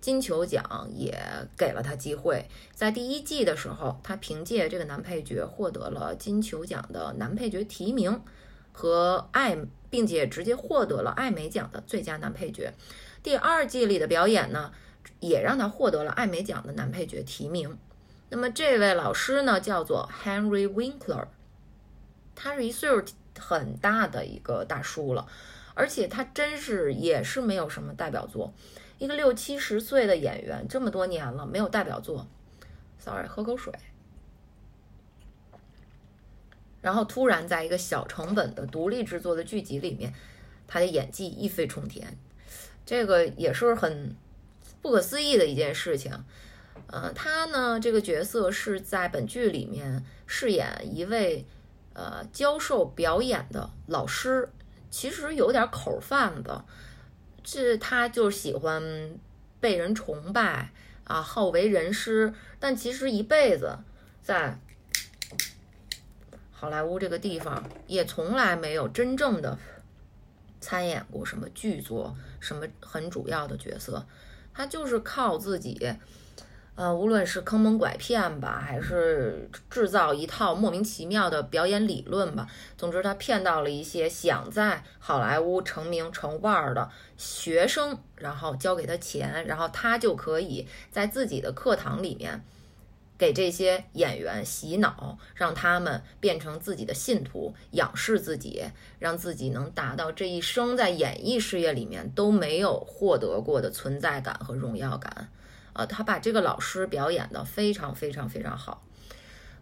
[0.00, 1.22] 金球奖也
[1.58, 2.46] 给了他机会。
[2.74, 8.20] 在第一季的时候，他凭借这个男配角获得了金球奖的男配角提名
[8.72, 9.56] 和艾，
[9.88, 12.72] 并且直接获得了艾美奖的最佳男配角。
[13.22, 14.72] 第二季里的表演呢，
[15.18, 17.76] 也让他获得了艾美奖的男配角提名。
[18.30, 21.26] 那么这位老师呢，叫做 Henry Winkler，
[22.34, 23.04] 他是一岁数
[23.38, 25.26] 很大的一个大叔了，
[25.74, 28.54] 而且他真是也是没有什么代表作。
[28.98, 32.26] 一个六七十岁的演员，这么多年了没有代表作
[32.98, 33.72] ，sorry，喝口水。
[36.80, 40.12] 然后突然在一个小成本的独立制作的剧集里面，
[40.66, 42.16] 他的演技一飞冲天。
[42.86, 44.16] 这个也是很
[44.82, 46.12] 不可思议的一件事情，
[46.88, 51.44] 呃，他呢这个角色是在本剧里面饰演一位
[51.92, 54.48] 呃教授表演的老师，
[54.90, 56.62] 其实有点口贩子，
[57.44, 58.82] 这他就喜欢
[59.60, 60.72] 被人崇拜
[61.04, 63.78] 啊，好为人师，但其实一辈子
[64.22, 64.58] 在
[66.60, 69.56] 好莱坞这个地方也从来没有真正的。
[70.60, 74.04] 参演过什么剧作，什么很主要的角色，
[74.52, 75.90] 他就是靠自己，
[76.74, 82.46] 呃，无论是坑蒙拐骗吧，还是制造一套莫名其妙的表演理论吧，
[82.76, 92.44] 总之他骗到了一些想在好莱坞成名成腕儿的学生，然后交给他钱，然后他就可以在自己的课堂里面。
[93.20, 98.64] 给这些演员洗脑，让他们变成自己的信徒，仰视自己，
[98.98, 105.28] 让自己能达到这一生在演艺事业里面都没有获得过的存在感和荣耀感。
[105.74, 108.82] 啊，他把这个老师表演的非常非常非常好。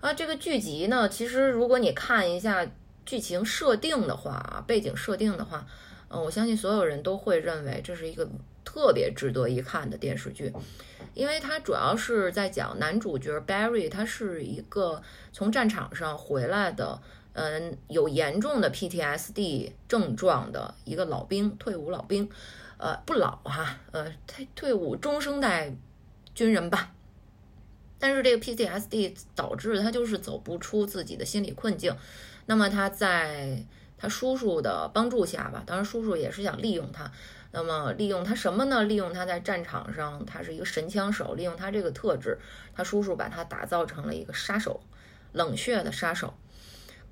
[0.01, 2.65] 啊，这个剧集呢，其实如果你看一下
[3.05, 5.67] 剧情设定的话啊，背景设定的话，
[6.11, 8.29] 嗯，我相信所有人都会认为这是一个
[8.65, 10.53] 特别值得一看的电视剧，
[11.15, 15.03] 因为它主要是在讲男主角 Barry，他是一个
[15.33, 17.01] 从战场上回来的，
[17.33, 22.29] 嗯，有严重的 PTSD 症状的一个老兵，退伍老兵，
[22.77, 25.75] 呃，不老哈，呃，退退伍中生代
[26.35, 26.93] 军人吧。
[27.99, 31.97] 但是这个 PTSD 导致他就是走不出自己的心理困境，
[32.47, 33.65] 那么他在
[33.97, 37.11] 他叔叔的帮助下吧，当然叔叔也是想利用他，
[37.51, 38.85] 那么利用他什么呢？
[38.85, 42.39] 利用他在战场上他是一个神枪手，利用他这个特质，
[42.75, 44.81] 他叔叔把他打造成了一个杀手，
[45.33, 46.35] 冷血的杀手。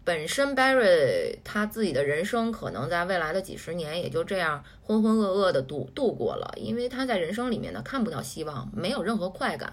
[0.04, 9.72] 本身 Barry 他自己的人生可能在未来的几十年也就这样浑浑噩噩的度度过了，因为他在人生里面呢看不到希望，没有任何快感。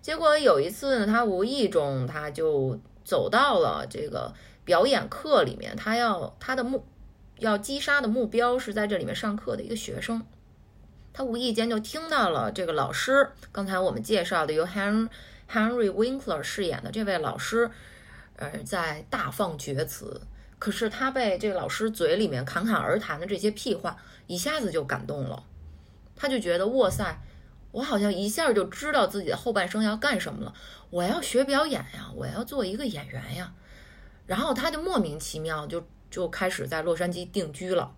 [0.00, 4.32] 结果有一次呢，他无意中他就走到了这个
[4.64, 6.82] 表演课里面，他要他的目
[7.38, 10.24] 要击杀的目标是在这里面上课的一个学生，
[11.12, 15.08] 他无意间就听到了这个老师，刚才我们介绍的由 Henry
[15.50, 17.70] Henry Winkler 饰演的这位老师，
[18.36, 20.20] 呃，在大放厥词。
[20.58, 25.44] 可是他被这个老师嘴里面侃侃而谈的这些屁话一下子就感动了，
[26.14, 27.20] 他就觉得哇塞。
[27.72, 30.54] 我好像一下就知道自己的后半生要干什么了。
[30.88, 33.52] 我要学表演呀，我要做一个演员呀。
[34.24, 37.94] 然后他就莫名其妙就就开始在洛杉矶定居了，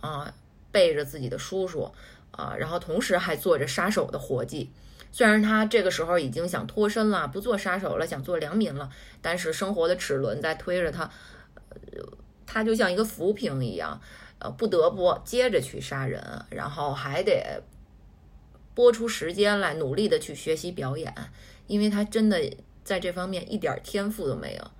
[0.00, 0.34] 啊，
[0.70, 1.90] 背着自己的叔叔
[2.30, 4.70] 啊，然后同时还做着杀手的活计。
[5.10, 8.90] 虽然他这个时候已经想脱身了，不做杀手了，想做良民了，
[9.22, 11.10] 但是生活的齿轮在推着他，
[12.46, 14.00] 他就像一个浮萍一样，
[14.38, 17.62] 呃，不得不接着去杀人，然后还得。
[18.74, 21.12] 播出时间来努力的去学习表演，
[21.66, 22.40] 因为他真的
[22.84, 24.70] 在这方面一点天赋都没有。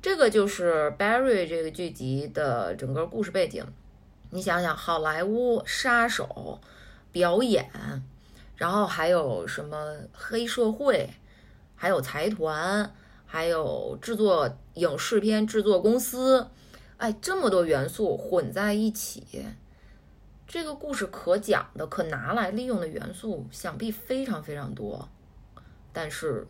[0.00, 3.64] 这个就是 Barry 这个剧集的整个故事背景。
[4.30, 6.60] 你想想，好莱坞杀手
[7.10, 7.68] 表演，
[8.54, 11.10] 然后还有什么黑社会，
[11.74, 12.94] 还有财团，
[13.26, 16.46] 还有制作影视片制作公司，
[16.98, 19.46] 哎，这么多元素混在一起。
[20.46, 25.08] 这个故事可讲的、可拿来利用的元素，想必非常非常多。
[25.92, 26.46] 但是，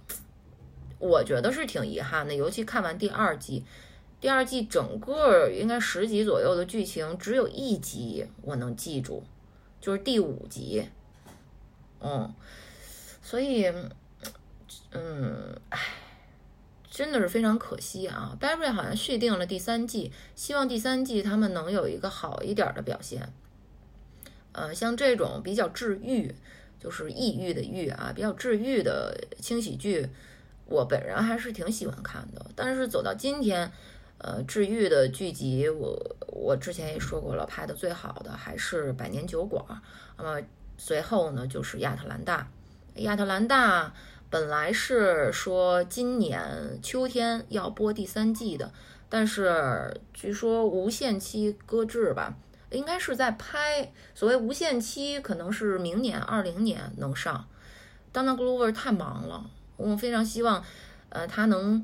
[0.98, 2.34] 我觉得是挺遗憾的。
[2.34, 3.64] 尤其看完第二季，
[4.20, 9.22] 第二季整个应该十集左右的剧情，只有一集我能记住，
[9.80, 10.88] 就是第五集。
[12.00, 12.32] 嗯，
[13.20, 13.66] 所以，
[14.92, 15.80] 嗯，唉，
[16.88, 18.36] 真的是非常可惜啊。
[18.40, 23.32] Barry 好像续订了第三季，希望第三季他们能有一个好一点的表现。
[24.52, 26.34] 呃，像这种比较治愈，
[26.80, 30.08] 就是抑郁的郁啊，比较治愈的轻喜剧，
[30.68, 32.46] 我本人还是挺喜欢看的。
[32.54, 33.70] 但是走到今天，
[34.18, 39.64] 呃，治愈的剧集，我我之前也说过了，拍的最好的还是《百年酒馆》。
[40.16, 40.40] 那么
[40.76, 42.48] 随后呢，就是《亚特兰大》。
[43.02, 43.92] 亚特兰大
[44.30, 48.72] 本来是说今年秋天要播第三季的，
[49.08, 52.36] 但是据说无限期搁置吧。
[52.70, 57.48] 应该是在拍，所谓无限期，可能是明年二零年能上。
[58.12, 59.48] Dana Glover 太忙了，
[59.78, 60.62] 我非常希望，
[61.08, 61.82] 呃，他能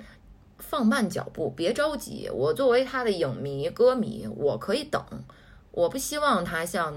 [0.58, 2.28] 放慢脚步，别着急。
[2.28, 5.02] 我作为他的影迷、歌迷，我可以等。
[5.70, 6.94] 我不希望他像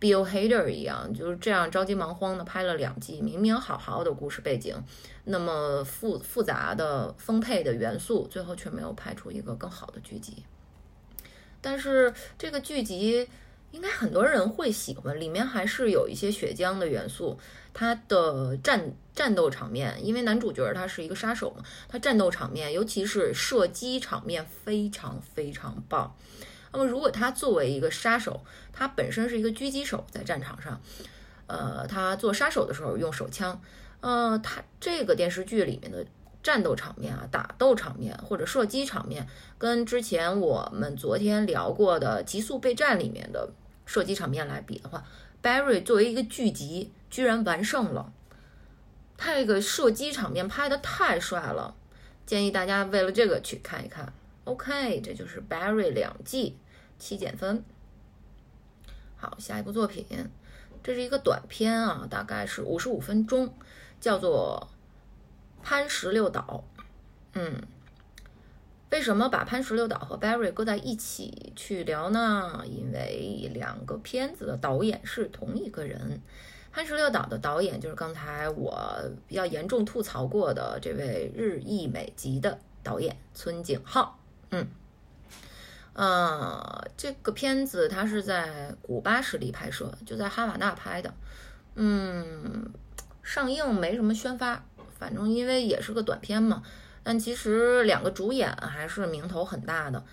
[0.00, 4.74] Bill Hader 一样，就是这样着急忙慌的拍了两季，明明好好的故事背景，
[5.24, 10.42] 那么复复杂的、丰沛的元素，最后却没有拍出一个更好的剧集。
[11.60, 13.28] 但是这个剧集
[13.70, 17.38] 应该很多人会喜欢，里面还是有一些血浆的元素。
[17.72, 26.16] 它的战战斗场面，因为男主角他是一个杀手嘛，他战斗场面，尤其是射击场面非常非常棒。
[26.72, 28.40] 那么如果他作为一个杀手，
[28.72, 30.80] 他本身是一个狙击手，在战场上，
[31.46, 33.60] 呃，他做杀手的时候用手枪，
[34.00, 36.06] 呃，他这个电视剧里面的。
[36.42, 39.28] 战斗场面啊，打斗场面或者射击场面，
[39.58, 43.50] 跟之前我们昨天聊过的《极速备战》里面的
[43.84, 45.04] 射击场面来比的话
[45.42, 48.10] ，Barry 作为一个剧集居然完胜了。
[49.22, 51.76] 他这个射击场面拍的太帅了，
[52.24, 54.10] 建议大家为了这个去看一看。
[54.44, 56.56] OK，这就是 Barry 两季
[56.98, 57.62] 七减分。
[59.16, 60.06] 好，下一部作品，
[60.82, 63.54] 这是一个短片啊，大概是五十五分钟，
[64.00, 64.68] 叫做。
[65.62, 66.64] 潘石榴岛，
[67.34, 67.60] 嗯，
[68.90, 72.64] 为什么把潘石榴岛和 Barry 搁在一起去聊呢？
[72.64, 76.22] 因为两个片子的导演是同一个人，
[76.72, 78.80] 潘石榴岛的导演就是刚才我
[79.26, 84.18] 比较严重吐槽过的这位日裔美籍的导演村井浩。
[84.50, 84.66] 嗯，
[85.92, 91.12] 呃，这个片子它是在古巴实地拍摄，就在哈瓦那拍的。
[91.74, 92.72] 嗯，
[93.22, 94.64] 上映没什么宣发，
[94.98, 96.62] 反正因为也是个短片嘛。
[97.02, 100.04] 但其实两个主演还是名头很大的。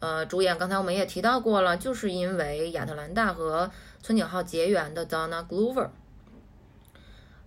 [0.00, 3.70] 呃，主演刚才我们也提到过了，就是因为亚特兰大和
[4.02, 5.90] 村井浩结缘的 Donna Glover。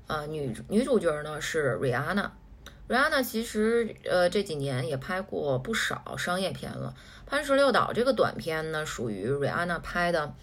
[0.08, 2.32] 呃，女女主角呢是 Rihanna。
[2.88, 6.94] Rihanna 其实呃这几年也拍过不少商业片了。
[7.26, 10.34] 潘石榴岛这个短片呢，属于 Rihanna 拍的，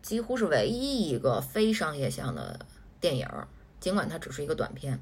[0.00, 2.66] 几乎是唯一一个非商业向的
[3.00, 3.28] 电影，
[3.80, 5.00] 尽管它只是一个短片。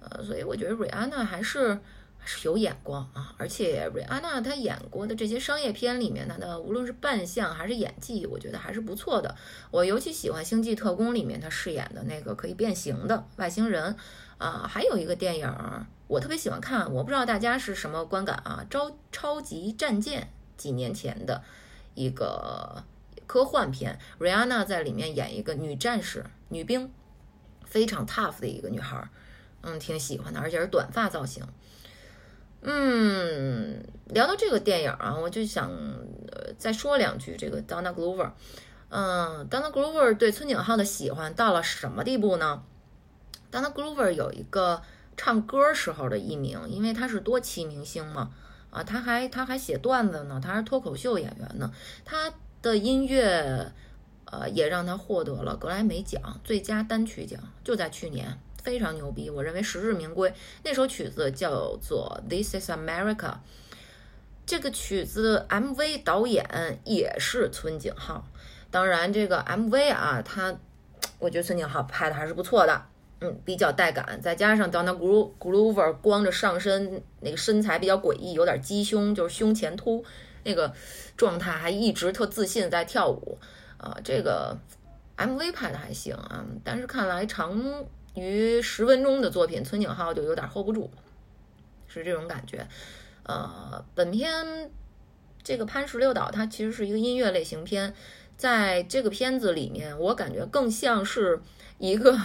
[0.00, 1.78] 呃，所以我觉得 Rihanna 还是。
[2.24, 9.34] 是有眼光啊，而且瑞安娜她演过的这些商业片里面，她的无论是扮相还是演技，我觉得还是不错的。
[9.70, 13.96] 我尤其喜欢《星际特工》里面她饰演的那个可以变形的外星人
[14.38, 14.66] 啊。
[14.68, 15.52] 还有一个电影
[16.06, 20.22] 我特别喜欢看，我不知道大家是什么观感啊，《超超级战舰》
[20.56, 21.42] 几年前的
[21.94, 22.84] 一个
[23.26, 26.92] 科幻片，瑞安娜在里面演一个女战士、女兵，
[27.64, 29.08] 非常 tough 的一个女孩，
[29.62, 31.42] 嗯，挺喜欢的，而且是短发造型。
[32.64, 38.30] 嗯，聊到这个电影啊，我就想呃再说两句这个 Donna Glover。
[38.88, 42.62] 嗯，Donna Glover 对村井浩的喜欢到了什么地步呢
[43.50, 44.82] ？Donna Glover 有一个
[45.16, 48.30] 唱歌时候的艺名，因为他是多栖明星嘛，
[48.70, 51.72] 啊，他还他还写段子呢，他是脱口秀演员呢，
[52.04, 53.72] 他的音乐
[54.26, 58.38] 呃也让他获得了格莱美奖最佳单曲奖，就在去年。
[58.62, 60.32] 非常牛逼，我认为实至名归。
[60.62, 63.16] 那首曲子叫做《This Is America》，
[64.46, 68.24] 这个曲子 MV 导演也是村井浩。
[68.70, 70.56] 当然，这个 MV 啊，他
[71.18, 72.82] 我觉得村井浩拍的还是不错的，
[73.20, 74.20] 嗯，比较带感。
[74.22, 74.96] 再加上 Donna
[75.38, 80.04] Glover 光着上身，那个身材比较诡异，有点鸡胸，就是胸前凸，
[80.44, 80.72] 那个
[81.16, 83.38] 状态还一直特自信在跳舞
[83.76, 83.98] 啊。
[84.04, 84.56] 这个
[85.16, 87.84] MV 拍的还行啊，但是看来长。
[88.14, 90.90] 于十分钟的作品，村井浩就有点 hold 不住，
[91.86, 92.66] 是这种感觉。
[93.22, 94.70] 呃，本片
[95.42, 97.94] 这个潘石榴岛它其实是一个音乐类型片，
[98.36, 101.40] 在这个片子里面，我感觉更像是
[101.78, 102.16] 一个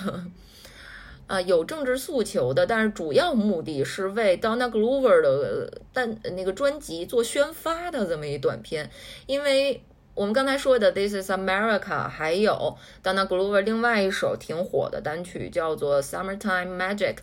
[1.28, 8.90] 啊有政治诉求的，但是主要目的是为 Donna Glover 的单那个专辑做宣发的这么一短片，
[9.26, 9.84] 因为。
[10.18, 17.14] 我们刚才说的《This Is America》，还有 Donna Glover 另外一首挺火的单曲叫做《Summertime Magic》，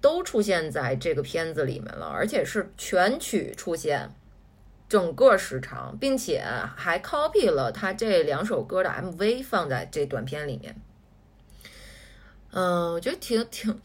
[0.00, 4.08] 都出现在这个片子里面了，而且是全曲出现，
[4.88, 6.42] 整个时长，并且
[6.74, 10.80] 还 copy 了他这两首歌的 MV 放在这短片里面。
[12.52, 13.78] 嗯，我觉得挺挺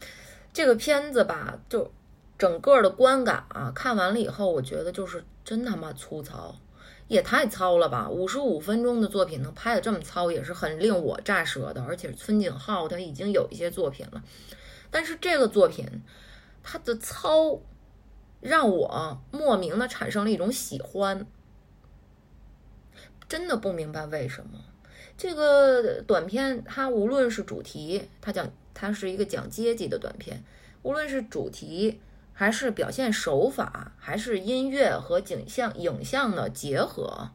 [0.50, 1.92] 这个片子吧，就
[2.38, 6.56] 整个的观感啊，看完了以后，我觉得就是真他妈粗糙。
[7.10, 8.08] 也太糙了吧！
[8.08, 11.82] 五十五分钟的作品能拍的这么糙，也是很令我咋舌的。
[11.82, 14.22] 而且村井浩他已经有一些作品了，
[14.92, 15.84] 但是这个作品，
[16.62, 17.60] 它的糙
[18.40, 21.26] 让我莫名的产生了一种喜欢，
[23.28, 24.60] 真的不明白为什么。
[25.18, 30.44] 这个短片它无论是主题，它讲它是一个讲阶级的短片，
[30.82, 32.00] 无论是主题。
[32.40, 37.32] 还是表现手法，还是音乐和景象、影像的结合，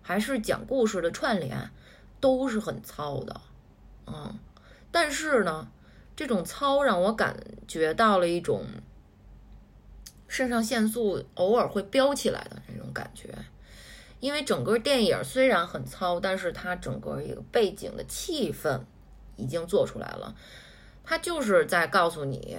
[0.00, 1.70] 还是讲故事的串联，
[2.20, 3.38] 都是很糙的，
[4.06, 4.38] 嗯。
[4.90, 5.68] 但是呢，
[6.16, 7.36] 这种糙让我感
[7.68, 8.64] 觉到了一种
[10.26, 13.28] 肾上腺素偶尔会飙起来的那种感觉，
[14.20, 18.80] 因为整个电影虽然很糙，但是它整个一个背景的气氛
[19.36, 20.34] 已经做出来了，
[21.04, 22.56] 它就是在告诉你。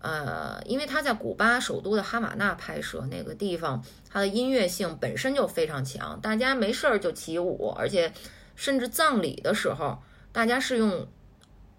[0.00, 8.12] 呃，因为他在古巴首都的哈瓦那拍摄，那个地方它的音乐性本身就非常强，大家没事儿就起舞，而且
[8.56, 9.98] 甚至葬礼的时候，
[10.32, 11.06] 大家是用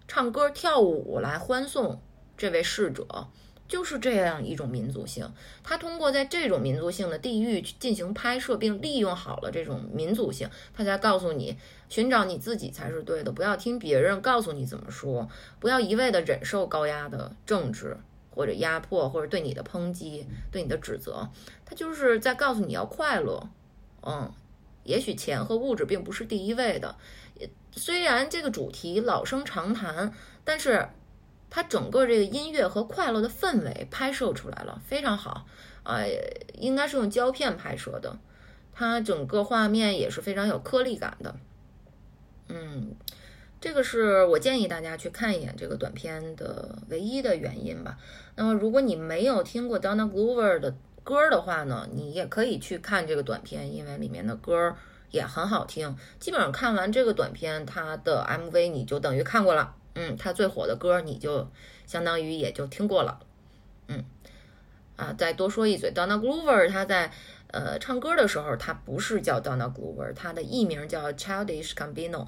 [0.06, 2.00] 唱歌跳舞来欢送
[2.36, 3.28] 这位逝者，
[3.66, 5.28] 就是这样一种民族性。
[5.64, 11.56] 他通过在这种民族性的地域进行拍摄，并利用好了这种民族性，他才告诉你，
[11.88, 15.28] 寻找你自己才是对的，不要听别人告诉你怎么说，
[15.58, 17.96] 不要一味的忍受高压的政治。
[18.34, 21.28] 或者压迫，或者对你的抨击，对你的指责，
[21.64, 23.48] 他就是在告诉你要快乐。
[24.02, 24.32] 嗯，
[24.84, 26.96] 也许钱和物质并不是第一位的。
[27.72, 30.12] 虽然这个主题老生常谈，
[30.44, 30.88] 但是
[31.48, 35.46] 它整个这个音乐和快乐的氛围拍摄出来了，非常好。
[35.82, 36.00] 啊，
[36.54, 38.18] 应该是用胶片拍摄的，
[38.72, 41.34] 它整个画面也是非常有颗粒感的。
[42.48, 42.94] 嗯。
[43.62, 47.96] 这个是我建议大家去看一眼这个短片的唯一的原因吧。
[48.34, 50.74] 那么，如果你没有听过 Donna Glover 的
[51.04, 54.74] 歌的话呢，你也可以去看这个短片，因为里面的歌
[55.12, 55.96] 也很好听。
[56.18, 59.76] 基本上看完这个短片，它的 MV 你就等于看过了。
[59.94, 61.48] 嗯，它最火的歌你就
[61.86, 63.20] 相当于也就听过了。
[63.86, 64.04] 嗯，
[64.96, 67.12] 啊，再多说一嘴，Donna Glover 她在
[67.52, 72.26] 呃唱歌的时候，她不是叫 Donna Glover，她的艺名叫 Childish Gambino。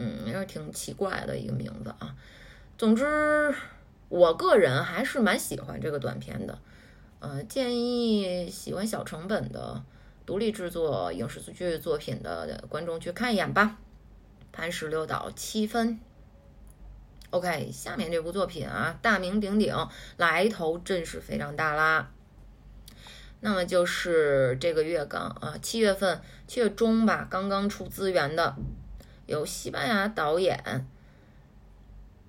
[0.00, 2.16] 嗯，也是挺奇怪的一个名字啊。
[2.78, 3.54] 总之，
[4.08, 6.58] 我个人还是蛮喜欢这个短片的。
[7.18, 9.84] 呃，建议喜欢小成本的
[10.24, 13.76] 独立制作影视剧作品的观众去看一眼吧。
[14.50, 16.00] 磐石榴岛七分。
[17.28, 19.74] OK，下面这部作品啊，大名鼎鼎，
[20.16, 22.10] 来头真是非常大啦。
[23.40, 28.56] 那么就是这个月刚啊，七月份七月中吧，刚刚出资源的，
[29.30, 30.88] 由西班牙导演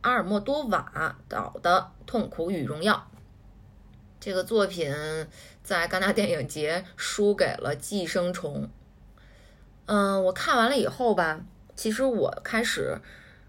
[0.01, 3.07] 阿尔莫多瓦导的《痛苦与荣耀》。
[4.19, 4.93] 这个作品
[5.63, 8.65] 在戛纳电影节输给了《寄生虫》。
[9.87, 11.41] 嗯，我看完了以后吧，
[11.75, 12.99] 其实我开始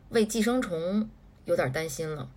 [0.09, 1.03] 为《寄生虫》
[1.45, 2.31] 有点担心了，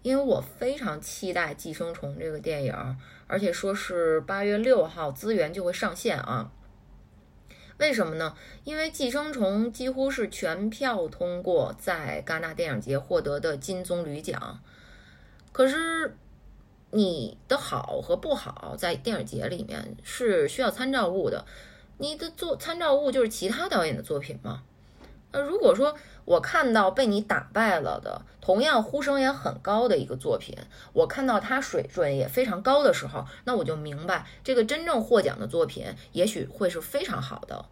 [0.00, 6.50] 因为我非常期待《寄生虫》这个电影，而且说是八月六号资源就会上线啊。
[7.82, 8.34] 为什么呢？
[8.62, 14.60] 因为《寄生虫》几乎是全票通过在戛纳电影节获得的金棕榈奖，
[15.52, 16.16] 可是。
[16.94, 21.46] 你的好和不好在电影节里面是需要参照物的，
[21.96, 24.62] 你的作参照物就是其他导演的作品吗？
[25.32, 30.56] 那如果说我看到被你打败了的，同样呼声也很高的一个作品，
[30.92, 37.64] 我看到它水准也非常高的时候，那我就明白这个真正获奖的作品也许会是非常好的。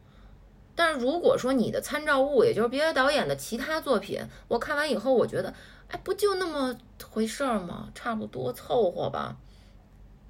[0.75, 5.55] 但是如果说你的参照物也就是别的导演的其他作品，我看完以后我觉得。
[5.93, 6.79] 哎，不就那么
[7.11, 7.89] 回事儿吗？
[7.97, 9.37] 差不多凑合吧。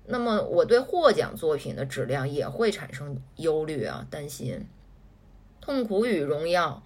[0.06, 4.66] 那么我对获奖作品的质量也会产生忧虑啊，担心。
[5.60, 6.82] 痛苦与荣耀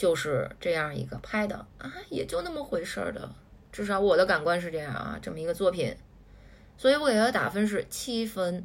[0.00, 3.30] 就是这样一个拍的啊，也就那么回事儿的。
[3.70, 5.94] 至少我的感官是这样啊，这么一个作品，
[6.78, 8.64] 所以我给他打分是七分。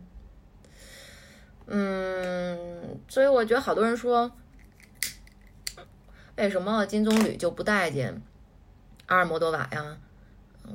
[1.65, 4.31] 嗯，所以我觉得好多人说，
[6.37, 8.21] 为什么金棕榈就不待见？
[9.07, 9.97] 阿尔莫多瓦呀，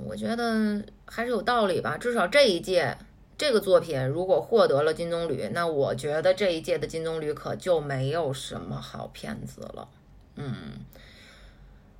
[0.05, 1.97] 我觉得还是有道理吧。
[1.97, 2.99] 至少这一届
[3.39, 9.89] 这个作品如果获得了金棕榈，那我觉得这一届的金棕榈可就没有什么好片子了。
[10.37, 10.55] 嗯，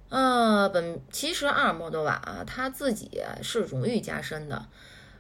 [0.09, 4.69] 呃，本其实阿尔莫多瓦他自己是荣誉加身的，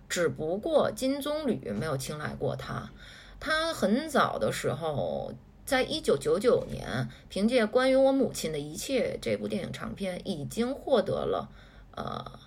[0.08, 2.90] 只不过金棕榈没有青睐过他。
[3.38, 5.32] 他很早的时候。
[5.66, 11.48] 在一九九九年，凭借《关于我母亲的一切》这部电影长片，已经获得了，
[11.92, 12.40] 呃，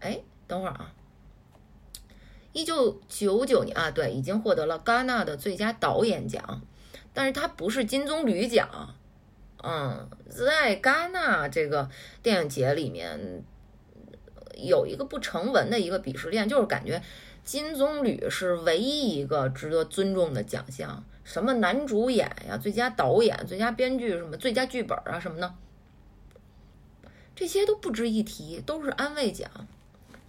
[0.00, 0.92] 哎，等会儿啊，
[2.52, 6.62] 一九九九年啊，对，已经获得了戛纳的最佳导演奖，
[7.14, 8.96] 但是他不是金棕榈奖，
[9.62, 11.88] 嗯，在戛纳这个
[12.22, 13.42] 电影节里面，
[14.54, 17.02] 有一个不成文的一个鄙视链，就是感觉
[17.44, 21.04] 金棕榈是唯一一个值得尊重的奖项。
[21.24, 25.54] 什么男主演呀，最佳导演、最佳编剧，什么最佳剧本啊，什么的，
[27.34, 29.50] 这些都不值一提，都是安慰奖，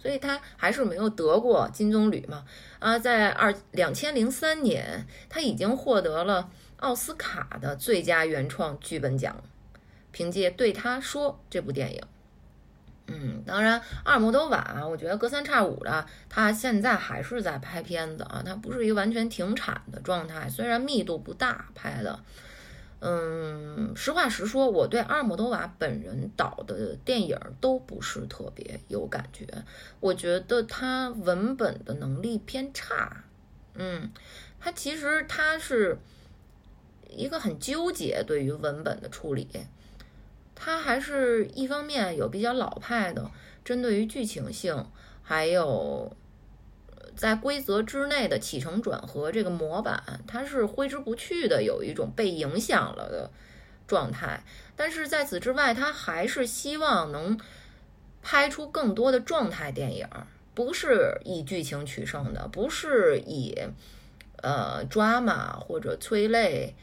[0.00, 2.44] 所以他还是没有得过金棕榈嘛。
[2.80, 9.42] 啊，在二两千零三年，他已经获得了奥斯卡的最佳原创剧本奖，
[10.12, 12.02] 凭借《对他说》这部电影。
[13.06, 22.20] 嗯，当然，阿尔莫多瓦，我觉得隔三差五的，他现在还是在拍片子啊，他不是一个完全停产的状态，虽然密度不大拍的。
[23.00, 29.46] 嗯，实话实说，我对阿尔莫多瓦本人导的电影都不是特别有感觉，
[30.00, 33.24] 我觉得他文本的能力偏差。
[33.74, 34.10] 嗯，
[34.60, 35.96] 他其实他是
[37.08, 39.48] 一个很纠结对于文本的处理。
[40.60, 43.30] 它还是一方面有比较老派的，
[43.64, 44.86] 针对于剧情性，
[45.22, 46.16] 还有
[47.14, 53.30] 在规则之内的起承转合这个模板，它是挥之不去的，有一种被影响了的
[53.86, 54.42] 状态。
[54.74, 57.38] 但是在此之外，它还是希望能
[58.20, 60.08] 拍出更多的状态电影，
[60.54, 63.56] 不是以剧情取胜的，不是以
[64.42, 66.74] 呃 drama 或者催泪。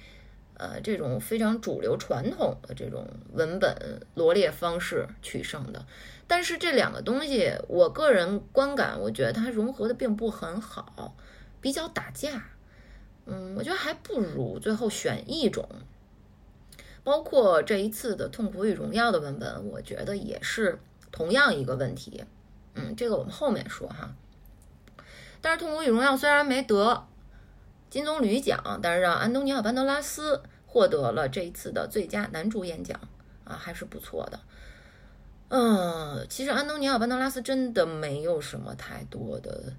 [0.57, 5.85] 呃，这种非常主流传统的这种文本罗列方式取胜的，
[6.27, 11.15] 但是这两个东西，我个人观感，我觉得它融合的并不很好，
[11.59, 12.47] 比较打架。
[13.25, 15.67] 嗯，我觉得还不如最后选一种，
[17.03, 20.79] 包括这一次的《痛苦与荣耀》的文本，我觉得也是
[21.11, 22.23] 同样一个问题。
[22.75, 24.15] 嗯，这个我们后面说哈。
[25.41, 27.07] 但是《痛苦与荣耀》虽然没得
[27.95, 32.99] 金棕榈奖，但是让安东尼奥·班德拉斯获得了这一次的最佳男主演奖
[33.45, 34.37] 啊，还是不错的。
[35.47, 39.71] 嗯，其实安东尼奥·班德拉斯真的没有什么太多的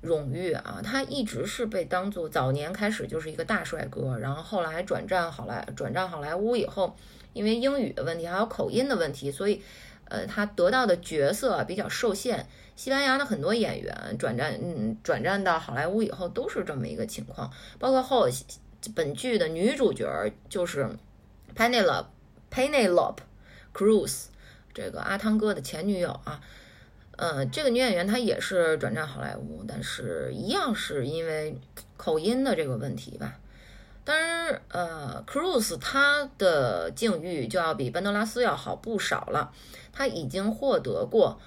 [0.00, 6.96] 荣誉啊，他一直是被当做早年开始就是一个大帅哥，然后后来转战好莱转战好莱坞以后，
[7.34, 9.62] 因为英语的问题还有口音的问题，所以
[10.10, 12.46] 呃，他得到的角色比较受限。
[12.76, 18.28] 西班牙的很多演员转战嗯转战到好莱坞以后都是这么一个情况，包括后
[18.94, 20.06] 本剧的女主角
[20.48, 20.88] 就是
[21.56, 22.06] Penelope
[22.50, 23.18] Penelope
[23.74, 24.26] Cruz。
[24.72, 26.40] 这个阿汤哥的前女友啊，
[27.16, 31.58] 呃，这个女演员她也是转战好莱坞，但是一样是因为
[31.96, 33.39] 口音的这个问题吧。
[34.10, 39.52] 当然，呃，Cruz 她的境遇就要比班德拉斯要好不少了。
[39.92, 41.40] 她已经获得过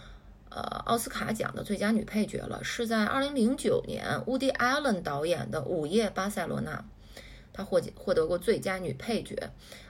[0.49, 6.72] 呃奥斯卡奖的最佳女配角了，是在2009年 Woody Allen 导演的《午夜巴塞罗那》。
[7.52, 9.35] 她获获得过最佳女配角，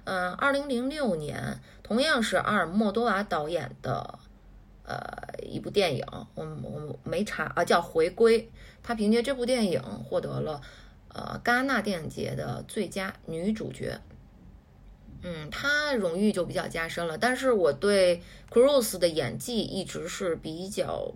[0.05, 4.17] 嗯，二零零六年同样是阿尔莫多瓦导演的，
[4.83, 4.97] 呃，
[5.43, 8.41] 一部电影，我我没查啊，叫《回归》，
[8.81, 10.59] 她凭借这部电影获得了
[11.13, 13.99] 呃戛纳电影节的最佳女主角，
[15.21, 18.21] 嗯，她荣誉就比较加深了，但是我对
[18.51, 21.13] Cruz 的演技一直是比较。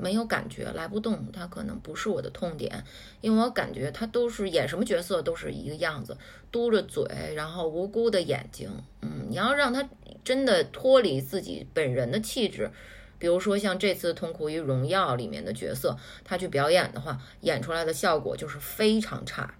[0.00, 2.84] 没有感觉，来不动，她可能不是我的痛点，
[3.20, 6.16] 因为我感觉她都是演什么角色都是一个样子，
[6.52, 7.04] 嘟着嘴，
[7.34, 8.70] 然后无辜的眼睛，
[9.02, 9.88] 嗯，你要让她
[10.22, 12.70] 真的脱离自己本人的气质，
[13.18, 19.54] 比如说像这次《痛苦与荣耀》里面的角色，他去表演的话，演出来的效果就是非常差，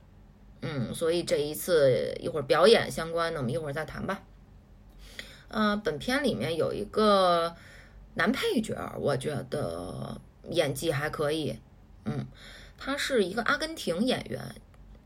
[0.63, 4.23] 嗯，所以这一次一会儿表演相关的，我们一会儿再谈吧。
[5.49, 7.55] 呃，本片里面有一个
[8.15, 10.21] 男配角，我觉得。
[10.51, 11.59] 演技还可以，
[12.07, 12.27] 嗯，
[12.79, 14.41] 他是一个阿根廷演员，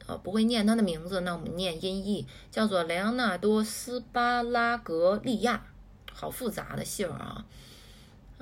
[0.06, 5.66] 呃，不会念他的名字，那我们念音译，叫做莱昂纳多·斯巴拉格利亚，
[6.12, 7.44] 好复杂的姓儿啊，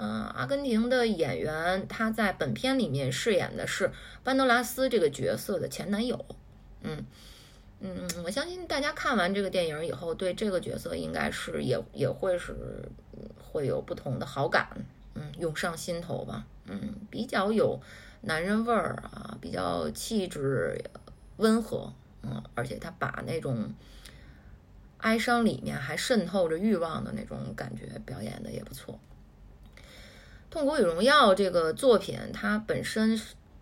[0.03, 3.93] 嗯，阿根廷的演员，他在本片里面饰演的是
[4.25, 6.25] 班德拉斯这个角色的前男友，
[6.81, 7.05] 嗯
[7.81, 12.57] 嗯，我相信大家看完这个电影以后，对这个角色应该是也也会是
[13.39, 14.67] 会有不同的好感，
[15.15, 16.47] 嗯，涌上心头吧。
[16.65, 17.79] 嗯，比较有
[18.23, 20.83] 男人味儿啊，比较气质
[21.37, 23.75] 温和，嗯，而且他把那种
[24.99, 28.95] 哀伤里面还渗透着欲望的那种感觉表演的也不错。
[30.51, 33.19] 《痛苦与荣耀》这个作品，它本身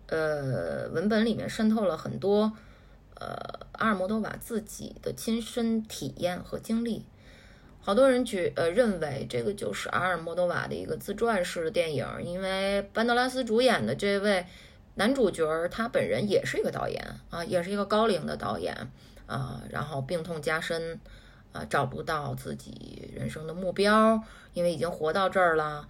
[0.07, 2.51] 呃文本里面渗透了很多
[3.13, 3.37] 呃
[3.73, 7.05] 阿尔莫多瓦自己的亲身体验和经历。
[7.79, 14.47] 好多人觉呃认为这个就是阿尔莫多瓦的一个自传式的电影，因为班德拉斯主演的这位
[14.95, 18.75] 男主角他本人也是一个导演啊，也是一个高龄的导演
[19.27, 20.99] 啊，然后病痛加深
[21.51, 24.21] 啊，找不到自己人生的目标，
[24.53, 25.87] 因为已经活到这儿了，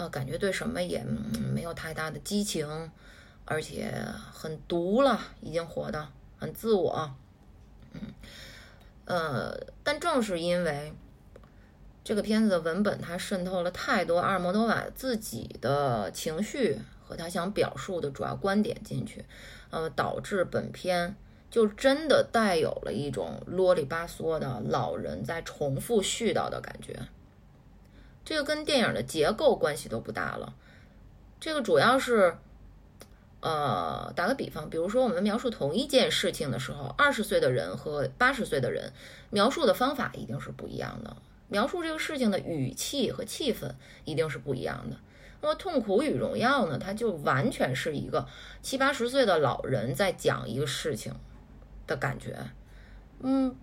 [0.00, 1.04] 呃，感觉对什么也
[1.52, 2.90] 没有太大的激情，
[3.44, 3.92] 而且
[4.32, 6.08] 很毒了，已经活得
[6.38, 7.14] 很自我，
[7.92, 8.00] 嗯
[9.04, 9.54] 呃，
[9.84, 10.94] 但正是因为。
[12.02, 19.22] 这个片子的文本，它渗透了太多阿尔莫多瓦自己的情绪和他想表述的主要观点进去，
[19.68, 21.14] 呃，导致本片
[21.50, 26.98] 就真的带有了一种啰里吧嗦的老人在重复絮叨的感觉。
[28.24, 30.54] 这个跟电影的结构关系都不大了，
[31.40, 32.36] 这个主要是，
[33.40, 38.92] 呃，打个比方，比如说我们描述同一件事情的时候，二十岁的人和八十岁的人
[39.30, 41.16] 描述的方法一定是不一样的。
[41.48, 43.72] 描述这个事情的语气和气氛
[44.04, 44.96] 一定是不一样的。
[45.40, 46.78] 那么《痛苦与荣耀》呢？
[46.78, 48.28] 它就完全是一个
[48.62, 51.14] 七八十岁的老人在讲一个事情
[51.86, 52.36] 的感觉，
[53.20, 53.56] 嗯，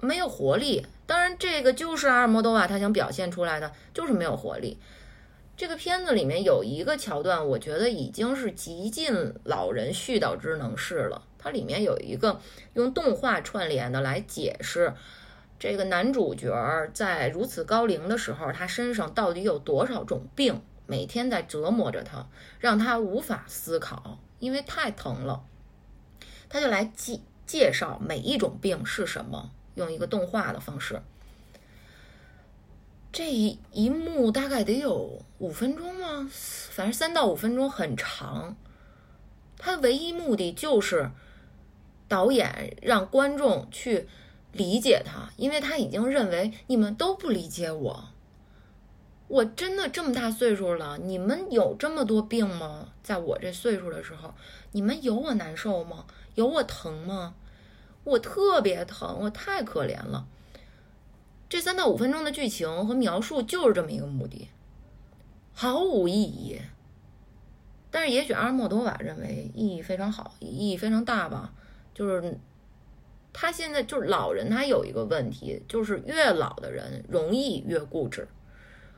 [0.00, 0.86] 没有活力。
[1.06, 4.78] 当然，这个就是阿尔莫多瓦他想表现出来的，就是没有活力。
[5.56, 11.22] 这个片子里面有一个桥段，我觉得已经是极尽老人絮叨之能事了。
[11.38, 12.40] 它里面有一个
[12.72, 14.94] 用动画串联的来解释。
[15.58, 16.50] 这个男主角
[16.92, 22.26] 在如此高龄的时候，他身上到底有多少种病，每天在折磨着他，
[22.58, 25.44] 让他无法思考，因为太疼了。
[26.48, 31.02] 他就来介介绍每一种病是什么，用一个动画的方式。
[33.12, 36.28] 这一一幕大概得有五分钟吗？
[36.70, 38.56] 反正三到五分钟很长。
[39.58, 41.10] 他唯一目的就是
[42.08, 44.08] 导演让观众去。
[44.56, 48.04] 理解他，因为他已经认为你们都不理解我。
[49.26, 52.90] 我真的这么大岁数了，你们有这么多病吗？
[53.02, 54.32] 在我这岁数的时候，
[54.70, 56.06] 你们有我难受吗？
[56.36, 57.34] 有我疼吗？
[58.04, 60.26] 我特别疼，我太可怜了。
[61.48, 64.48] 这三到五分钟的剧情和描述就是这么一个目的，
[65.52, 66.60] 毫无意义。
[67.90, 71.52] 但是也许阿尔莫多瓦认为意义非常好，意义非常大吧。
[71.94, 72.38] 就是
[73.32, 78.26] 他现在就是老人，他有一个问题，就是越老的人容易越固执。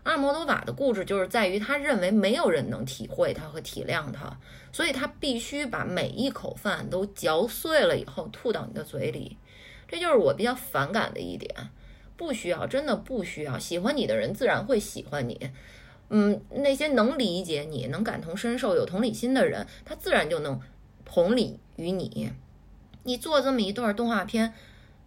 [0.07, 4.39] 阿尔莫多瓦的固执就是在于他认为没有人能体会他和体谅他，
[4.71, 9.37] 所以他必须把每一口饭都嚼碎了以后吐到你的嘴里。
[9.89, 11.53] 这就是我比较反感的一点。
[12.17, 13.59] 不需要，真的不需要。
[13.59, 15.51] 喜欢你的人自然会喜欢你。
[16.09, 20.61] 嗯，那些能理解你、能感同身受、有同理心的人，他自然就能
[21.05, 22.31] 同理于你。
[23.03, 24.55] 你做这么一段动画片，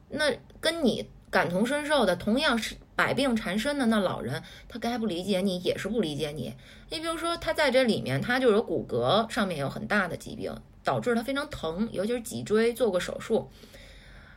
[0.09, 0.25] 那
[0.59, 6.53] 跟你感同身受的，同样是百病缠身的那老人，他该不理解你也是不理解你。
[6.89, 10.53] 你比如说，他在这里面，他就有骨骼上面有很大的疾病，
[10.83, 13.49] 导致他非常疼，尤其是脊椎做过手术。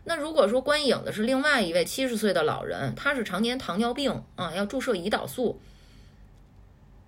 [0.05, 5.61] 那如果说观影的是另外一位七十岁的老人，他是常年糖尿病啊，要注射胰岛素，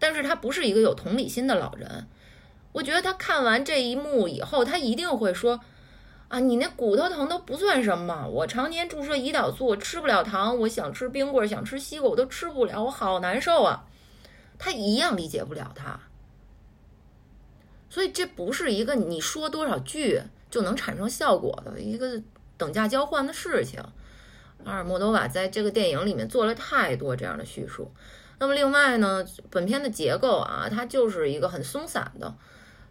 [0.01, 2.09] 但是他不是一个有同理心的老人。
[2.73, 5.61] 我觉得他看完这一幕以后，他一定会说
[6.35, 13.85] ：“啊，你那骨头疼都不算什么，我常年注射胰岛素，我吃不了糖，我想吃冰棍，想吃西瓜，我都吃不了，我好难受啊。”
[14.59, 16.01] 他一样理解不了他，
[17.89, 20.21] 所以这不是一个你说多少句
[20.51, 22.21] 就能产生效果的一个。
[22.57, 23.83] 等价交换的事情，
[24.65, 27.91] 阿尔莫多瓦在这个电影里面做了太多这样的叙述。
[28.39, 32.33] 那么另外呢，本片的结构啊，它就是一个很松散的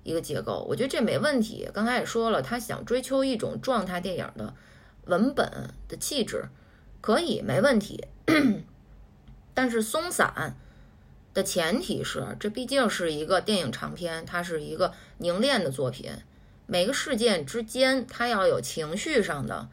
[0.03, 1.69] 一个结构，我觉得这没问题。
[1.73, 4.53] 刚才也说了，他想追求一种状态电影的
[5.05, 6.49] 文本的气质，
[7.01, 8.05] 可以没问题。
[9.53, 10.55] 但是松散
[11.33, 16.11] 的前提是，这毕竟是一个电影长片，它是一个凝练的作品。
[16.65, 19.67] 每个事件之间，它要有情绪上的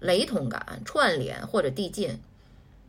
[0.00, 2.20] 雷同感、串联或者递进。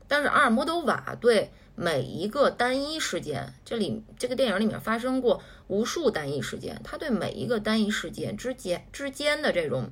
[0.08, 9.89] 但是阿尔莫多瓦对每一个单一事件，这里这个电影里面发生过无数单一事件，他对每一个单一事件之间之间的这种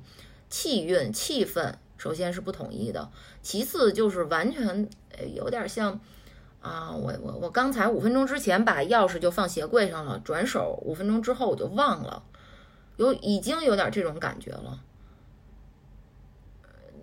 [0.48, 3.10] 气韵、气氛，首先是不统一的，
[3.42, 4.88] 其次就是完全
[5.34, 6.00] 有点像
[6.60, 12.24] 啊，我我我刚才五分钟之前把钥匙就放鞋柜上了，转手五分钟之后我就忘了。
[12.96, 14.82] 有已经有点这种感觉了，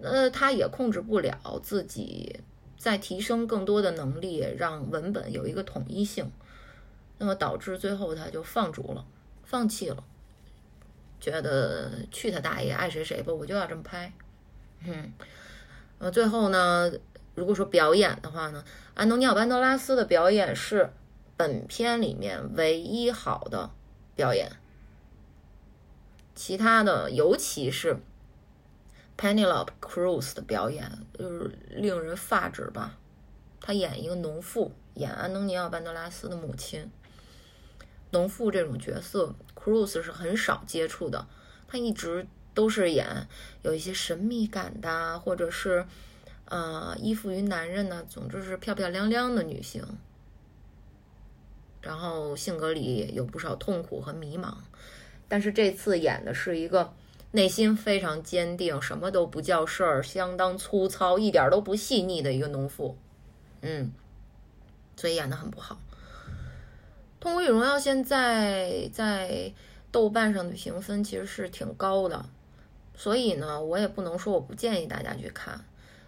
[0.02, 2.40] 那他也控制不了自己，
[2.80, 6.32] 再提升更多的能力，让文本有一个统一性，
[7.24, 9.06] 那么导致最后他就放逐了，
[9.46, 10.04] 放弃了，
[11.22, 14.12] 觉得去他大爷，爱谁谁吧，我就要这么拍。
[14.86, 15.14] 嗯，
[16.00, 16.92] 呃，最后呢，
[17.34, 18.62] 如果说表演的话呢，
[18.94, 20.92] 安东尼奥·班德拉斯的表演是
[21.38, 23.70] 本片里面唯一好的
[24.18, 24.52] 表演。
[26.36, 28.00] 其他的，尤其是
[29.18, 32.98] Penelope Cruz 的表演，就是令人发指吧。
[33.62, 36.92] 他演一个农妇，演安东尼奥·班德拉斯的母亲。
[38.14, 41.28] 农妇这种角色，Cruz 是很少接触的。
[41.68, 43.28] 他一直都是演
[43.64, 45.86] 有一些神秘感的，或者是
[46.46, 49.84] 呃依附于男人呢，总之是漂漂亮亮的女性。
[51.82, 54.54] 然后性格里有不少痛苦和迷茫。
[55.28, 56.94] 但是这次演的是一个
[57.32, 62.96] 内心非常坚定、什么都不叫事儿、相当粗糙、一点都不细腻的一个农妇，
[63.62, 63.92] 嗯，
[64.96, 65.76] 所以演的很不好。
[67.24, 69.54] 《痛苦与荣耀》现在在
[69.94, 72.26] 豆瓣上的评分其实是挺高的，
[72.98, 75.64] 所以呢，我也不能说我不建议大家去看，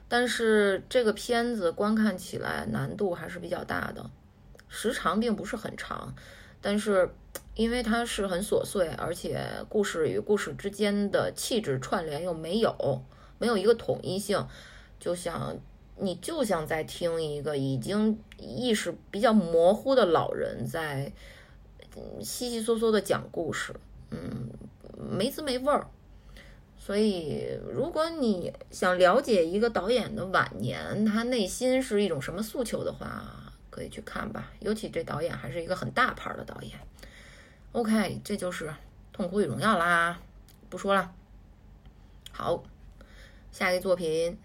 [0.10, 4.12] 但是这个片子观看起来难度还是比较大的，
[4.68, 6.14] 时长并不是很长，
[6.60, 7.10] 但是。
[7.54, 13.02] 因为它是很琐碎，而且故事与故事之间的气质串联又没有，
[13.40, 14.46] 没有一个统一性，
[15.00, 15.58] 就想
[15.98, 21.12] 你就像在听一个已经意识比较模糊的老人在
[22.22, 23.74] 稀稀嗦嗦的讲故事，
[24.12, 24.50] 嗯，
[24.98, 25.88] 没滋没味儿。
[26.78, 34.52] 所以，如果你想了解一个导演的晚年，他内心是一种什么诉求的话，可以去看吧。
[34.60, 36.78] 尤其这导演还是一个很大牌的导演。
[37.72, 38.68] OK，这就是
[39.12, 40.20] 《痛苦与荣耀》啦，
[40.70, 41.12] 不说了。
[42.32, 42.62] 好，
[43.52, 44.38] 下一个作品，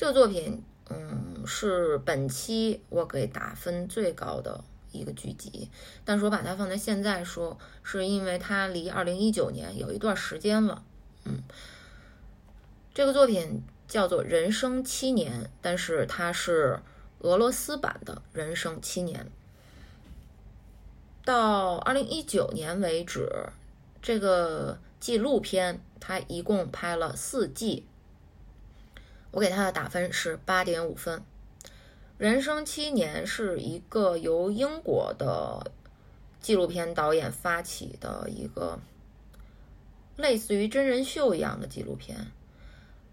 [0.00, 5.68] 这个作品，嗯，是本期我给打分最高的一个剧集。
[6.06, 10.82] 但是我把它放在现在说，是因为它离二零一九年有一段时间了。
[11.26, 11.42] 嗯，
[12.94, 16.80] 这个作品叫做《人生七年》，但是它是
[17.18, 19.20] 俄罗斯版的《人生七年》。
[21.26, 23.28] 到二零一九年为止，
[24.00, 27.84] 这个纪录片它一共拍了四季，
[29.30, 31.18] 我给它的打分是八点五分。
[32.18, 35.72] 《人生七年》是一个由英国的
[36.40, 38.78] 纪录片导演发起的一个
[40.16, 42.26] 类似于真人秀一样的纪录片。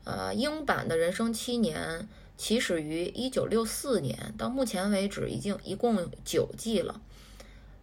[0.03, 2.02] 呃，英版的《人生七年》
[2.38, 7.02] 起始于一九六四年，到目前为止已经一共九季了。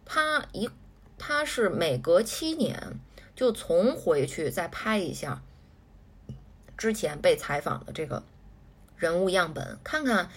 [0.05, 0.69] 他一，
[1.17, 2.99] 他是每隔七年
[3.35, 5.41] 就重回去再拍一下
[6.77, 8.23] 之前被采访的这个
[8.97, 10.29] 人物样本，看看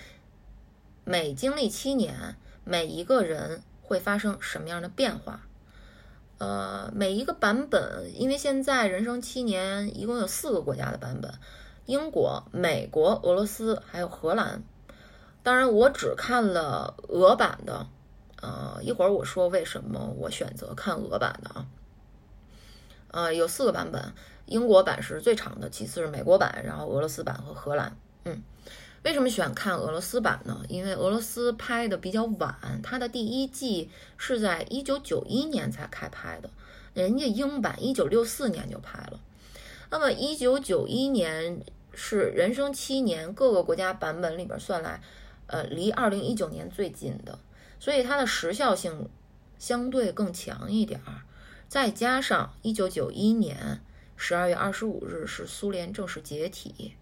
[1.04, 5.42] 每经历七年，每一个人会发生什么样的变化。
[6.38, 11.34] 呃，每一个版本，因为现在《人生七年》一共有四个国家的版本：
[11.86, 14.62] 英国、美国、俄罗斯还有荷兰。
[15.42, 17.88] 当然，我只看了俄版的。
[18.40, 21.66] 呃，一会儿我说为什么我选择看俄版的啊？
[23.10, 24.12] 呃，有四个版本，
[24.48, 27.96] 英国版是最长的，其次是美国版，然后俄罗斯版和荷兰。
[28.24, 28.42] 嗯，
[29.04, 30.62] 为什么选看俄罗斯版呢？
[30.68, 36.50] 因为俄罗斯拍的比较晚，它的第一季是在一九九一年才开拍的，
[36.94, 39.20] 人家英版一九六四年就拍了。
[39.90, 41.60] 那么一九九一年
[41.94, 45.00] 是人生七年各个国家版本里边算来，
[45.46, 47.38] 呃，离二零一九年最近的。
[47.80, 49.08] 所以它的时效性
[49.58, 51.22] 相对更强一点儿，
[51.68, 53.80] 再加上一九九一年
[54.18, 56.92] 十二月二十五日是苏联正式解体，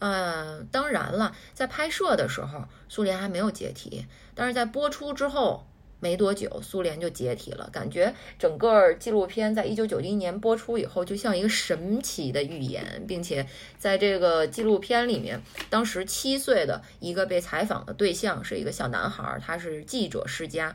[0.00, 4.04] 呃，当然了，在拍摄的时候苏联还没有解体，
[4.34, 5.64] 但是在播出之后。
[6.02, 7.68] 没多久，苏联就解体了。
[7.70, 13.46] 感觉整个纪录片在一九九一年播出以后，就像一个神奇的预言，并且
[13.78, 20.74] 在这个纪录片里面，当时七岁的一个被采访的对象是一个小男孩，他是记者世家，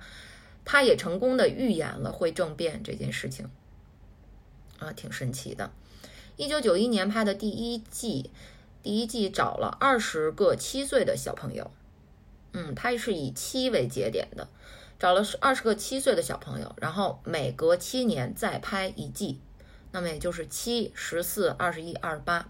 [0.64, 3.50] 他也成功的预言了会政变这件事情，
[4.94, 5.72] 挺神奇的。
[6.36, 8.32] 一九九一年拍的第一季，
[8.84, 11.72] 第一季找了二十个七岁的小朋友，
[12.54, 14.48] 嗯，它是以七为节点的。
[14.98, 19.40] 找了二十个七岁的小朋友，然后每隔七年再拍一季，
[19.92, 22.48] 那么也就是七、十四、二十一、二十八，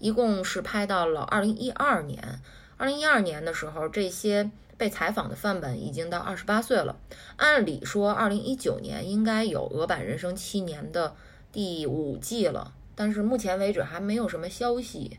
[0.00, 2.40] 一共是拍到了二零一二年。
[2.76, 6.96] 二零一二年的时候，这些被采访的范本已经到二十八岁了。
[7.36, 11.14] 按理说，二零一九年应该有俄版《人生七年》的
[11.52, 15.18] 第五季了，但是目前为止还没有什么消息，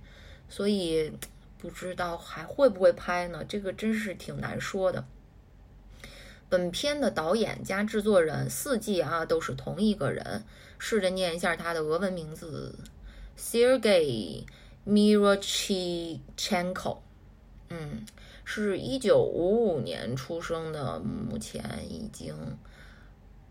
[0.50, 1.14] 所以
[1.60, 3.46] 不知道还会不会拍呢？
[3.48, 5.06] 这个真是挺难说的。
[6.50, 10.44] 本片的导演加制作人四季啊都是同一个人，
[10.78, 12.78] 试着念一下他的俄文名字
[13.38, 14.44] ：Sergey
[14.86, 16.98] Mirochichenko。
[17.70, 18.06] 嗯，
[18.44, 22.36] 是一九五五年出生的，目前已经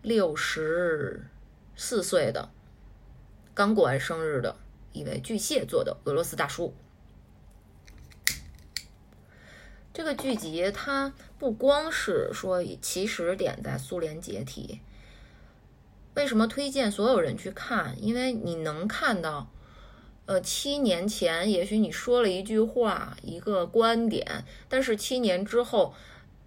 [0.01, 1.25] 六十
[1.75, 2.49] 四岁的，
[3.53, 4.55] 刚过完生日的
[4.91, 6.73] 一位巨蟹座的俄罗斯大叔。
[9.93, 14.81] 这个剧集它不光是说起始点在苏联解体，
[16.15, 17.95] 为什么推荐所有人去看？
[18.03, 19.51] 因为你能看到，
[20.25, 25.93] 呃，七年前也许你说了一句话、一个观点，但是七年之后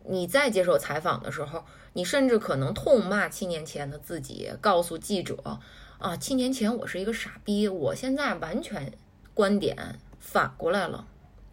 [0.07, 5.61] 你再接受采访的时候，你甚至可能痛骂七年前的自己，告诉记者
[5.99, 8.93] 啊，七年前我是一个傻逼，我现在完全
[9.33, 11.07] 观点反过来了，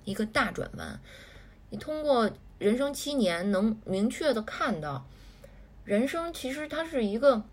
[0.04, 1.00] 一个大转弯。
[1.70, 2.30] 你通过
[2.60, 5.08] 人生七年，能明确的看到，
[5.86, 7.44] 人生其实它是一个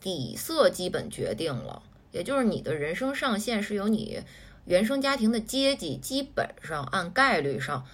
[0.00, 1.82] 底色基本决定了，
[2.12, 4.22] 也就是你的人生上限是由你
[4.64, 7.84] 原生家庭的阶级基本上按概率上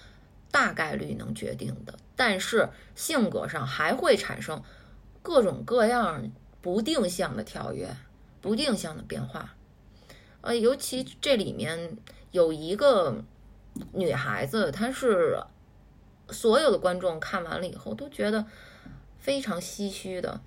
[0.51, 4.61] 大概率能决定的，但是性格上还会产生
[5.23, 6.29] 各种各样
[6.61, 7.95] 不定向的跳跃、
[8.41, 9.55] 不定向的变化。
[10.41, 11.97] 呃，尤其这里面
[12.31, 13.23] 有一个。
[13.93, 15.41] 女孩子，她是
[16.29, 18.45] 所有的观众看完了以后都觉得
[19.17, 20.41] 非常唏嘘的。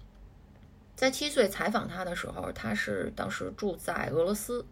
[0.95, 4.67] 在七岁采访她的时候，她是当时住在俄罗斯，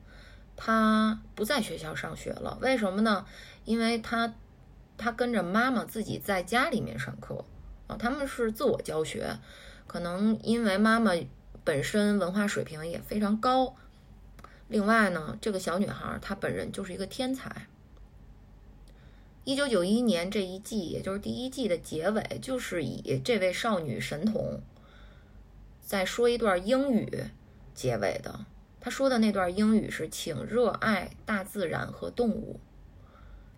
[0.55, 2.59] 她不在学校上学了。
[2.61, 3.25] 为什么呢？
[3.65, 4.35] 因为她
[4.99, 7.43] 她跟着妈妈自己在家里面上课
[7.87, 9.35] 啊，他们是自我教学。
[9.93, 11.13] 可能因为妈妈
[11.63, 13.77] 本身文化水平也非常高，
[14.69, 17.67] 另外呢，这个小女孩她本人就是一个天才。
[19.45, 24.63] 一九九一年这一季，也就是第一季的结尾，就是以这位少女神童
[25.85, 27.25] 在说一段英语
[27.75, 28.47] 结尾的。
[28.81, 32.59] 他说的那段英语是：“请热爱大自然和动物。”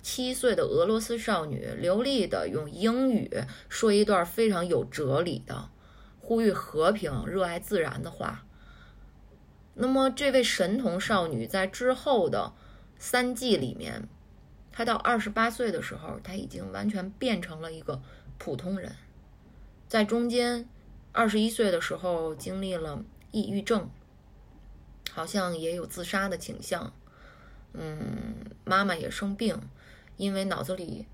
[0.02, 3.30] 七岁的俄罗斯少女流利的用英语
[3.68, 5.70] 说一段非常有哲理的
[6.24, 8.46] 呼吁和平、热爱自然的话。
[9.74, 12.54] 那么，这位神童少女在之后的
[12.98, 14.08] 三季里面，
[14.72, 18.00] 她到二十八岁的时候，她已经完全变成了一个
[18.38, 18.96] 普通人。
[19.86, 20.66] 在中间，
[21.12, 23.90] 二十一岁的时候经历了抑郁症，
[25.12, 26.92] 好像也有自杀的倾向。
[27.74, 29.60] 嗯，妈妈也生病。
[30.16, 31.06] 因为脑子里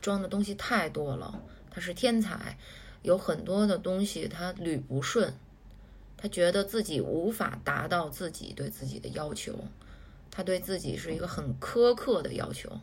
[0.00, 1.40] 装的东西太多了，
[1.70, 2.58] 他是天才，
[3.02, 5.32] 有很多的东西他捋不顺，
[6.16, 9.54] 他觉得自己无法达到自己对自己的要求，
[10.30, 12.80] 他对自己是一个很苛刻的要求。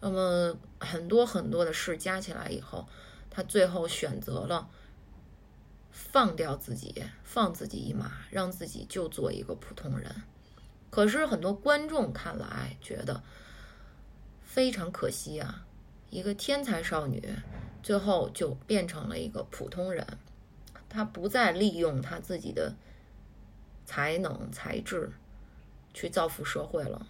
[0.00, 2.86] 那么很多很多的事加起来以后，
[3.30, 4.68] 他最后选择了
[5.90, 10.22] 放掉自己，放自己一马，让自己就做一个普通人。
[10.90, 13.22] 可是很多观众看来觉得。
[14.46, 15.66] 非常可惜啊，
[16.10, 17.20] 一个天才少女，
[17.84, 20.04] 最后就变成了一个普通人。
[20.88, 22.74] 他不再利用他自己的
[23.84, 25.12] 才能才智
[25.92, 27.06] 去造福社会了。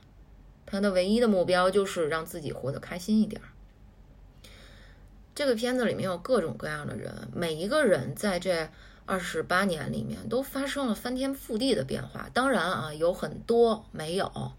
[0.67, 3.41] 他的唯一的目标就是让自己活得开心一点。
[5.35, 8.69] 这个片子里面有各种各样的人，每一个人在这
[9.07, 12.29] 二十八年里面都发生了翻天覆地的变化。
[12.35, 14.53] 当然啊，有很多没有。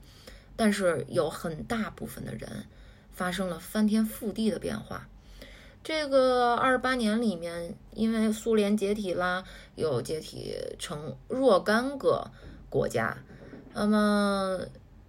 [0.56, 2.66] 但是有很大部分的人
[3.12, 5.10] 发生了翻天覆地的变化。
[5.86, 9.44] 这个二十八年里面，因为苏联解体啦，
[9.76, 12.32] 又解体成若干个
[12.72, 13.16] 国家。
[13.72, 14.62] 那么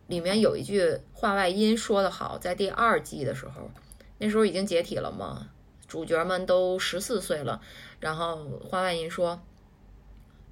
[0.06, 3.70] 里面有一句话外音说得好，在第二季的时候，
[4.18, 5.48] 那时候已经解体了嘛，
[5.88, 7.62] 主角们都十四岁了。
[7.98, 9.40] 然后话外音说，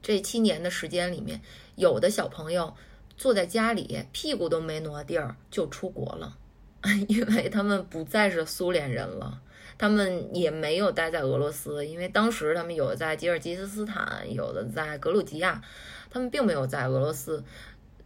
[0.00, 1.42] 这七年的时间里面，
[1.76, 2.72] 有的小朋友。
[3.18, 6.36] 坐在家里，屁股都没挪地儿就出国了，
[7.08, 9.40] 因为他们不再是苏联人了，
[9.76, 15.62] 他们也没有待在俄罗斯，因为当时他们有在吉尔吉斯斯坦，有的在格鲁吉亚，
[16.10, 17.42] 他们并没有在俄罗斯，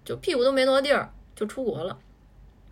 [0.04, 1.98] 就屁股都没挪地儿就出国了。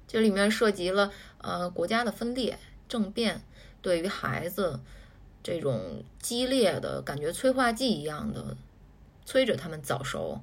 [0.09, 2.59] 这里面涉及了呃国家的分裂、
[2.89, 3.43] 政变，
[3.83, 4.81] 对于孩子
[5.43, 8.57] 这种激烈的感觉，催化剂一样的
[9.25, 10.41] 催着他们早熟。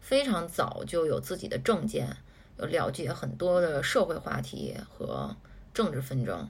[0.00, 2.16] 非常早就有自己的政见，
[2.58, 5.36] 有了解很多的社会话题和
[5.72, 6.48] 政治纷争。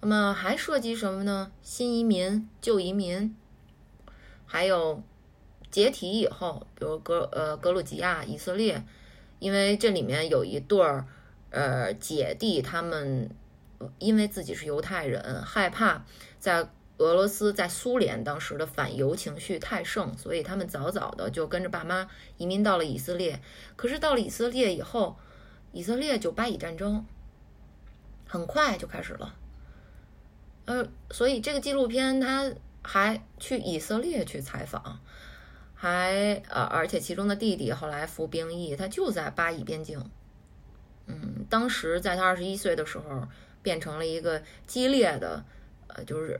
[0.00, 1.50] 那么还涉及什么呢？
[1.62, 3.34] 新移民、旧移民，
[4.46, 5.02] 还有
[5.70, 8.84] 解体以后，比如格呃格鲁吉亚、以色列，
[9.38, 11.06] 因为这里面有一对儿
[11.50, 13.30] 呃姐弟，他们
[13.98, 16.04] 因为自己是犹太人，害怕
[16.38, 16.68] 在。
[17.00, 22.08] 俄罗斯在苏联当时的反犹情绪太盛，所以他们早早的就跟着爸妈
[22.38, 23.40] 移民到了以色列。
[23.76, 25.16] 可是到了以色列以后，
[25.70, 27.06] 以色列就巴以战争
[28.26, 29.36] 很快就开始了。
[30.68, 35.00] 呃，所以这个纪录片他还去以色列去采访，
[35.74, 39.98] 还呃，而且其中的弟弟后来服兵役，他就在巴以边境。
[41.06, 43.26] 嗯，当时在他二十一岁的时候，
[43.62, 45.42] 变成了一个激烈的，
[45.86, 46.38] 呃，就是。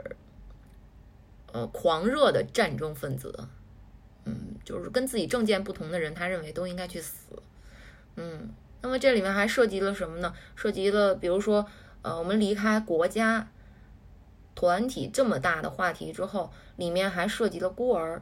[1.51, 3.49] 呃，狂热的战争分子，
[4.27, 7.43] 嗯，就是跟自己政见不同的人，他认为都应该去死，
[8.17, 8.51] 嗯。
[8.83, 10.35] 那么这里面还涉及了什么呢？
[10.55, 11.67] 涉及了，比如说，
[12.03, 13.49] 呃，我们离开国家
[14.59, 18.21] 团体这么大的话题之后，里面还涉及了孤儿，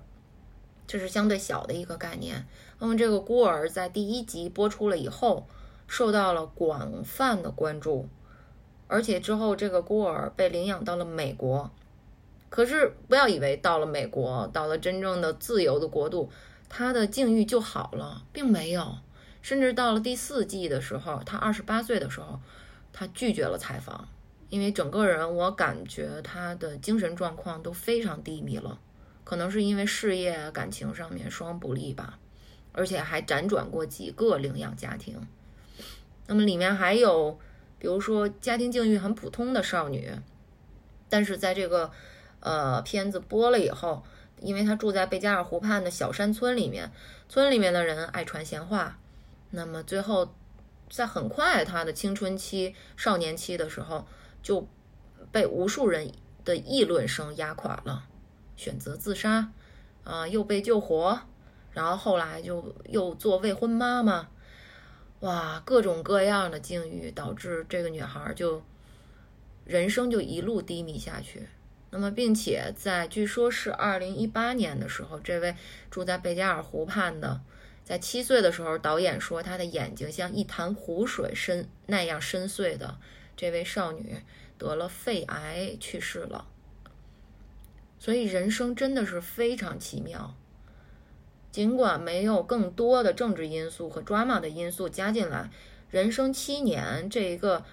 [0.86, 2.46] 这是相对小的一个概念。
[2.78, 5.48] 那么这个孤儿在第一集播出了以后，
[5.86, 8.10] 受到了广泛的关注，
[8.86, 11.70] 而且之后这个孤儿被领养到了美国。
[12.50, 16.30] 可是不要以为到了美国，到了真正的自由的国度，
[16.68, 18.98] 他的境遇就好了，并没有。
[19.40, 22.38] 甚至到了第四季的时候，他二十八岁的时候，
[22.92, 24.06] 他拒绝了采访，
[24.48, 28.78] 因为整个人我感觉他的精神状况都非常低迷了，
[29.24, 32.18] 可能是因为事业、感情上面双不利吧，
[32.73, 35.20] 而且还辗转过几个领养家庭。
[36.27, 37.39] 那么里面还有，
[37.78, 40.10] 比如说家庭境遇很普通的少女，
[41.09, 41.90] 但是在这个。
[42.40, 44.05] 呃，片子播了以后，
[44.40, 46.93] 因为她住在贝加尔湖畔的小山村里面，
[47.28, 48.98] 村里面的人爱传闲话，
[49.51, 50.32] 那么最后，
[50.89, 54.06] 在很快他的青春期、少年期的时候，
[54.47, 54.64] 就
[55.32, 56.12] 被无数人
[56.44, 58.06] 的议论声压垮了，
[58.56, 59.51] 选择自杀，
[60.05, 61.18] 啊，又被救活，
[61.73, 64.28] 然后后来就又做未婚妈妈，
[65.18, 68.62] 哇，各种各样的境遇导致这个女孩就
[69.64, 71.48] 人生就一路低迷下去。
[71.90, 75.56] 那么，并且在据说是二零一八年的时候，这位
[75.90, 77.40] 住在贝加尔湖畔的，
[77.82, 82.97] 在七岁的时候，导演说她的眼睛像一潭湖水深那样深邃的
[83.36, 84.16] 这位少女
[84.58, 86.48] 得了肺癌去世了。
[87.98, 90.34] 所以，人生真的是非常奇妙。
[91.52, 95.50] 尽管没有更多的政治因素和 drama 的因素加进来，
[95.90, 97.64] 人生七年这一个。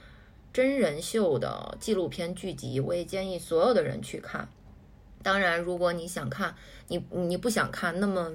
[0.53, 4.47] 真人秀的纪录片剧集，我也建议所有的人去看。
[5.23, 6.53] 当然，如果你想看，
[6.89, 8.31] 你你不想看那么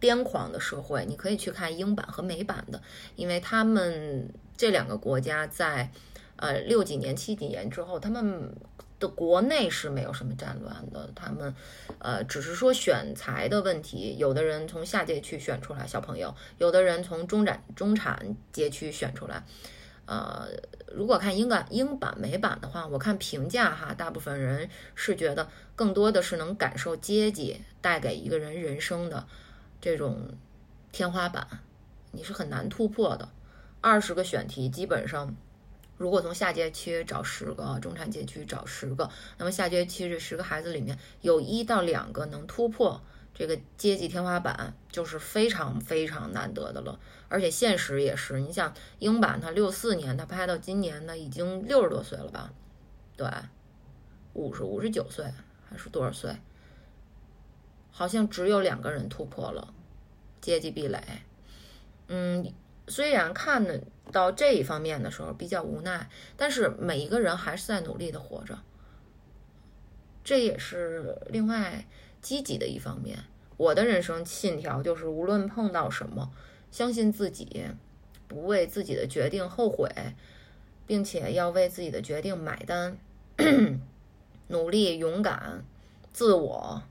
[0.00, 2.80] 癫狂的社会，你可以去看英版和美版的，
[3.16, 5.92] 因为他们这两个国家在
[6.38, 8.52] 呃六几年、七几年之后，他们
[8.98, 11.54] 的国内是没有什么战乱的，他们
[11.98, 19.44] 呃只是说选材的问题，有的人从下届区选出来小朋友，有的人从中产中产阶区选出来。
[20.06, 20.48] 呃，
[20.90, 25.46] 如果看英版、英版、美版的话，我看评价哈，大部分人是觉得
[25.76, 29.26] 更多的是能感受阶级带给一个人人生的
[29.82, 30.16] 这种
[30.92, 31.46] 天花板，
[32.10, 33.28] 你是很难突破的。
[33.82, 35.36] 二十个选题基本上，
[35.98, 43.02] 如果从下阶区找十个，中产阶区找十个，那么下阶区这十个孩子里面有一到两个能突破。
[43.34, 46.98] 这个阶级天花板就是非常非常难得的了，
[47.28, 48.40] 而且现实也是。
[48.40, 52.52] 你想，英版他六四年他拍到今年呢，已经六十多岁了吧？
[53.16, 53.28] 对，
[54.32, 55.24] 五十五十九岁
[55.70, 56.34] 还是多少岁？
[57.92, 59.72] 好像只有两个人突破了
[60.40, 61.00] 阶级壁垒。
[62.08, 62.52] 嗯，
[62.88, 63.80] 虽然看的
[64.12, 68.58] 到这一方面的时候比较无奈，但是每一个人还是在努力的活着。
[70.24, 71.84] 这也是另外。
[72.20, 73.16] 积极的一方面，
[73.56, 76.32] 我的人生信条就是无论碰到什么，
[76.72, 77.64] 相信自己，
[78.26, 79.88] 不为自己的决定后悔，
[80.84, 82.98] 并且要为自己的决定买单，
[84.48, 85.64] 努力、勇敢、
[86.12, 86.82] 自我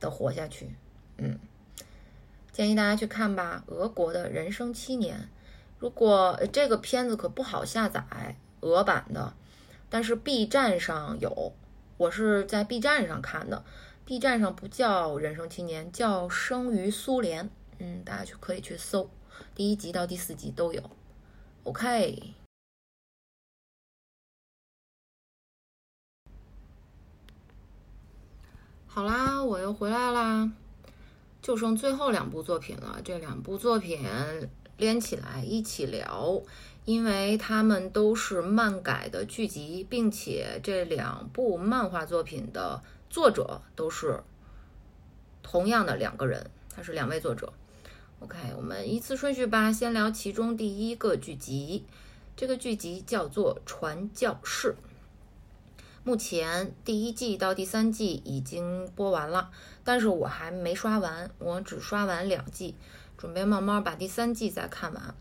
[0.00, 0.74] 的活下去。
[1.18, 1.38] 嗯，
[2.50, 5.28] 建议大家去看吧，俄国的人生七年。
[5.78, 9.34] 如果这个片子可不好下载，俄版的，
[9.88, 11.52] 但是 B 站上有，
[11.96, 13.64] 我是在 B 站上看的。
[14.04, 17.44] B 站上不叫《人生七年》，叫《生于苏联》。
[17.78, 19.08] 嗯，大家去可以去搜，
[19.54, 20.82] 第一集到第四集都有。
[21.62, 22.34] OK，
[28.86, 30.50] 好啦，我又回来啦，
[31.40, 33.00] 就剩最后两部作品了。
[33.04, 34.02] 这两部作品
[34.78, 36.40] 连起来一起聊，
[36.86, 42.80] 因为他们都是漫改的剧集，并且这两部漫画作品的。
[43.10, 44.22] 作者都是
[45.42, 47.54] 同样的两个人，他是两位作者。
[48.20, 51.86] OK，我们依次顺序吧，先聊其中第一个剧集。
[52.36, 54.76] 这个剧集叫做《传教士》，
[56.04, 59.50] 目前第一季到第三季已经播完了，
[59.82, 62.74] 但是我还没刷完，我只刷完两季，
[63.18, 65.14] 准备慢慢把第三季再看完。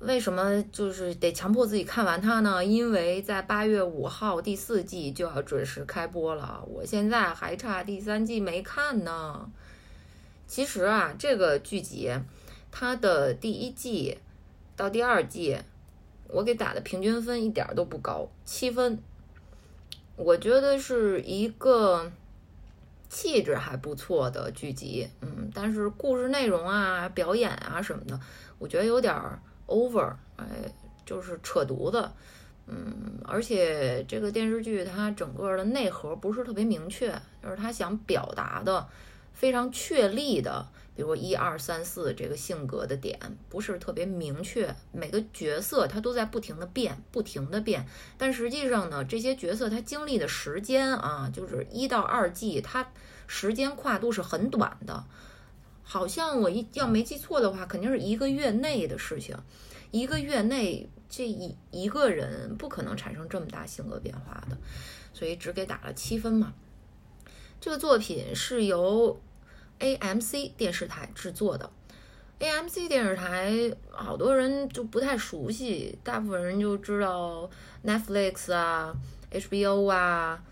[0.00, 2.62] 为什么就是得强迫自己看完它呢？
[2.62, 9.50] 因为在八月五号第四季就要准时开播了，我现在还差第三季没看呢。
[10.46, 12.12] 其实啊，这个剧集
[12.70, 14.18] 它的第一季
[14.76, 15.56] 到第二季，
[16.28, 18.98] 我给打的平均分一点都不高，七分。
[20.16, 22.12] 我觉得是一个
[23.14, 28.18] 气质还不错的剧集，嗯，但是故事内容啊、表演啊什么的，
[28.58, 29.14] 我觉得有点。
[29.66, 30.44] over，哎，
[31.06, 32.06] 就是扯犊子，
[32.66, 37.10] 嗯，而且这个电视剧它整个的内核不是特别明确，
[37.42, 38.86] 就是它想表达的
[39.32, 40.66] 非常确立的，
[40.96, 43.18] 比如一二三四这个性格的点
[43.48, 52.92] 不是特别明确，每个角色他都在不停的变，不停的变，但实际上呢，这些角色他经历的时间啊，就是一到二季，他
[53.26, 55.04] 时间跨度是很短的。
[55.82, 59.36] 好像我一要没记错的话，肯定是一个月内的事情。
[59.90, 64.56] 一个月内，这一一个人不可能产生这么大性格变化的，
[65.12, 66.54] 所以只给打了七分嘛。
[67.60, 69.20] 这个作品是由
[69.84, 71.70] AMC 电视台制作的。
[72.40, 73.52] AMC 电视台
[73.90, 77.50] 好多人就不太熟悉，大部分人就知道
[77.84, 78.96] Netflix 啊、
[79.30, 80.42] HBO 啊。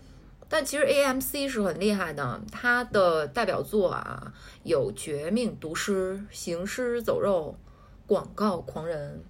[0.47, 4.31] 但其实 AMC 是很厉害的，它的代表作啊
[4.61, 7.57] 有《绝命毒师》《行尸走肉》
[8.07, 9.23] 《广告狂人》，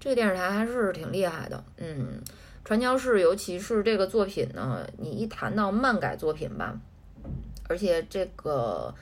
[0.00, 1.62] 这个电视台还是挺厉害的。
[1.76, 2.20] 嗯，
[2.64, 6.76] 传教士，尤其是这个作品呢，你一谈到漫改作品吧，
[7.68, 8.92] 而且这个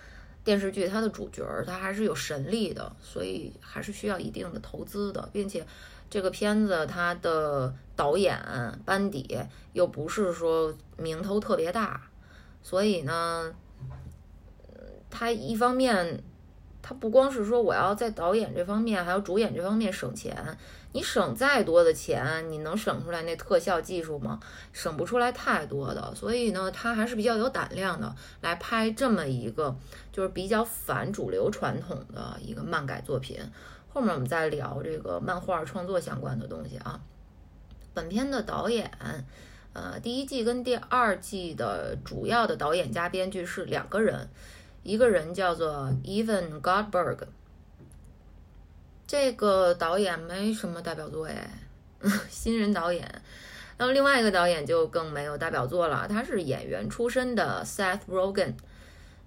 [0.46, 5.66] 电视剧它的主角儿它还是有神力的，所以还是需要一定的投资的，并且。
[6.08, 8.38] 这个片子它的导演
[8.84, 9.36] 班底
[9.72, 12.00] 又不是说名头特别大，
[12.62, 13.52] 所以呢，
[14.72, 14.78] 呃
[15.10, 16.22] 他一方面，
[16.80, 20.56] 他不光是说我要在导演这方面，还有主演这方面省钱。
[20.92, 24.40] 你省再多的钱，你能省出来那特效技术吗？
[24.72, 26.14] 省不出来太多的。
[26.14, 29.76] 所以呢，他还是比较有胆量的，来拍这么一个
[30.10, 33.38] 就是比较反主流传统的一个漫改作品。
[33.88, 37.00] 后面我们再聊这个漫画创作相关的东西啊。
[37.92, 38.90] 本片的导演，
[39.72, 44.28] 呃，第一季跟第二季的主要的导演加编剧是两个人，
[44.82, 47.18] 一个人叫做 Evan Goldberg，
[49.06, 51.48] 这个导演没什么代表作哎，
[52.28, 53.22] 新人导演。
[53.78, 58.54] 那么另外一个导演就更没有代表作了，他是演员出身的 Seth Rogen。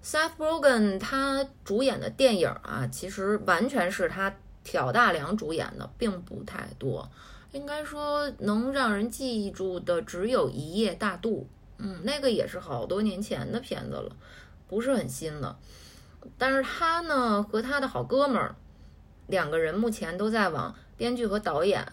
[0.02, 4.34] Seth Rogen 他主演的电影啊，其实完全是他
[4.64, 7.08] 挑大梁主演的，并不太多。
[7.52, 11.48] 应该说能让人记住的只有一夜大肚，
[11.78, 14.16] 嗯，那个也是好多年前的片子了，
[14.68, 15.58] 不是很新了。
[16.36, 18.54] 但是他呢和他的好哥们儿
[19.30, 21.86] 两个人目前都在往编剧和导演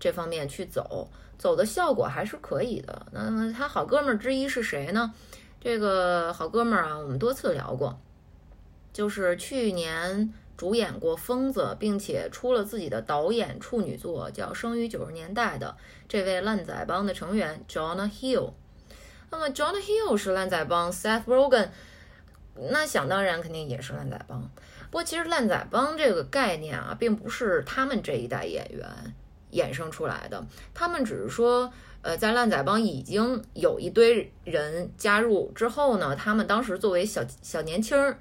[0.00, 1.08] 这方面去走，
[1.38, 3.06] 走的效果还是可以的。
[3.12, 5.14] 那么他好哥们儿之一是谁呢？
[5.60, 8.00] 这个好哥们儿啊，我们多次聊过，
[8.92, 10.32] 就是去年。
[10.56, 15.76] 主演过《疯子》，并且出了自己的导演处女作，叫《生于九十年代》的
[16.08, 18.52] 这位烂仔帮的成员 John Hill。
[19.32, 21.70] 那么 John Hill 是烂仔帮，Seth Rogen
[22.70, 24.48] 那想当然肯定也是烂仔帮。
[24.94, 28.88] 不过其实烂仔帮这个概念啊，并不是他们这一代演员
[29.50, 31.68] 衍生出来的，他们只是说，
[32.02, 38.16] 呃，在烂仔帮已经有一堆人加入之后呢，他们当时作为小小年轻儿。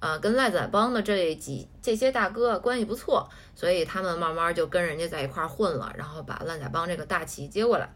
[0.00, 7.90] 啊，跟烂仔帮的这几这些大哥关系不错，所以他们慢慢就跟人家在一块混了，然后把烂仔帮这个大旗接过来。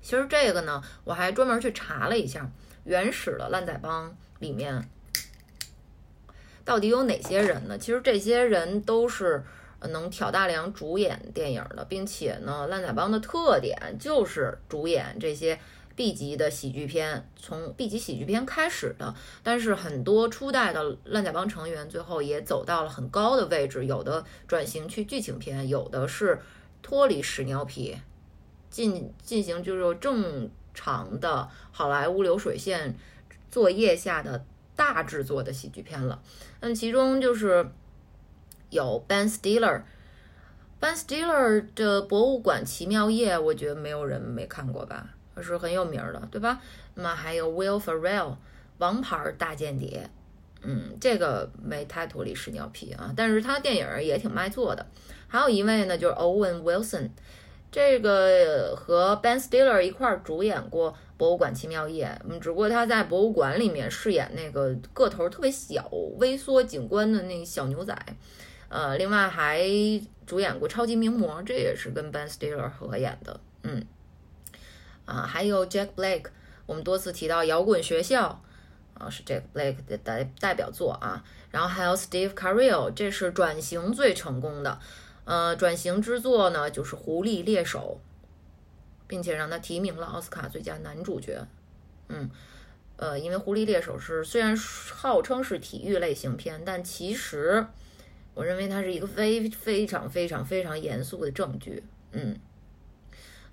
[0.00, 2.50] 其实这个呢，我还专门去查了一下，
[2.82, 4.90] 原始的烂仔帮里面
[6.64, 7.78] 到底有哪些人呢？
[7.78, 9.42] 其实这些人都是
[9.80, 15.58] 能挑大梁主演电影的，并且呢，烂仔帮的特点就是主演这些。
[15.94, 26.40] B 级的喜剧片，从 B 级喜剧片开始的，但是很多初代的烂仔帮成员最后也走到了很高的位置，有的转型去剧情片，有的是
[26.80, 27.94] 脱离屎尿屁，
[28.70, 32.96] 进进行就是正常的好莱坞流水线
[33.50, 34.42] 作业下的
[34.82, 36.20] 大制作的喜剧片了。
[36.60, 37.64] 那其中就是
[38.70, 45.10] 有 Ben Stiller，Ben Stiller 的《博物馆奇妙夜》，我觉得没有人没看过吧。
[45.40, 46.60] 是很有名的，对吧？
[46.94, 48.36] 那么还有 Will Ferrell，
[48.78, 50.10] 王牌大间谍，
[50.62, 54.84] 嗯，这个没太脱离屎尿屁啊，但是他电影也挺卖座的。
[55.28, 57.08] 还有一位呢，就是 Owen Wilson，
[57.72, 65.88] 这个和 Ben Stiller 一块儿主演过《博物馆奇妙夜》，嗯，只不过他在博物馆里面饰演那个个头特别小、
[66.18, 67.96] 微缩景观的那小牛仔，
[68.68, 69.66] 呃，另外还
[70.26, 73.84] 主演过《超级名模》，这也是跟 Ben Stiller 合演的，嗯。
[75.04, 76.26] 啊，还有 Jack Blake，
[76.64, 78.40] 我们多次提到《摇滚学校》，
[79.02, 81.24] 啊是 Jack Blake 的代代表作啊。
[81.50, 84.78] 然后还有 Steve Carell，这是转型最成功的，
[85.24, 88.00] 呃，转型之作呢就是《狐狸猎手》，
[89.06, 91.46] 并且让他提名了奥斯卡最佳男主角。
[92.08, 92.30] 嗯，
[92.96, 97.66] 呃，因为《狐狸猎手》是虽然号称是体育类型片，但其实
[98.34, 101.84] 我认为它是一个非非常非常非常严肃的正剧。
[102.12, 102.38] 嗯。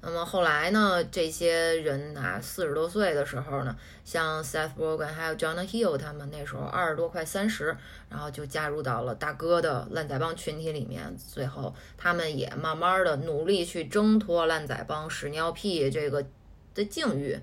[0.01, 1.03] 那么后来呢？
[1.03, 7.75] 这些人啊，四十多岁的时候呢，像 Seth Rogen 还有 Jonah Hill 他们那时候二十多快三十，
[8.09, 11.13] 然后就加入到了大哥的烂仔帮群体里面。
[11.17, 16.25] 最后他们也慢慢的努力去挣脱烂仔帮屎尿屁这个
[16.73, 17.37] 的境遇。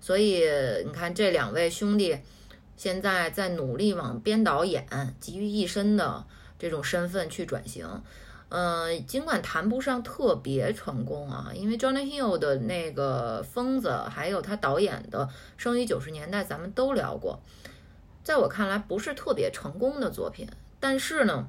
[0.00, 0.44] 所以
[0.84, 2.16] 你看这两位兄弟
[2.76, 4.86] 现在在努力往编导演
[5.18, 6.24] 集于一身的
[6.56, 7.84] 这种身份去转型。
[8.58, 15.26] 嗯，尽管谈不上特别成功啊，因为 Jonah Hill 的那个疯子，还有他导演的
[15.58, 17.38] 《生于九十年代》，咱们都聊过，
[18.24, 20.48] 在我看来不是特别成功的作品。
[20.80, 21.46] 但是呢，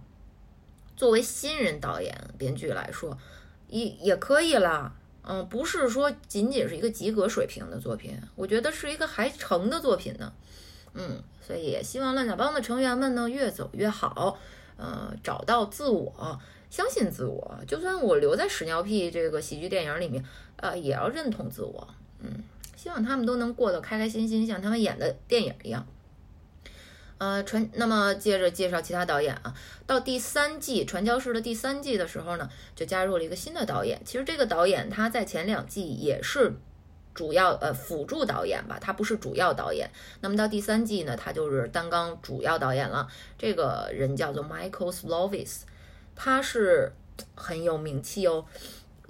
[0.98, 3.18] 作为新人导演、编剧来说，
[3.70, 4.94] 也也可以啦。
[5.24, 10.34] 嗯，不是说仅仅是一个及格水平的作品，我觉得是一个还成的作品呢。
[10.94, 14.38] 嗯，所以也希望烂仔帮的成员们呢越走越好，
[14.76, 16.38] 呃，找到自我。
[16.70, 20.24] 相信自我，就算我留在屎尿屁这个喜剧电影里面，
[20.58, 21.88] 呃，也要认同自我。
[22.20, 22.44] 嗯，
[22.76, 25.86] 希望他们都能过得开开心心，像他们演的电影一样。
[27.20, 29.52] 呃，传，那么接着介绍其他导演啊。
[29.88, 34.00] 到第三季《传教士》的第三季的时候呢，就加入了一个新的导演。
[34.06, 36.54] 其实这个导演他在前两季也是
[37.16, 39.90] 主要呃辅助导演吧，他不是主要导演。
[40.22, 43.08] 那么到第三季呢，他就是担纲主要导演了。
[43.36, 45.62] 这个人叫做 Michael Slovis，
[46.18, 46.92] 他是
[47.36, 48.44] 很有名气哦。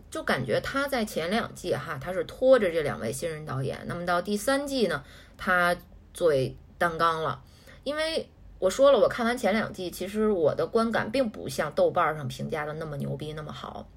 [0.10, 3.78] 就感觉他在前两季哈，他是拖着这两位新人导演。
[3.88, 5.04] 那么到第三季呢，
[5.38, 5.76] 他
[6.14, 7.44] 作为担纲了。
[7.84, 13.90] 因为我说了，我看完前两季，其实我的观感并不像豆瓣上评价的那么牛逼那么好。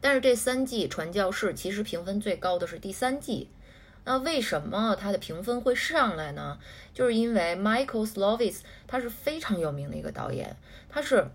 [0.00, 3.50] 但是这三季《传教士》其实评分最高的是第三季。
[4.04, 6.58] 那为什么它的评分会上来呢？
[6.94, 10.56] 就是因为 Michael Slovis 他是非常有名的一个导演，
[10.88, 11.16] 他是。《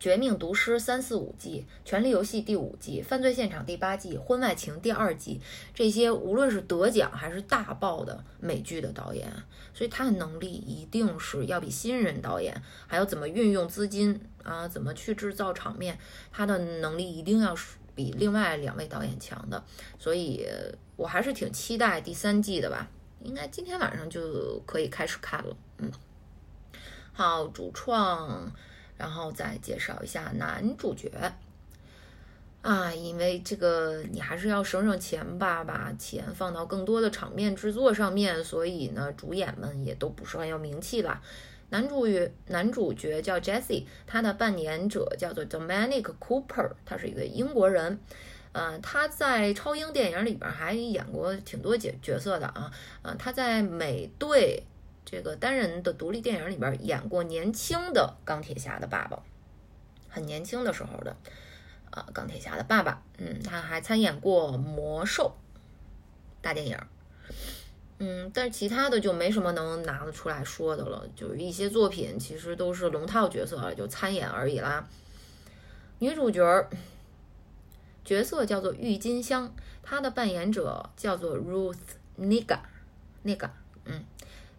[0.00, 5.38] 绝命毒师》三四五季，《权力游戏》第五季，《犯罪现场》第八季，《婚外情》第二季，
[5.74, 9.30] 这些无论是得奖还是大爆的美剧的导演，
[9.74, 15.98] 所以他的能力一定是要比新人导演还有怎么运用资金啊，怎么去制造场面，
[16.32, 19.62] 他的能力一定要是比另外两位导演强的。
[19.98, 20.46] 所以
[20.96, 22.88] 我还是挺期待第三季的吧，
[23.22, 25.54] 应该今天晚上就可以开始看了。
[25.76, 25.92] 嗯，
[27.12, 28.50] 好，主创。
[29.00, 31.10] 然后再介绍一下男主角
[32.60, 41.22] 啊，因为这个你还是要省省钱吧，把钱放到更多的场面制作上面，所以呢，主演们也都不是很有名气了。
[41.70, 47.98] 男主角男主角叫 Jesse，他的扮演者叫做 Dominic Cooper，他是一个英国人。
[48.52, 52.70] 嗯，他在超英电影里边还演过挺多角角色的啊。
[53.00, 54.62] 嗯，他在美队。
[55.10, 59.20] 这个单人的独立电影里边演过年轻的钢铁侠的爸爸，
[60.08, 61.16] 很年轻的时候的，
[61.90, 65.34] 啊，钢铁侠的爸爸，嗯，他还参演过魔兽
[66.40, 66.78] 大电影，
[67.98, 74.88] 嗯，但是其他的就没什么能拿得出来说的了，就是一些作品其实都是龙套角色，就参演而已啦。
[75.98, 76.70] 女主角
[78.04, 81.76] 角色叫做郁金香，她的扮演者叫做 Ruth
[82.16, 83.50] Nega，Nega，
[83.86, 84.04] 嗯。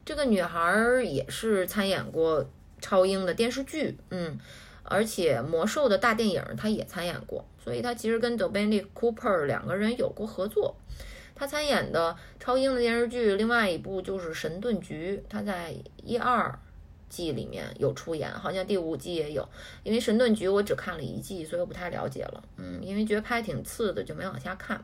[0.04, 2.50] 这个女孩儿也是参演过
[2.82, 4.38] 超英的电视剧，嗯，
[4.82, 10.76] 而且魔兽的大电影她也参演过，所以她其实跟 Dominic Cooper 两个人有过合作。
[11.36, 16.60] 她参演的超英的电视剧，另外一部就是《神盾局》，她在一二
[17.08, 19.48] 季里面有出演，好像第五季也有。
[19.84, 24.84] 因为《神盾局》我只看了一季，所以我不太了解了，嗯，因为觉得拍挺次的，就没往下看。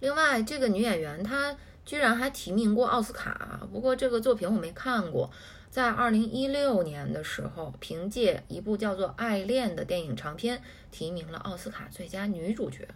[0.00, 1.54] 另外，这个女演员她。
[1.86, 5.30] 居然还提名过奥斯卡，不过这个作品我没看过。
[5.70, 12.88] 在二零一六年的时候，凭借一部叫做《爱恋》的电影长片，提名了奥斯卡最佳女主角。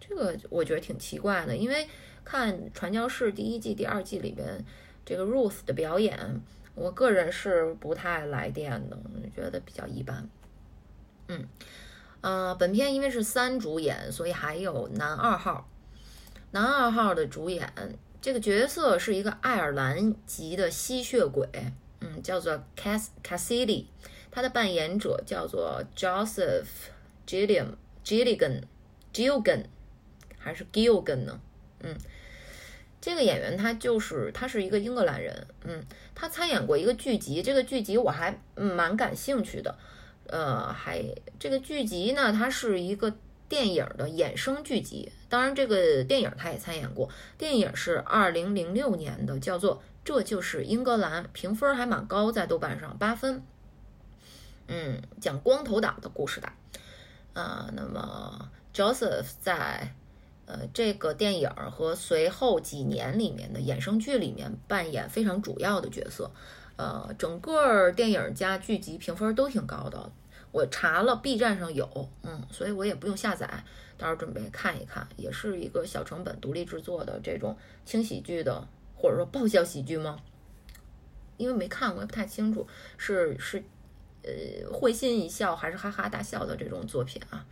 [0.00, 1.86] 这个我觉得挺奇怪的，因为
[2.24, 4.64] 看《传教士》第一季、第二季里边
[5.04, 6.40] 这个 Ruth 的表演，
[6.74, 8.98] 我个人是不太来电的，
[9.34, 10.28] 觉得比较一般。
[11.28, 11.46] 嗯，
[12.22, 15.68] 呃，本片因为是三主演，所以还有男二号。
[16.52, 17.70] 男二号的主演。
[18.24, 21.46] 这个角色是一个爱尔兰籍的吸血鬼，
[22.00, 23.84] 嗯，叫做 Cass Cassidy，
[24.30, 26.64] 他的扮演者叫做 Joseph
[27.26, 28.62] Gilliam Gilligan
[29.12, 29.64] Gilligan
[30.38, 31.38] 还是 Gilligan 呢？
[31.80, 31.94] 嗯，
[32.98, 39.76] 这个演员他就是他是一个英格兰人，嗯，他参演过一个剧集，这个剧集我还蛮感兴趣的，
[40.28, 41.04] 呃，还
[41.38, 43.14] 这个剧集呢，它是一个。
[43.48, 47.08] 电影的衍生剧集，当然这个电影他也参演过。
[47.36, 53.42] 电影是二零零六年的，叫做《这就是英格兰》，评分还蛮高，在豆瓣上八分。
[54.66, 56.48] 嗯，讲光头党的故事的。
[57.34, 59.94] 啊，那么 Joseph 在
[60.46, 66.30] 呃这个电影和随后几年里面的衍生剧里面扮演非常主要的角色。
[66.76, 70.10] 呃，整个电影加剧集评分都挺高的。
[70.54, 73.64] 我查了，B 站上有，嗯，所以我也不用下载，
[73.98, 80.16] 到时候准备看一看，也是一个小成本独立制作的这种轻喜剧的，或者说爆笑喜剧吗？
[81.38, 83.64] 因为没看过，也不太清楚，是是，
[84.22, 87.44] 呃，会心一笑还是哈哈大笑的这种作品啊？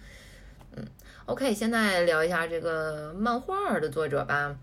[0.77, 0.87] 嗯
[1.27, 4.57] ，OK，现在聊一下这个漫画的作者吧，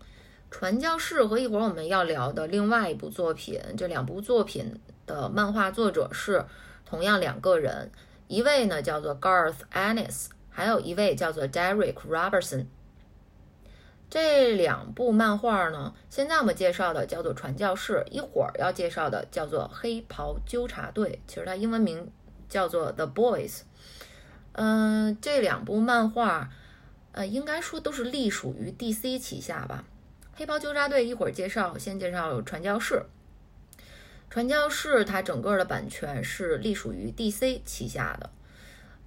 [0.50, 6.44] 《传教士》和一会儿我们要聊的另外一部作品，这两部作品的漫画作者是。
[6.84, 7.90] 同样两个人，
[8.28, 12.66] 一位呢叫做 Garth Ennis，还有一位叫做 Derek Robertson。
[14.10, 22.12] 这两部漫画呢，现在我们介绍的叫做《传教士》，一会儿要介绍的叫做《黑袍纠察队》，其实它英文名
[22.48, 23.62] 叫做 The Boys。
[24.52, 26.48] 嗯，这两部漫画，
[27.10, 29.84] 呃，应该说都是隶属于 DC 旗下吧。
[30.38, 32.94] 《黑袍纠察队》一会儿介绍，先介绍《传教士》。
[34.34, 38.30] 传教士它整个的版权是隶属于 DC 旗下的，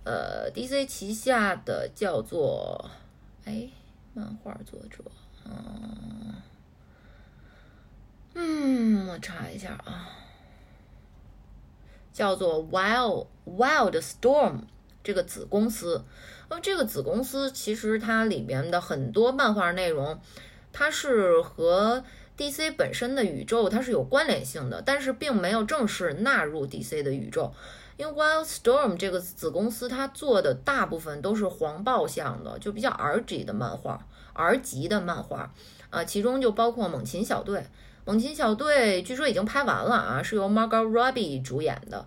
[0.06, 2.90] 呃，DC 旗下的叫做，
[3.44, 3.68] 哎，
[4.14, 5.04] 漫画作者，
[5.44, 6.36] 嗯，
[8.36, 10.08] 嗯，我查一下啊，
[12.14, 14.62] 叫做 Wild Wild Storm
[15.04, 16.06] 这个子公司。
[16.48, 20.22] 那么，这个子公司其实它里面的很多漫画内容，
[20.72, 22.06] 它是和
[22.38, 27.52] DC 本身的宇宙它是有关联性的，但是并没有正式纳入 DC 的宇宙。
[27.98, 35.52] 因为 Wildstorm 这个子公司，它做的大部分都是黄暴向的，就比较 R 级的漫画，R 级的漫画，
[35.90, 37.66] 啊，其中就包括猛禽小队。
[38.06, 42.06] 猛禽小队据说已经拍完了啊，是由 Margot Robbie 主演的，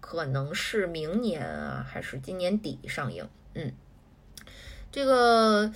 [0.00, 3.28] 可能是明年啊，还是今年底上映。
[3.54, 3.72] 嗯，
[4.92, 5.72] 这个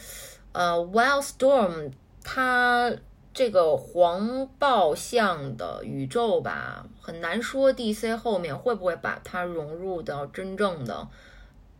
[0.52, 1.90] 呃，Wildstorm
[2.22, 2.92] 它。
[3.38, 11.06] 这个黄暴向的宇宙吧，很难说 DC 后面会不会把它融入到真正的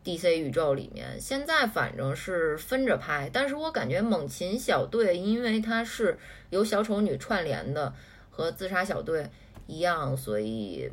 [0.05, 1.21] DC 宇宙里面。
[1.21, 6.17] 现在反正是分着拍，但是我感觉猛禽小队，因为它是
[6.51, 7.93] 由小丑女串联的，
[8.31, 9.29] 和自杀小队
[9.67, 10.89] 一样，所以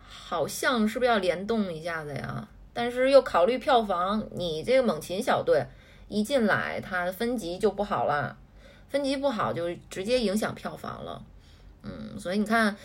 [0.00, 2.48] 好像是不是要联动一下子呀？
[2.72, 5.66] 但是又考虑票房，你这个猛禽小队
[6.08, 8.38] 一进来，它分级就不好了。
[8.92, 11.24] 分级不好就直接影响票房了，
[11.82, 12.76] 嗯，所以你看，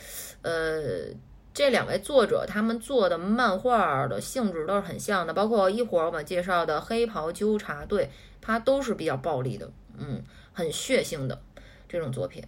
[0.41, 1.07] 呃，
[1.53, 8.05] 这两位作者他们做的漫画的性质都是很像的，包括一会儿我们介绍的《黑袍纠察队》，
[8.39, 11.41] 它都是比较暴力的，嗯，很血腥的
[11.89, 12.41] 这种作品。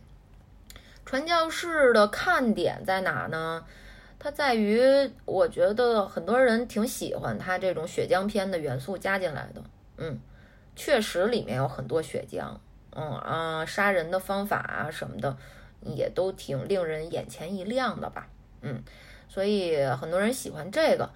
[1.06, 3.66] 传教士的看点在哪呢？
[4.18, 4.82] 它在于，
[5.26, 9.62] 我觉得很多人挺喜欢它这种血浆片的元素加进来的，
[9.98, 10.18] 嗯，
[10.78, 12.58] 确实里面有很多血浆。
[12.92, 15.38] 嗯啊，杀人的方法啊什么的，
[15.82, 18.28] 也都挺令人眼前一亮的吧？
[18.62, 18.84] 嗯，
[19.28, 21.10] 所以很多人喜欢这个。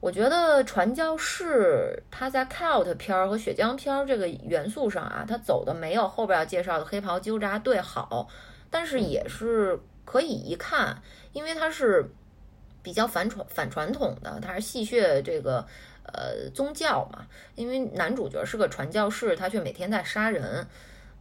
[0.00, 8.28] 我觉得传教士他在 cult 片儿和血浆片儿这个元素上啊，他走的没有后边要介绍的黑袍纠察队好，
[8.70, 12.08] 但是也是可以一看，因为它是
[12.80, 15.66] 比较反传反传统的，它是戏谑这个
[16.04, 17.26] 呃宗教嘛。
[17.56, 20.64] 因为男主角是个传教士，他却每天在杀人。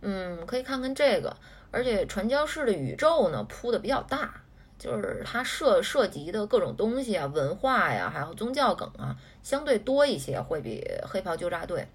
[0.01, 1.35] 嗯，可以看看这个，
[1.71, 4.41] 而且传教士的宇宙呢铺的比较大，
[4.77, 11.87] 就是它涉涉及的各种东西啊、文化呀，还有宗教梗啊，相对多一些，会比黑袍纠察队。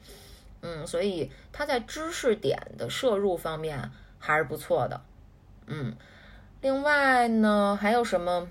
[0.63, 5.01] 嗯，所以它在知识点的摄入方面还是不错的。
[5.67, 5.95] 嗯，
[6.61, 8.49] 另外呢，还有什么？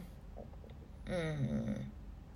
[1.06, 1.76] 嗯，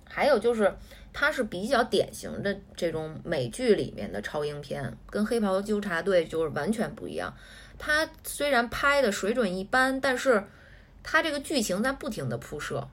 [0.08, 0.76] 还有就是。
[1.18, 7.34] 它是比较典型的这种美剧里面的超英片，跟《黑袍纠察队》就是完全不一样。
[7.78, 10.44] 它虽然拍的水准一般，但是
[11.02, 12.86] 它这个剧情在不停的铺设，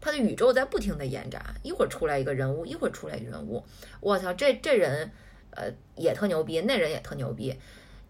[0.00, 3.62] 它的宇宙在不停的延展，一会儿出来一个人物，一会儿出来一个人物，
[4.00, 5.12] 我操，这这人
[5.52, 7.56] 呃也特牛逼，那人也特牛逼。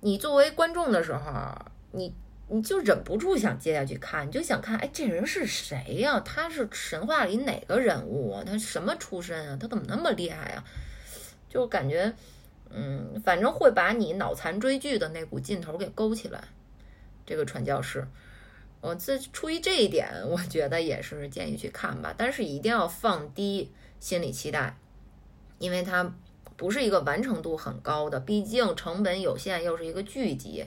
[0.00, 1.54] 你作为观众的时候，
[1.90, 2.14] 你。
[2.54, 6.20] 你就忍不住想接下去看，你就想看，哎，这人是谁呀？
[6.20, 8.44] 他是神话里哪个人物啊？
[8.46, 9.56] 他什么出身啊？
[9.58, 10.62] 他怎么那么厉害呀？
[11.48, 12.12] 就感觉，
[12.68, 16.44] 嗯，反正会把你脑残追剧的那股劲头给勾起来。
[17.24, 18.06] 这个传教士，
[18.82, 22.14] 我这出于这一点，我觉得也是建议去看吧。
[22.18, 24.76] 但是一定要放低心理期待，
[25.58, 26.14] 因为它
[26.58, 30.66] 不是一个完成度很高的，毕竟成本有限，又是一个剧集。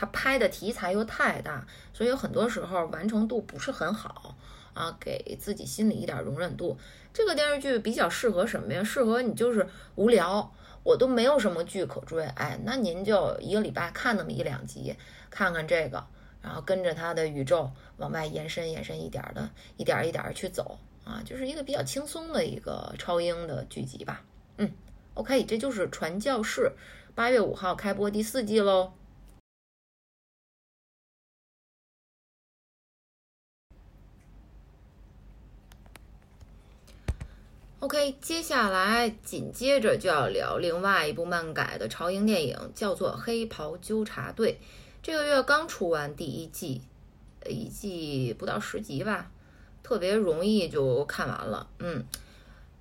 [0.00, 4.36] 他拍的题材又太大，所以有很多时候完成度不是很好
[4.72, 6.78] 啊，给自己心里一点容忍度。
[7.12, 8.84] 这个电视剧比较适合什么呀？
[8.84, 10.54] 适合你就是无聊，
[10.84, 14.94] 我都没有什么剧可追，哎，那您就一个礼拜看那么一两集，
[15.30, 16.06] 看看这个，
[16.40, 24.22] 然后跟着他的宇宙往外延伸延伸一点的，一点一点去走啊，就是一个比较轻松的一个超英的剧集吧。
[24.58, 24.70] 嗯
[25.14, 26.70] ，OK，这就是传教士，
[27.16, 28.92] 八月五号开播第四季喽。
[37.88, 44.60] OK，接下来紧接着就要聊另外一部漫改的潮英电影，叫做《黑袍纠察队》。
[45.02, 46.82] 这个月刚出完第一季，
[47.46, 49.30] 一季不到十集吧，
[49.82, 51.66] 特别容易就看完了。
[51.78, 52.04] 嗯，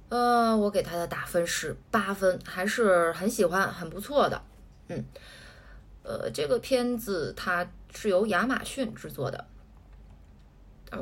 [0.10, 4.42] 呃，我给他的打分是八分，还是很喜欢，很不错的。
[4.90, 5.06] 嗯，
[6.04, 9.48] 呃，这个片子它是由亚马逊制作的。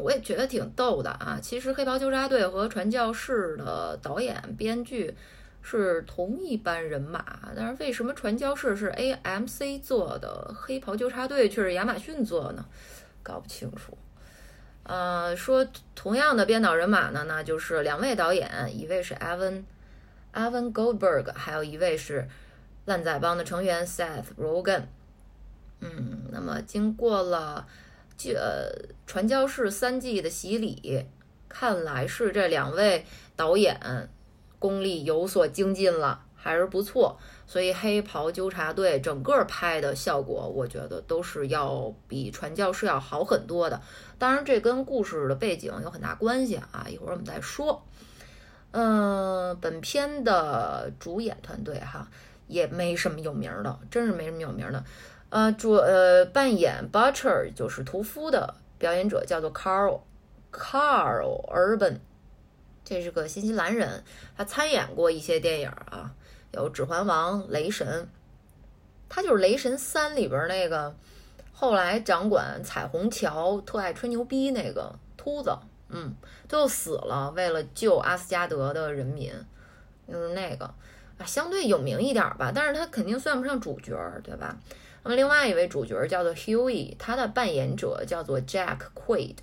[0.02, 1.38] 我也觉得挺逗的啊！
[1.42, 5.16] 其实《黑袍纠察队》和《传教士》的导演、编剧
[5.62, 7.24] 是同一班人马，
[7.56, 12.66] 但是为什么《传教士》是 AMC 做的，《黑袍纠察队》却是亚马逊做呢？
[13.22, 13.98] 搞不清楚。
[14.84, 19.64] 呃，说同样的编导人马呢，那就是两位导演，一位是 Evan
[20.34, 22.28] Evan Goldberg，还有一位是
[22.86, 24.84] 烂仔帮的成员 Seth Rogen。
[25.80, 27.66] 嗯，那么经过了
[28.18, 31.06] 这传教士三季的洗礼，
[31.50, 34.10] 看来是这两位导演
[34.60, 37.18] 功力有所精进了，还是不错。
[37.48, 43.80] 所以黑袍纠察队整个拍的效果，我觉得都是要比传教士要好很多的。
[44.18, 47.86] 当然，这跟故事的背景有很大关系啊，一会儿我们再说。
[48.72, 52.10] 嗯，本片的主演团队哈
[52.48, 54.84] 也没什么有名的，真是没什么有名的。
[55.30, 60.02] 呃，主呃扮演 Butcher 就是屠夫的表演者叫做 Carl
[60.52, 61.98] Carl Urban，
[62.84, 64.04] 这是个新西兰人，
[64.38, 66.14] 他参演过一些电影啊。
[66.52, 67.86] 有《指环王》《雷神》，
[69.10, 70.96] 他就是《雷神三》里边那个
[71.52, 75.58] 后来掌管彩虹桥、特爱吹牛逼那个秃子，
[75.90, 76.16] 嗯，
[76.48, 79.34] 最后死了，为了救阿斯加德的人民，
[80.08, 80.66] 就是那个
[81.18, 84.58] 啊，相对有名一点吧，但是他肯定算不上主角，对吧？
[85.06, 89.36] 那么另外一位主角叫做 Hughie，他的扮演者叫做 Jack Quaid，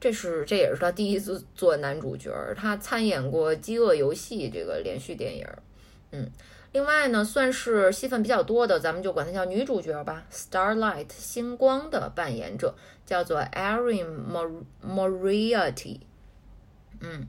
[0.00, 5.46] 这是这也是他第一次做男主角，他参演过《饥饿游戏》这个连续电影。
[6.10, 6.28] 嗯，
[6.72, 10.26] 另外呢，算是戏份比较多的，咱们就管他叫女主角吧。
[10.32, 12.74] Starlight 星光的扮演者
[13.06, 14.08] 叫做 Erin
[14.84, 16.00] Moriarty，
[16.98, 17.28] 嗯，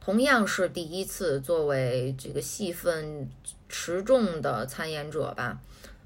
[0.00, 3.30] 同样是第一次作为这个戏份
[3.68, 5.60] 持重的参演者吧。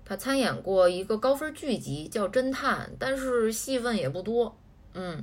[0.08, 4.56] 他参演过一个高分剧集叫《侦探》，但是戏份也不多。
[4.94, 5.22] 嗯。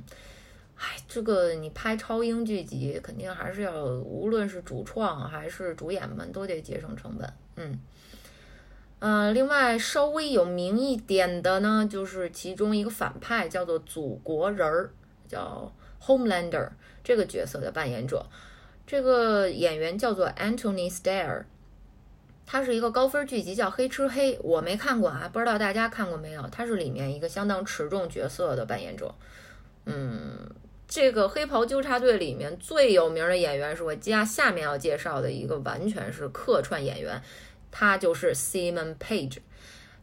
[0.78, 7.32] 哎，这个你拍超英剧集，肯定还是要，无论是主创还是主演们，都得节省成本。
[7.54, 7.80] 嗯，
[8.98, 14.90] 呃，另外稍微有名一点的呢，就是其中一个反派叫做祖国人儿，
[15.26, 16.68] 叫 Homelander
[17.02, 18.26] 这个角色的扮演者，
[18.86, 21.44] 这个演员叫做 Anthony Starr，
[22.46, 26.42] 他是一个高分剧集叫《黑吃黑》，我没看过啊，不知道大家看过没有？
[26.52, 29.14] 他是里面一个相当持重角色的扮演者，
[29.84, 30.48] 嗯。
[30.88, 37.20] 这个黑袍纠察队里面最有名的演员是我家下面要介绍的一个，完全是客串演员，
[37.72, 39.38] 他就是 Simon Page，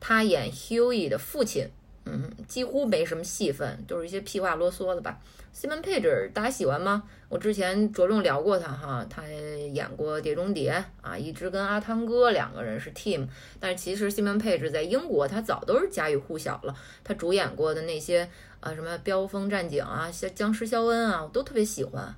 [0.01, 1.69] 他演 Hughie 的父亲，
[2.03, 5.17] 嗯，几乎没什么戏份，都是一些屁话啰嗦的吧。
[5.55, 7.03] Simon Page 大家喜欢吗？
[7.33, 10.71] 我之前着重聊过他哈，他演过《碟中谍》
[11.01, 13.27] 啊，一直跟阿汤哥两个人是 team，
[13.59, 18.29] 但是其实 Simon Page 在英国他早都是家喻户晓了，他主演过的那些。
[18.59, 22.15] 啊，什么飙风战警啊，像僵尸肖恩啊，我都特别喜欢。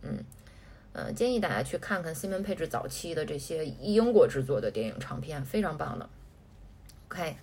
[0.00, 0.24] 嗯，
[0.94, 6.08] 呃，建议大家去看看西门佩置早期的这些英国制作的电影长片，非常棒的。
[7.08, 7.36] OK，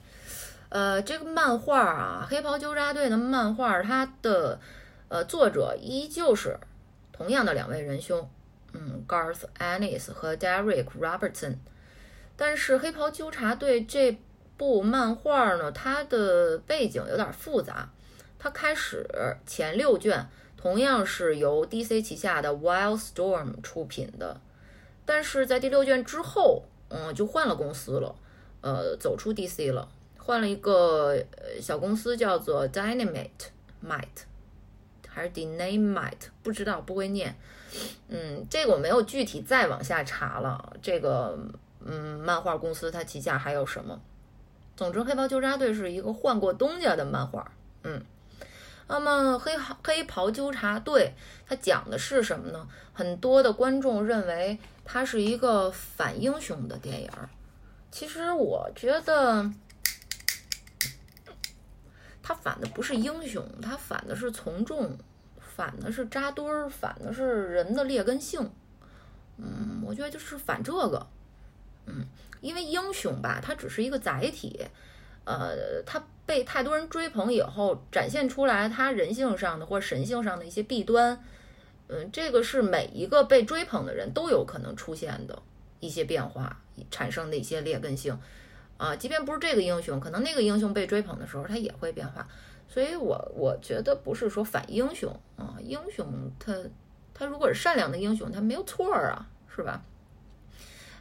[0.69, 4.59] 呃，这个漫画啊，《黑袍纠察队》的漫画，它的
[5.09, 6.57] 呃作者依旧是
[7.19, 8.29] 同样的两位仁兄，
[8.71, 11.57] 嗯，Garth Ennis 和 Derek Robertson。
[12.37, 14.17] 但是《黑袍纠察队》这
[14.55, 17.89] 部漫画呢，它的背景有点复杂。
[18.39, 19.05] 它开始
[19.45, 24.39] 前六卷同样是由 DC 旗下的 Wildstorm 出品的，
[25.05, 28.15] 但是在第六卷之后，嗯，就换了公司了，
[28.61, 31.21] 呃，走出 DC 了，换了一个
[31.59, 33.49] 小公司叫做 Dynamite
[33.85, 34.23] Might，
[35.19, 37.35] 还是 Dynamite，不知道，不会念，
[38.07, 41.37] 嗯，这个我没有具体再往下查了，这个
[41.85, 43.99] 嗯，漫画公司它旗下还有什么？
[44.77, 47.51] 总之，黑袍纠察队是一个换过东家的漫画，
[47.83, 48.01] 嗯。
[48.87, 51.13] 那么黑黑袍纠察队，
[51.45, 52.67] 它讲的是什么呢？
[52.93, 57.09] 很多的观众认为它是一个反英雄的电影。
[57.91, 59.51] 其实我觉得，
[62.23, 64.97] 它反的不是英雄，它反的是从众，
[65.59, 68.49] 反的是扎堆儿，反的是人的劣根性。
[69.35, 71.05] 嗯，我觉得就是反这个。
[71.85, 72.05] 嗯，
[72.39, 74.65] 因为英雄吧，它只是一个载体。
[75.25, 81.21] 呃，他被太多人追捧以后，展现出来他人性上的或神性上的一些弊端，
[81.89, 85.41] 嗯，这个是每一个被追捧的人都有可能出现的
[85.81, 88.17] 一些变化，产生的一些劣根性，
[88.77, 92.25] 啊，即便不是这个英雄，可能那个英雄被追捧的时候，他也会变化。
[92.71, 96.55] 所以我我觉得不是说反英雄啊，英雄他
[97.13, 99.81] 他如果是善良的英雄，他没有错啊，是吧？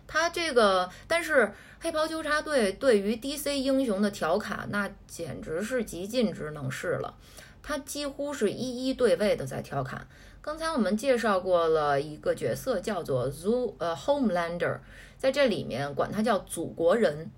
[0.07, 7.15] 他这个，但是黑袍纠察队对于 DC 英雄的调侃，那简直是极尽之能事了。
[7.63, 10.09] 他几乎是一一对位的在调侃。
[10.41, 14.79] 刚才我们介绍过了一个角色，叫做 Zoo 呃 Homelander，
[15.19, 17.31] 在这里面管他叫祖国人。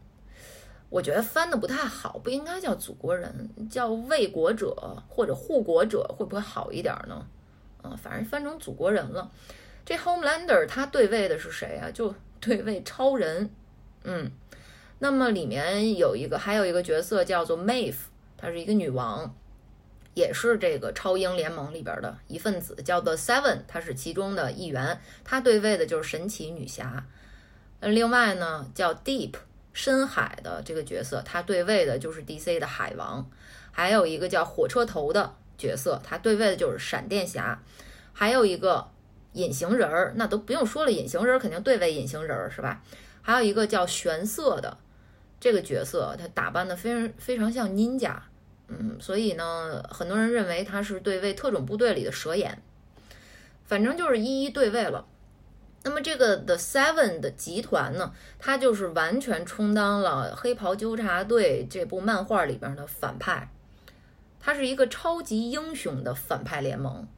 [0.91, 4.75] 我觉得翻的不太好，不应该叫祖国人，叫卫国者
[5.09, 7.27] 或者护国者会不会好一点呢？
[7.83, 9.31] 嗯，反正翻成祖国人了。
[9.86, 11.91] 这 Homelander 他对位的是谁啊？
[11.91, 13.49] 就 对位超人，
[14.05, 14.31] 嗯，
[14.99, 17.94] 那么里面有一个还有一个角色叫做 Maeve，
[18.36, 19.35] 她是一个女王，
[20.15, 27.07] 也是这个超英联盟里边的一份子，叫 The Seven，她是其中的一员，她对位的就是神奇女侠。
[27.81, 29.35] 呃，另外呢叫 Deep
[29.83, 33.26] 深海的这个角色，他对位的就是 DC 的海王。
[33.73, 37.59] 还有一个叫火车头的角色，他对位的就是闪电侠。
[38.12, 38.91] 还有一个
[39.33, 42.83] 隐形人儿，那都不用说了，隐形人肯定对位隐形人儿是吧？
[43.23, 44.76] 还有一个叫玄色的
[45.41, 48.17] 这个角色，他打扮的非常非常像 ninja，
[48.68, 52.60] 嗯，所以呢，很多人认为他是对位特种部队里的蛇眼。
[53.65, 55.07] 反正就是一一对位了。
[55.83, 63.50] 那么这个 The Seven 的集团呢，它就是完全充当了《黑袍纠察队》这部漫画里边的反派，
[64.39, 67.09] 它是一个超级英雄的反派联盟。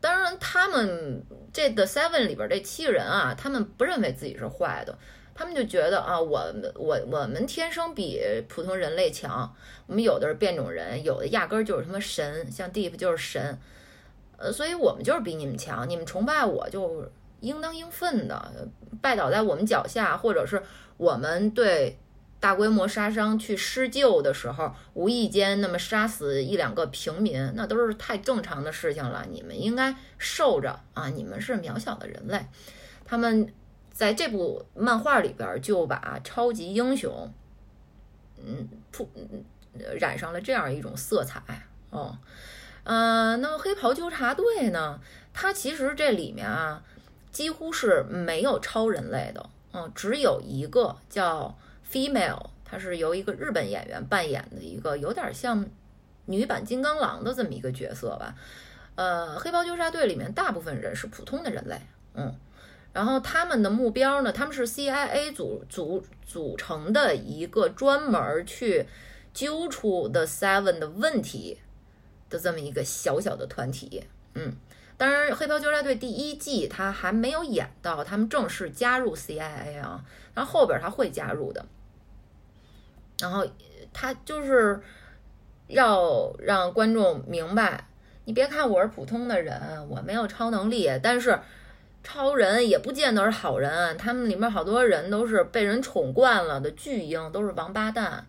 [0.00, 4.96] 当然，他们这 The Seven 里边这七个人啊，他们不认为自己是坏的，
[5.34, 9.52] 他们就觉得啊，我们我我们天生比普通人类强，
[9.88, 13.58] 我们有的是变种人，有的压根儿就是他妈神，像 Deep 就是神，
[14.36, 17.10] 呃，所以我们就是比你们强，你们崇拜我就。
[17.42, 18.68] 应当应分的，
[19.02, 20.62] 拜倒在我们脚下，或者是
[20.96, 21.98] 我们对
[22.38, 29.26] 大规模杀伤去施救的时候，无意间那么杀死一两个平民，那都是太正常的事情了。
[29.30, 31.08] 你们应该受着啊！
[31.08, 32.46] 你们是渺小的人类。
[33.04, 33.52] 他们
[33.92, 37.32] 在这部漫画里边就把超级英雄，
[38.44, 39.08] 嗯，铺
[40.00, 41.42] 染上了这样一种色彩
[41.90, 42.16] 哦。
[42.84, 45.00] 呃，那么黑袍纠察队呢？
[45.32, 46.82] 它其实这里面啊。
[47.32, 51.56] 几乎是没有超人类的，嗯，只有一个叫
[51.90, 55.64] Female，她是由一个日本演员扮演的一个有点像
[56.26, 58.34] 女版金刚狼的这么一个角色吧。
[58.94, 61.80] 呃，黑袍纠察队里面大部分人是普通的人类，
[62.14, 62.34] 嗯，
[62.92, 68.86] 然后他们的目标呢，他们是 CIA 组组组成的一个专门去
[69.32, 71.58] 揪出 The Seven 的问题
[72.28, 74.04] 的这么一个小小的团体，
[74.34, 74.54] 嗯。
[75.02, 80.00] 当然，《黑袍纠察队》第一季他还没有演到他们正式加入 CIA 啊，
[80.32, 81.66] 然后后边他会加入的。
[83.18, 83.44] 然后
[83.92, 84.80] 他就是
[85.66, 87.84] 要让观众明白，
[88.26, 91.36] 你别看我是普通的人，我没有超能力，但是
[92.04, 98.24] 超人也不见得是好人，他们里面好多人都是被人宠惯了的巨婴，都是王八蛋。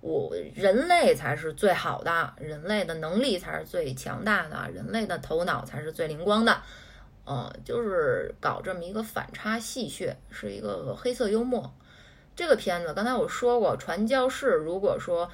[0.00, 6.62] 我人类才是最好的，人类的能力才是最强大的，人类的头脑才是最灵光的，
[7.26, 11.74] 嗯，就是搞这么一个反差戏谑，是一个黑色幽默。
[12.36, 15.28] 这个片子刚才我说过，传教士如果说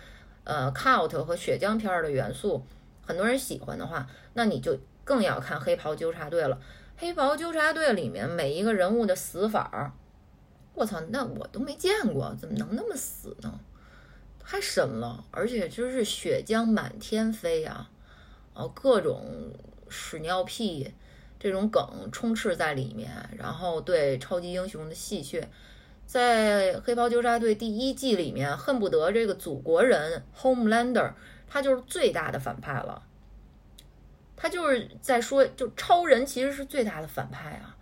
[0.45, 2.65] 呃 cult 和血浆片的元素
[3.07, 6.59] 很多人喜欢的话，那你就更要看黑袍纠察队了。
[6.97, 9.93] 黑袍纠察队里面每一个人物的死法儿，
[10.73, 13.61] 我操，那我都没见过，怎么能那么死呢？
[14.47, 17.91] 太神了，而且就是血浆满天飞啊，
[18.53, 19.53] 哦，各种
[19.89, 20.93] 屎尿屁
[21.41, 25.43] 这种梗充斥在里面，然后对超级英雄的戏谑，
[26.07, 31.15] 在《黑袍纠察队》第一季里面，恨不得这个祖国人 Homelander
[31.49, 33.03] 他就是最大的反派了，
[34.37, 37.77] 他就是在说，就超人其实是最大的反派啊，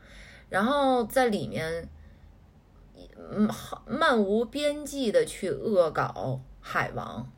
[0.48, 1.88] 然后在里面，
[3.18, 3.50] 嗯，
[3.86, 6.40] 漫无边际的去恶搞。
[6.62, 7.30] 海王，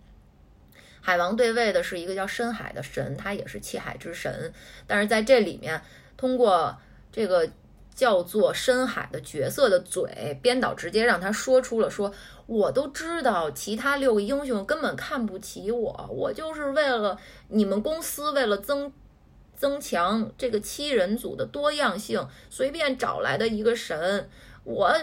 [1.01, 4.53] 海王对位的是一个叫深海的神，他也是气海之神。
[4.86, 5.83] 但是在这里面，
[6.17, 6.77] 通过
[7.11, 7.49] 这个
[7.94, 12.12] 叫做深海的角色的嘴，编导直接让他说出了：说
[12.47, 18.93] 我都知道，其他六个英雄根本看不起我，我就是为了你们公司，为了增
[19.57, 24.28] 增强这个七人组的多样性，随便找来的一个神，
[24.65, 24.94] 我。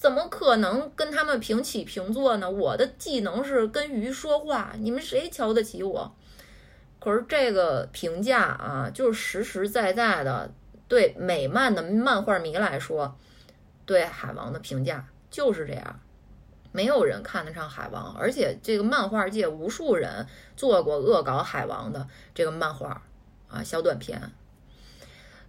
[0.00, 2.50] 怎么可能跟他们平起平坐呢？
[2.50, 6.16] 我的技能是跟鱼说话，你们谁瞧得起我？
[6.98, 10.50] 可是这个评价啊，就是实实在在的
[10.88, 13.14] 对美漫的漫画迷来说，
[13.84, 16.00] 对海王的评价就是这样。
[16.72, 23.02] 没有人看得上海王，而且这个漫画界无数人做过恶搞海王的这个漫画
[23.50, 24.32] 啊，小短片。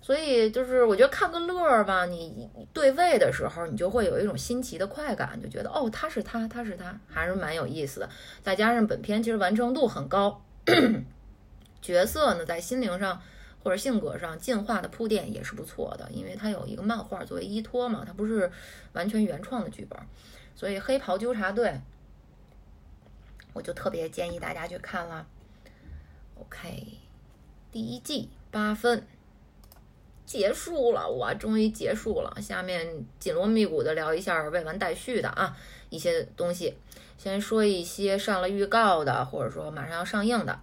[0.02, 8.10] 所以就是我觉得看个乐儿吧，你对位的时候，你就会有一种新奇的快感，就觉得哦，他是他，他是他，还是蛮有意思的。
[8.42, 10.44] 再加上本片其实完成度很高，
[11.84, 13.22] 角色呢在心灵上
[13.64, 18.52] 或者性格上进化的铺垫也是不错的，因为它有一个漫画作为依托嘛，它不是
[18.94, 20.00] 完全原创的剧本。
[20.56, 21.70] 所以《黑袍纠察队》，
[23.54, 25.28] 我就特别建议大家去看了。
[26.40, 26.88] OK，
[27.72, 29.06] 第一季八分。
[30.32, 32.34] 结束了，哇，终于结束了。
[32.42, 32.88] 下面
[33.19, 35.58] 紧锣密鼓的聊一下未完待续的啊
[35.90, 36.74] 一些东西。
[37.18, 40.58] 先说一些上了预告的，或者说马上要上映的。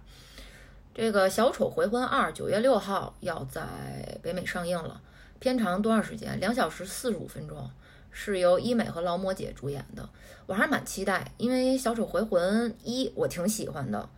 [0.95, 4.99] 这个《小丑回魂二》九月六号要在北美上映了，
[5.37, 6.39] 片长多长时间？
[6.39, 7.69] 两小时四十五分钟，
[8.09, 10.09] 是由伊美和劳模姐主演的。
[10.47, 14.09] 我还是蛮期待，因为《小丑回魂一》我挺喜欢的，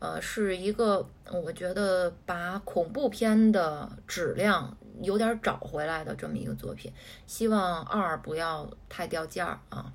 [0.00, 6.92] 呃，是一个我觉得把恐怖片的质量有点找回来的这么一个作品。
[7.26, 9.92] 希望二不要太掉价儿啊。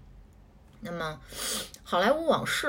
[0.81, 1.19] 那么，
[1.83, 2.67] 《好莱坞往事》。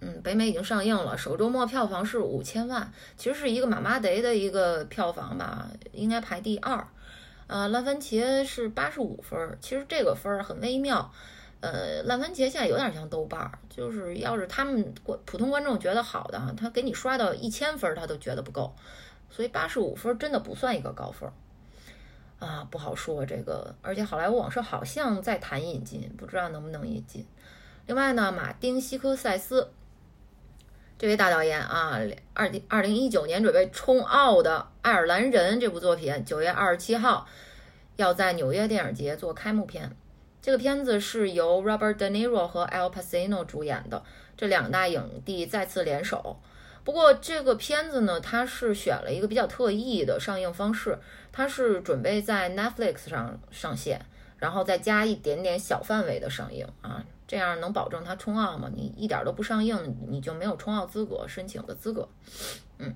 [0.00, 6.86] 嗯，北美已经上映了，首周末票房是五千万，其实是一个马马得的一个票房吧，应该排第二。
[7.48, 11.10] 呃，烂番茄是八十五分，其实这个分儿很微妙。
[11.60, 18.72] 呃，烂番茄现在有点像豆瓣儿，就是要是他们观普通观众觉得好的，他给你刷到一千分，他都觉得不够，
[19.28, 21.28] 所以八十五分真的不算一个高分。
[22.38, 27.26] 啊，不好说这个，而且好莱坞往事好像在谈引进，不知道能不能引进。
[27.86, 29.70] 另外呢，马丁西科塞斯。
[30.98, 32.00] 这位大导演啊，
[32.34, 37.26] 二零二零一九年准备冲奥的《爱尔兰人》这部作品，九月二十七号
[37.94, 39.96] 要在纽约电影节做开幕片。
[40.42, 44.02] 这个片子是由 Robert De Niro 和 Al Pacino 主演的，
[44.36, 46.40] 这两大影帝再次联手。
[46.88, 50.98] 不过这个片子呢，它是选了一个比较特异的上映方式，
[51.30, 54.00] 它是准备在 Netflix 上上线，
[54.38, 57.04] 然后再加一点点小范围的上映啊。
[57.26, 58.70] 这样能保证它冲奥吗？
[58.74, 62.08] 你一点都不上映，你就没有冲奥资格申请的资格。
[62.78, 62.94] 嗯，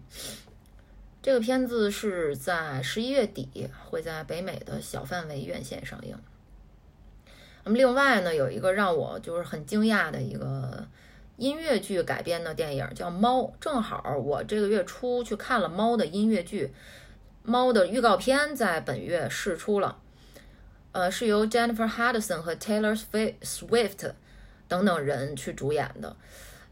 [1.21, 6.17] 这个片子是在十一月底会在北美的小范围院线上映。
[7.65, 10.87] 那么另外呢，有一个让我就是很惊讶的一个
[11.36, 16.67] 音乐剧改编的电影叫《猫》，正好我这个月初去看了《猫》的音乐剧，
[17.43, 19.99] 《猫》的预告片在本月试出了。
[20.93, 22.99] 呃，是由 Jennifer Hudson 和 Taylor
[23.43, 24.12] Swift。
[24.69, 26.17] 等等人去主演的，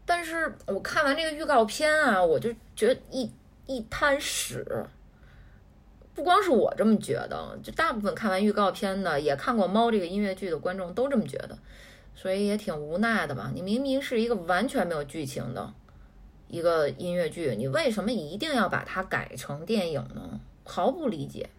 [0.07, 3.31] 但是我看完这个预告片啊，我就觉得一
[3.67, 4.65] 一滩屎。
[6.15, 11.55] 不光是我这么觉得，就大部分看完预告片的，也看过《猫》这个音乐剧的观众都这么觉得，
[12.15, 13.51] 所以也挺无奈的吧？
[13.53, 15.73] 你明明是一个完全没有剧情的
[16.47, 20.39] 一个音乐剧，你为什么一定要把它改成电影呢？
[20.63, 21.49] 毫不理解。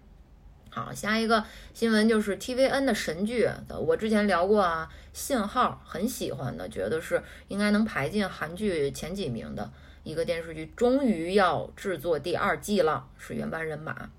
[0.70, 3.46] 好，下一个新闻就是 TVN 的神剧，
[3.78, 9.70] 我之前聊过啊，信号很喜欢的，觉得是应该能排进韩剧前几名的
[10.02, 14.10] 一个电视剧，终于要制作第二季了，是原班人马，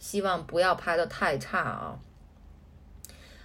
[0.00, 2.00] 希望不要拍的太差啊。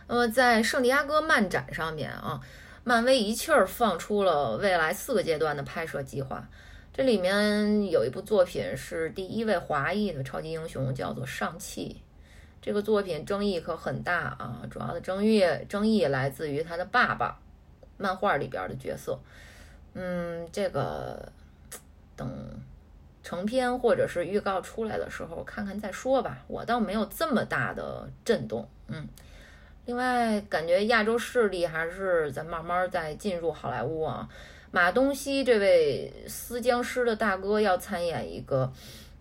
[0.08, 2.40] 那么在圣地亚哥漫展上面啊，
[2.84, 6.48] 漫威一气儿放出了未来四个阶段的拍摄计划，
[6.94, 12.02] 这里面有一部作品是第一位华裔的超级英雄，叫做上汽。
[12.62, 17.38] 这个作品争议可很大啊，主要的争议争议来自于他的爸爸，
[17.98, 19.20] 漫画里边的角色。
[19.94, 21.32] 嗯，这个
[22.16, 22.28] 等
[23.24, 26.40] 成片或者是预告出来的时候看看再说吧。
[26.48, 28.68] 我倒没有这么大的震动。
[28.88, 29.08] 嗯，
[29.86, 34.28] 另外感觉亚洲势力还是在慢慢在进入好莱坞啊。
[34.72, 38.72] 马东锡这位撕僵尸的大哥要参演一个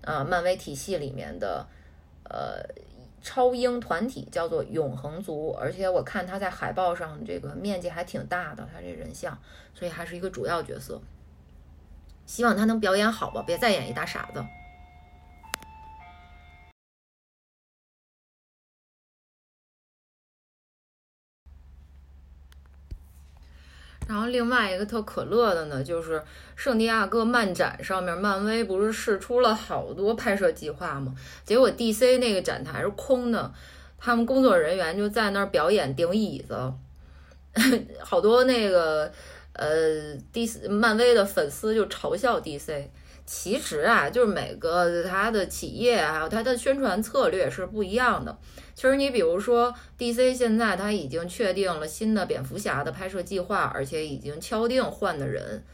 [0.01, 1.67] 呃漫威体系里面的
[2.25, 2.84] 呃。
[3.26, 9.39] 超英团体叫做永恒族，而且我看他在海报上这个面积还挺大的，他这人像，
[9.73, 11.01] 所以还是一个主要角色。
[12.26, 14.44] 希望他能表演好吧，别再演一大傻子。
[24.07, 26.23] 然后另外一个特可乐的呢，就是
[26.57, 31.15] 圣地亚哥漫展上面，漫威不是试出了好多拍摄计划吗？
[31.44, 33.52] 结果 DC 那个展台是空的，
[33.99, 36.73] 他们工作人员就在那儿表演顶椅子，
[38.00, 39.10] 好多那个
[39.55, 42.84] 呃 DC 漫威的粉丝就嘲笑 DC。
[43.26, 48.36] 其实啊，就是每个它的企业还有它的宣传策略是不一样的。
[48.75, 55.65] 其实你比如说，DC 现在他已经确定了新的蝙蝠侠的拍摄计划，而且已经敲定换的人。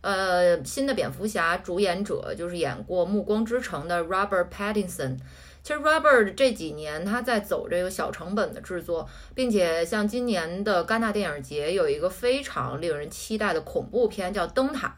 [0.00, 5.16] 呃，新的蝙蝠侠主演者就是演过《暮光之城》的 Robert Pattinson。
[5.62, 14.94] 其实 Robert 这几年他在走这个小成本的制作，并且像今年的戛纳电影节有一个非常令人期待的恐怖片叫《灯塔》。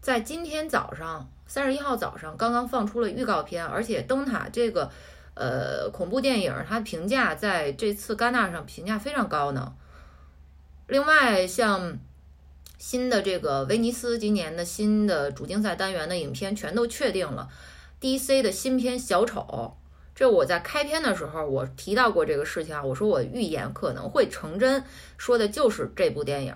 [0.00, 4.90] 在今天早上，三十一号早上刚刚放出了预告片，而且《灯塔》这个
[5.38, 9.72] 呃恐怖电影，它评价在这次戛纳上评价非常高呢。
[10.88, 11.98] 另外，像
[12.78, 17.48] 新的这个威尼斯今年的新的主竞赛单元的影片全都确定了
[18.00, 19.40] ，DC 的新片《小丑》
[20.14, 24.82] 这我在开篇的时候我提到过这个事情啊，我说我预言可能会成真，
[25.16, 26.54] 说的就是这部电影。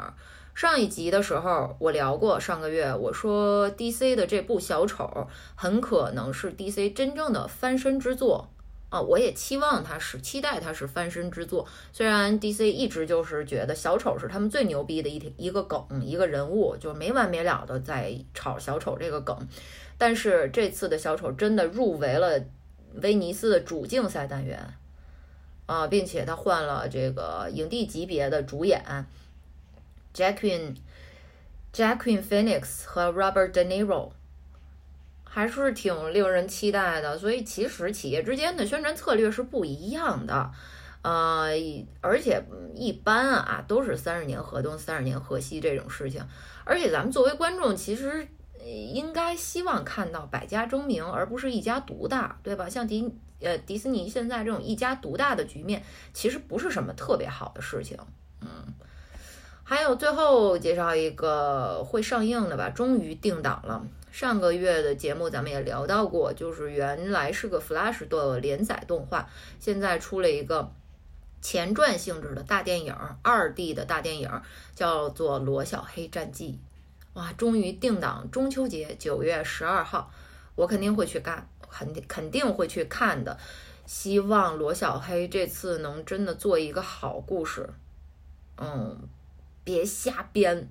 [0.54, 8.48] 上一集的时候我聊过，上个月我说 DC 的这部小丑很可能是 DC 真正的翻身之作
[8.92, 11.66] 啊，我也期望它是，期待它是翻身之作。
[11.92, 19.36] 虽然 DC 一直就是觉得小丑是他们最牛逼的一一个梗，一个人物，就没完没了的在炒小丑这个梗，
[19.96, 22.38] 但是这次的小丑真的入围了。
[23.00, 24.74] 威尼斯的主竞赛单元
[25.64, 28.84] 啊，并且他换了这个影帝级别的主演
[30.12, 30.76] j a c q u i n
[31.72, 34.10] j a c q u i n Phoenix 和 Robert De Niro，
[35.32, 37.16] 还是挺令人期待的。
[37.16, 40.50] 所以其实企业之间的宣传策略是不一样的，
[41.00, 41.52] 呃，
[42.02, 42.44] 而且
[42.74, 46.22] 一般啊都是三十年河东三十年河西这种事情，
[46.64, 48.28] 而且咱们作为观众，其实。
[48.64, 52.68] 应该希望看到百家争鸣，而不是一家独大，对吧？
[52.68, 57.98] 像迪呃迪士尼现在这种一家独大的局面，其实不是什么特别好的事情。
[58.40, 58.48] 嗯，
[59.64, 63.84] 还有最后介绍一个会上映的吧，终于定档了。
[64.12, 69.26] 上个月的节目咱们也聊到过，就是原来是个 Flash 的连载动画，
[69.58, 70.70] 现在出了一个
[71.41, 74.42] 前传性质的大电影，二 D 的大电影，
[74.74, 76.60] 叫做《罗小黑战记》。
[77.18, 80.12] 哇，终于定档中秋节九月十二号，
[80.57, 83.39] 我肯定会去干，肯肯定会去看的。
[83.86, 87.70] 希望罗小黑这次能真的做一个好故事，
[88.58, 89.08] 嗯，
[89.65, 90.68] 别瞎编，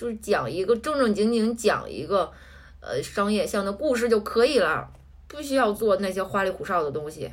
[0.00, 2.32] 就是讲一个正正经经讲一个
[2.80, 4.90] 呃商业向的故事就可以了，
[5.28, 7.30] 不需要做那些花里胡哨的东西。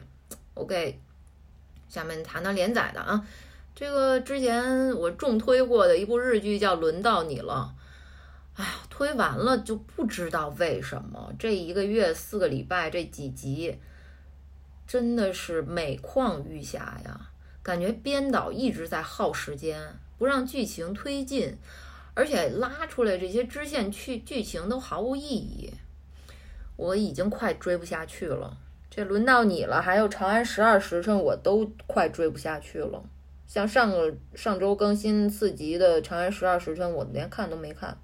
[0.53, 0.99] OK，
[1.87, 3.25] 下面谈谈连载的啊，
[3.73, 7.73] 这个之前我重推过的一部日剧叫《轮到你了》。
[8.61, 13.79] 哎呀，推完了就不知道为什么这一个月四个礼拜这几集，
[14.85, 17.29] 真的是每况愈下呀！
[17.63, 21.55] 感觉编导一直在耗时间，不让剧情推进，
[22.17, 25.71] 而且拉出来这些支线剧剧情都毫无意义。
[26.75, 28.57] 我已经快追不下去了，
[28.89, 29.79] 这轮到你了。
[29.79, 33.03] 还有《长安十二时辰》，我都快追不下去了。
[33.45, 37.95] 像上个上周更新四集的《长安十二时辰》，我连看都没看。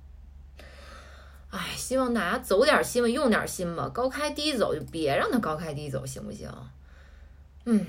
[1.49, 3.89] 哎，希望大家走点心吧，用点心吧。
[3.89, 6.47] 高开低走就别让它高开低走，行不行？
[7.65, 7.83] 嗯，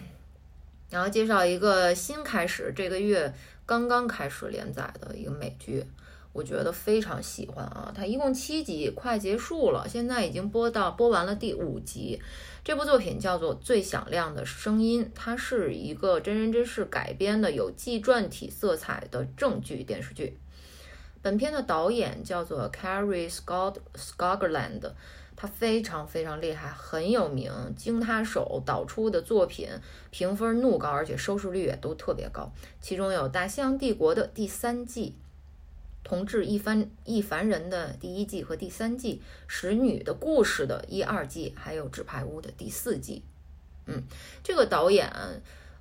[0.89, 3.35] 然后介绍一个新开始，这个月
[3.67, 5.85] 刚刚开始连载的一个美剧，
[6.35, 7.91] 我觉得非常喜欢啊。
[7.97, 12.21] 它一共七集，快结束了，现在已经播到播完了第五集。
[12.63, 20.37] 这部作品叫做《最响亮的声音》，它是一个真人真事改编的有纪传体色彩的正剧电视剧。
[21.23, 24.93] 本片的导演叫做 Carrie Scott Scotland，
[25.37, 29.69] 他非常非常厉害，很有名，经他手导出的作品
[30.11, 32.53] 评分怒高，而且收视率也都特别高。
[32.81, 35.15] 其中有《大西洋帝国》的第三季，
[36.05, 39.17] 《同治一番一凡人》的第一季和第三季，
[39.49, 43.25] 《使女的故事》的一二季，还有《纸牌屋》的第四季。
[43.87, 44.05] 嗯，
[44.45, 45.11] 这个导演。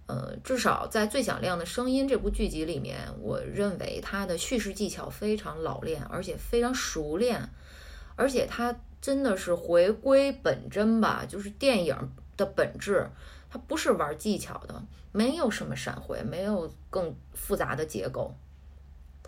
[0.06, 7.50] 呃，至少在《最响亮的声音》这部剧集里面，我认为他的叙事技巧非常老练，而且非常熟练，
[8.18, 11.96] 而且他真的是回归本真吧，就是电影
[12.36, 13.08] 的本质，
[13.50, 18.36] 它不是玩技巧的，没有什么闪回，没有更复杂的结构，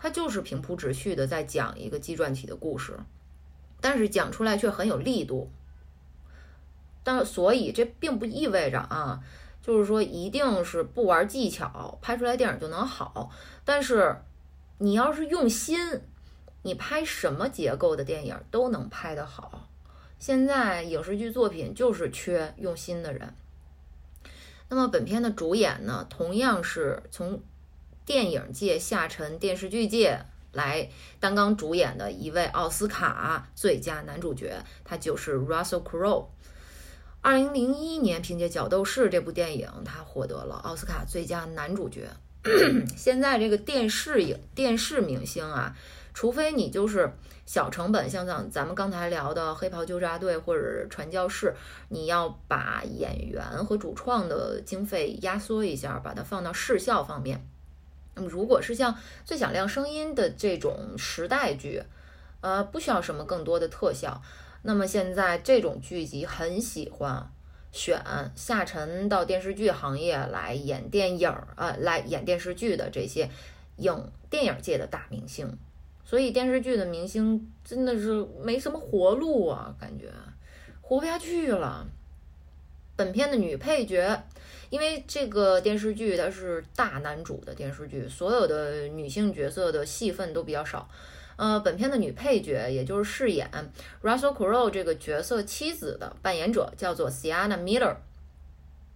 [0.05, 2.99] 它就是平铺直叙的在讲一个纪传体的故事，
[3.81, 5.49] 但是讲出来却很有力度。
[7.03, 9.23] 但所以这并不意味着啊。
[9.63, 13.31] 就是说，一定是不玩技巧，拍出来电影就能好。
[13.63, 14.15] 但是，
[14.77, 15.79] 你要是用心，
[16.61, 19.67] 你拍什么结构的电影都能拍得好。
[20.19, 23.33] 现在影视剧作品就是缺用心的人。
[24.69, 27.41] 那么，本片的主演呢，同样是从
[28.05, 30.19] 电影界下沉电视剧界
[30.51, 36.27] 来担纲主演的一位奥斯卡最佳男主角，他就是 Russell Crowe。
[37.21, 42.07] 二零零一年，凭借《角斗士》这部电影，他获得了奥斯卡最佳男主角。
[42.95, 45.75] 现在这个电视影电视明星啊，
[46.13, 47.11] 除非你就是
[47.47, 51.47] 小成本，像咱咱们刚才聊的《黑袍纠察队》或者《传教士》，
[51.89, 57.43] 你要把演员和主创的经费压缩一下，把它放到视效方面。
[58.15, 61.83] 那么，如果是像《最响亮声音》的这种时代剧，
[62.41, 64.21] 呃，不需要什么更多的特效。
[64.63, 67.29] 那么现在这种剧集很喜欢
[67.71, 68.03] 选
[68.35, 73.29] 下沉到电视剧行业来演电影儿啊，来演电视剧的这些
[73.77, 75.57] 影电影界的大明星，
[76.03, 80.09] 所以电视剧的明星真的是没什么活路啊，感觉
[80.81, 81.85] 活不下去了。
[82.95, 84.23] 本片的女配角，
[84.69, 90.89] 因为这个电视剧它是大男主的电视剧，所有的女性角色的戏份都比较少。
[91.37, 93.49] 呃，本片的女配角，也就是饰演
[94.01, 97.97] Russell Crowe 这个角色妻子的扮演者，叫做 Sienna Miller。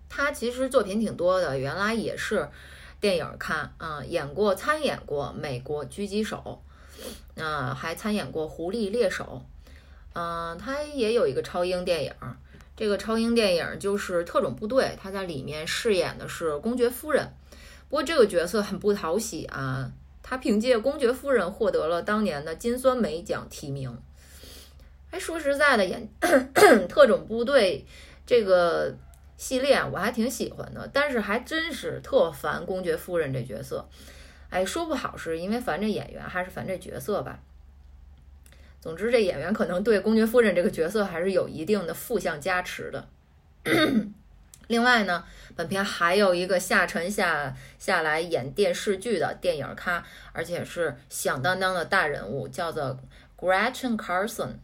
[0.07, 2.49] 她其实作品挺多的，原来也是
[3.01, 6.61] 电影看啊、演过参演过《美国狙击手》，
[7.43, 9.43] 啊、还参演过《狐狸猎手》。
[10.13, 12.13] 嗯、她也有一个超英电影，
[12.79, 17.29] 这个超英电影就是《特种部队》，他在里面饰演的是公爵夫人。
[17.89, 19.91] 不过这个角色很不讨喜啊，
[20.23, 24.01] 他凭借《公爵夫人》获得了当年的金酸梅奖提名。
[25.11, 26.07] 哎，说实在的，演
[26.87, 27.85] 特种部队
[28.25, 28.95] 这个
[29.35, 33.85] 系列我还挺喜欢的，但是还真是特烦公爵夫人这角色。
[34.49, 37.41] 哎，说不好是因为烦这演员，还是烦这角色吧。
[38.81, 43.07] 总之，这演员可能对公爵夫人这个角色还是有一定的负向加持的。
[44.67, 45.23] 另外呢，
[45.55, 52.97] 本片还有一个下沉下下来演电视剧的电影咖，而且是响当当的大人物，叫做
[53.35, 54.57] Gretchen Carson，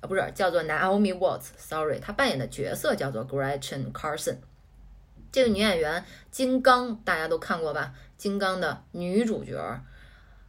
[0.00, 4.36] 啊，不是叫做 Naomi Watts，sorry，她扮演的角色叫做 Gretchen Carson。
[5.32, 7.94] 这个女演员《金刚》大家都看过吧？
[8.16, 9.80] 《金刚》的女主角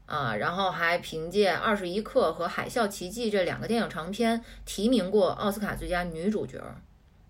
[0.07, 6.59] 啊，然后还凭借《二十一克》和《海啸奇迹》这两个电影长片提名过奥斯卡最佳女主角。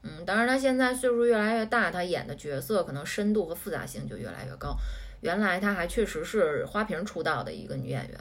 [0.04, 4.78] 嗯，当然她现在岁数越来越大，她演的角色可能深度和复杂性就越来越高。
[5.22, 8.20] 原来她还确实是花瓶出道的一个女演员，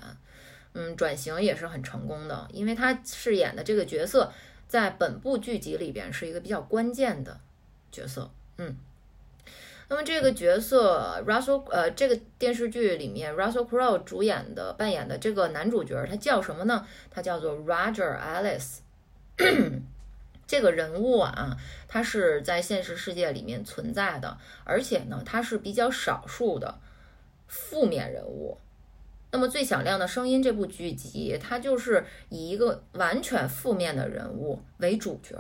[0.73, 4.33] 嗯，转型也是很成功的，因为她饰演的这个角色
[4.67, 7.39] 在本部剧集里边是一个比较关键的
[7.93, 8.75] 角色，嗯。
[9.89, 16.87] 那么这个角色 Russell 呃，这个电视剧里面 Russell Crowe 主演的扮演的这个男主角，他叫什么呢？
[17.11, 18.79] 他叫做 Roger Ellis。
[20.47, 21.57] 这个人物啊，
[21.89, 26.79] 他是在现实世界里面存在的，而且呢，他是比较少数的
[27.47, 28.59] 负面人物。
[29.33, 35.37] 那么《最响亮的声音》这部剧集，它就是以一个完全负面的人物为主角，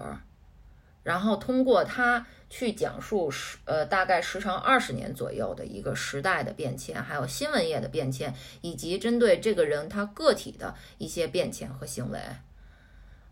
[1.04, 12.20] 然后通过他去讲述时呃大概时长二十年左右的一个时代的变迁，还有新闻业的变迁，以及针对这个人他个体的一些变迁和行为。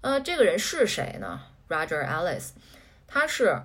[0.01, 2.51] 呃，这个人是谁呢？Roger Ellis，
[3.07, 3.62] 他是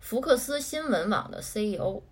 [0.00, 2.02] 福克斯新闻网的 CEO，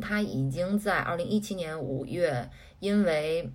[0.00, 3.50] 他已经在二零一七年五月因为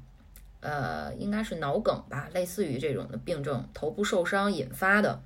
[0.61, 5.21] 呃应该是脑梗吧，类似于这种的病症，头部受伤引发的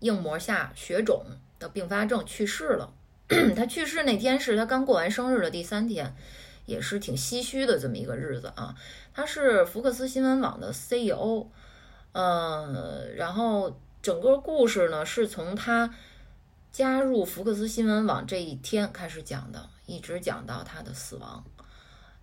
[0.00, 1.24] 硬膜下血肿
[1.64, 2.92] 的并发症去世了。
[3.56, 6.14] 他去世那天是他刚过完生日的第三天，
[6.66, 8.74] 也是挺唏嘘的这么一个日子啊。
[9.14, 11.46] 他是福克斯新闻网的 CEO，
[12.12, 15.94] 呃，然后整个故事呢是从他
[16.70, 21.42] 加入福克斯新闻网这一天开始讲的，一直讲到他的死亡。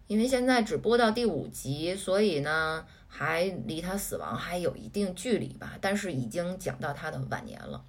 [0.06, 7.84] 因为现在只播到第五集，所以呢还离他死亡还有一定距离吧，但是已经讲到他的晚年了。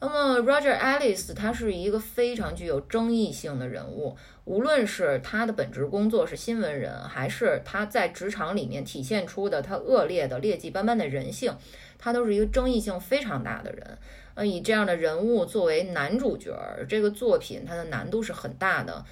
[0.00, 11.56] 那么 Roger Ellis 他是一个非常具有争议性的人物，无论是他的本职工作是新闻人，还是他在职场里面体现出的他恶劣的劣迹斑斑的人性，
[11.98, 13.98] 他都是一个争议性非常大的人。
[14.34, 16.52] 呃，以这样的人物作为男主角，
[16.88, 19.04] 这个作品它的难度是很大的。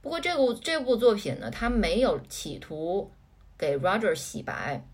[0.00, 3.12] 不过这部这部作品呢，他没有企图
[3.56, 4.84] 给 Roger 洗白，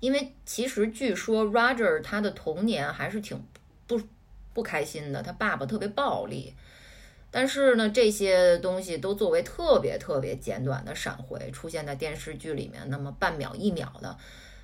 [0.00, 3.40] 因为其实据说 Roger 他的童年还是挺
[3.86, 4.00] 不
[4.56, 6.54] 不开心的，他爸爸特别暴力。
[7.30, 14.16] 但是呢，这些东西都作为特别特别简短的闪回出现在电视剧里面，那么半秒一秒的，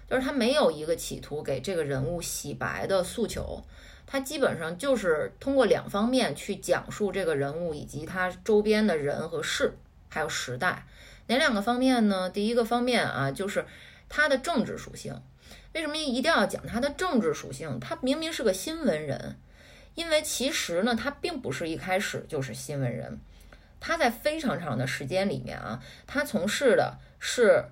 [0.09, 3.63] 就是他没有一个企图给这个人物洗白的诉求。
[4.07, 9.77] 他基本上就是通过两方面去讲述这个人物以及他周边的人和事，
[10.09, 10.87] 还有时代。
[11.27, 12.31] 哪两个方面呢？
[12.31, 13.67] 第一个方面啊，就是
[14.09, 15.15] 他的政治属性。
[15.75, 17.79] 为什么一定要讲他的政治属性？
[17.81, 19.37] 他明明是个新闻人，
[19.95, 23.21] 因为其实呢，他并不是一开始就是新闻人。
[23.81, 27.65] 他在非常长的时间里面啊，他从事的是。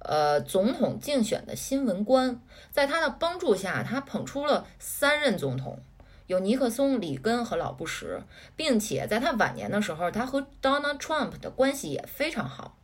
[0.00, 2.40] 呃，总统竞选的新闻官，
[2.70, 5.80] 在他的帮助下，他捧出了三任总统，
[6.28, 8.22] 有尼克松、里根和老布什，
[8.54, 12.78] 并且在他晚年的时候，他和 Donald Trump 的关系也非常好。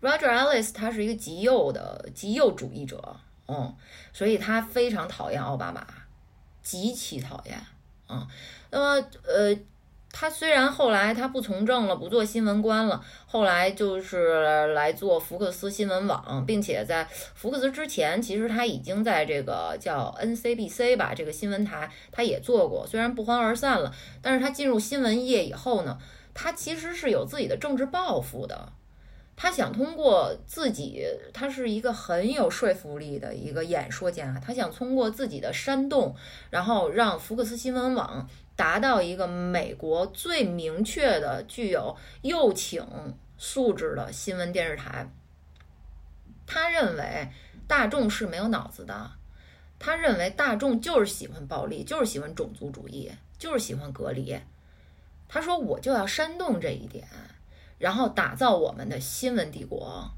[0.00, 3.16] Roger Ellis 他是一个极右的极右主义者，
[3.46, 3.76] 嗯，
[4.14, 5.86] 所以他非常讨厌奥巴马，
[6.62, 7.60] 极其讨厌
[8.06, 8.26] 啊。
[8.70, 9.56] 那么，呃，
[10.10, 25.98] 他虽然后来他不从政了，不做新闻官了，后来就是来做福克斯新闻网，并且在福克斯之前，其实他已经在这个叫 NCBC 吧这个新闻台，他也做过，虽然不欢而散了，但是他进入新闻业以后呢，
[26.32, 28.72] 他其实是有自己的政治抱负的。
[29.36, 34.40] 他想通过自己，他是一个很有说服力的一个演说家。
[34.42, 36.16] 他想通过自己的煽动，
[36.48, 42.82] 然后让福克斯新闻网达到一个美国最明确的、具有右倾
[43.36, 45.10] 素质的新闻电视台。
[46.46, 47.28] 他认为
[47.68, 49.10] 大众是没有脑子的，
[49.78, 54.34] 他认为大众就是喜欢暴力，就是喜欢种族主义，就是喜欢隔离。
[55.28, 57.06] 他说：“我就要煽动这一点。”
[57.78, 60.10] 然后打造我们的新闻帝国，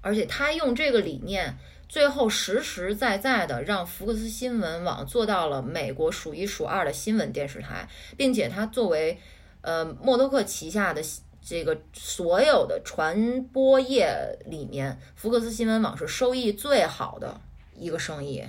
[0.00, 1.56] 而且他用这个理念，
[1.88, 9.20] 最后实实在在的让福克斯新闻网做到了美国数一数二的新闻电视台，并且他作为
[9.60, 11.00] 呃默多克旗下的
[11.40, 17.40] 这个所有的传播业里面，福克斯新闻网是收益最好的
[17.76, 18.42] 一个生意，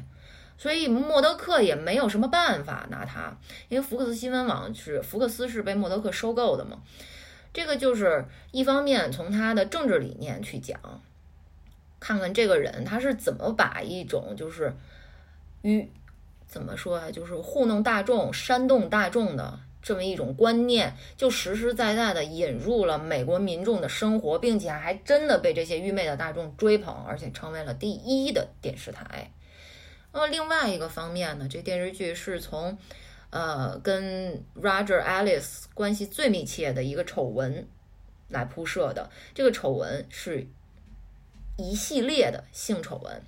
[0.58, 3.38] 所以默多克也没有什么办法拿它，
[3.70, 6.80] 因为福克斯新闻网是福克斯是被默多克收购的嘛。
[7.54, 10.80] 这个就是一方面从他的政治理念去讲，
[12.00, 14.76] 看看这个人他是怎么把一种就是
[15.64, 15.90] 与
[16.48, 29.32] 怎么说啊，就是糊弄大众、煽动大众的这么一种观念，就实实在在的引入了美国民众的生活，并且还真的被这些愚昧的大众追捧，而且成为了第一的电视台。
[30.14, 32.78] 那么另外一个方面呢，这电视剧是从。
[33.30, 37.68] 呃，跟 Roger Alice 关系最密切的一个丑闻
[38.30, 40.48] 来铺设的，这个丑闻是
[41.58, 43.22] 一系列的性丑闻。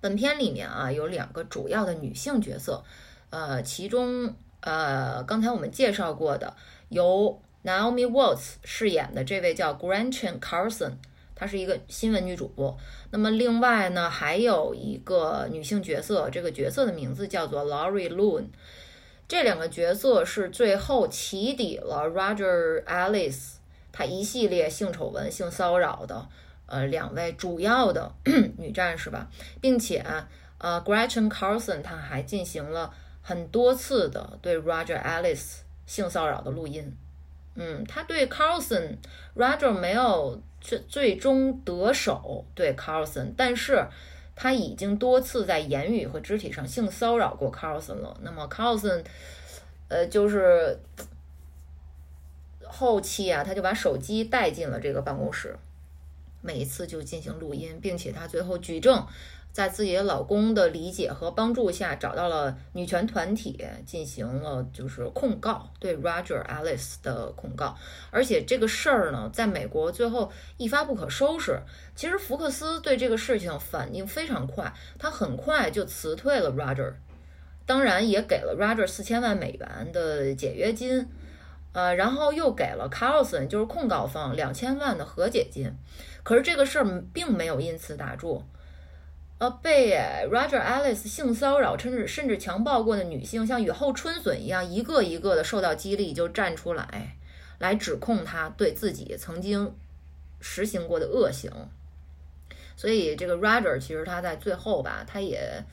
[0.00, 2.84] 本片里面啊有两个主要的女性角色，
[3.30, 6.56] 呃，其中呃刚才我们介绍过的
[6.88, 10.92] 由 Naomi Watts 饰演的这位叫 Gretchen Carlson，
[11.34, 12.78] 她是一个新闻女主播。
[13.10, 18.44] 那么另外呢还有一个女性角色，这个角色的名字叫做 Laurie Loon。
[19.30, 23.52] 这两个角色是最后起底了 Roger Alice
[23.92, 26.26] 他一系列性丑闻、性骚扰的
[26.66, 28.12] 呃两位主要的
[28.58, 29.28] 女战士吧，
[29.60, 30.04] 并且
[30.58, 32.92] 呃 Gretchen Carlson 他还进行了
[33.22, 36.92] 很多次的对 Roger Alice 性骚扰的录音。
[37.54, 38.96] 嗯，他对 Carlson
[39.36, 43.86] Roger 没有最最终得手对 Carlson，但是。
[44.42, 48.18] 他已经多次在言语和肢体上性骚扰过 Carlson 了。
[48.22, 49.04] 那么 Carlson，
[49.88, 50.78] 呃，就是
[52.64, 55.54] 后期啊，他就把手机带进了这个办公室，
[56.40, 59.06] 每一次就进行录音，并且他最后举证。
[59.52, 67.76] 在自己的老公的理解和帮助下，找到了女权团体，进行了就是控告，对 Roger Alice 的控告。
[68.12, 71.58] 而且这个事儿呢，在美国最后一发不可收拾。
[71.96, 76.92] 其实福克斯对这个事情反应非常快，他很快就辞退了 Roger，
[77.66, 81.08] 当然也给了 Roger 四千万美元的解约金，
[81.72, 85.74] 呃，然后又给了 Carlson 就是控告方两千万的和解金。
[86.22, 88.44] 可是这个事儿并没有因此打住。
[89.40, 89.96] 呃，被
[90.30, 97.16] Roger Alice 性骚扰甚至甚至强暴过的女性，像雨后春笋一样，一个一个的受到激励，就站出来，
[97.58, 99.74] 来指控他对自己曾经
[100.40, 101.50] 实行过的恶行。
[102.76, 105.64] 所以这个 Roger 其实他在最后吧，他也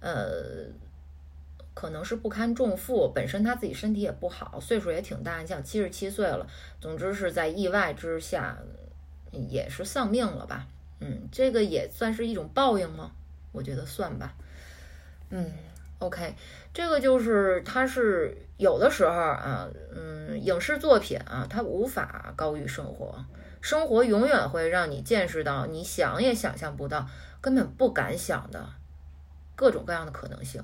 [0.00, 0.66] 呃，
[1.74, 6.48] 可能是不堪重负，本身他自己身体也不好，岁数也挺大，像七十七岁了。
[6.80, 8.58] 总之是在意外之下，
[9.30, 10.66] 也是丧命了吧。
[11.04, 13.10] 嗯，这个也算是一种报应吗？
[13.50, 14.34] 我觉得算吧。
[15.30, 15.50] 嗯
[15.98, 16.34] ，OK，
[16.72, 23.24] 这个就是它是有的时候啊，嗯，影视作品啊，它无法高于生活，
[23.60, 27.08] 生活永远会让你见识到你想也想象不到、
[27.40, 28.68] 根本不敢想的
[29.56, 30.62] 各种各样的可能性。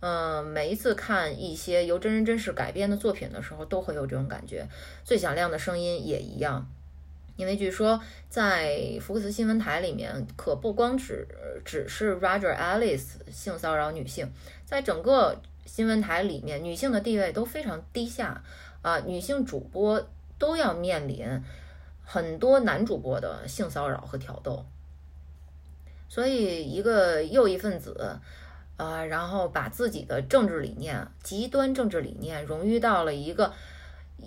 [0.00, 4.68] 嗯，每一次看一些由真人真事改编的作品的时候，都会有这种感觉。
[5.04, 6.68] 最响亮的声音也一样。
[7.42, 11.26] 因为据说，在福克斯新闻台里面，可不光只
[11.64, 14.30] 只是 Roger Alice 性骚扰女性，
[14.64, 18.44] 在整个新闻台里面，女性的地位都非常低下
[18.80, 21.26] 啊，女性主播都要面临
[22.04, 24.64] 很多男主播的性骚扰和挑逗。
[26.08, 28.20] 所以，一个右翼分子
[28.76, 33.52] 啊，然后把自己的政治理念、极端政治理念融入到了一个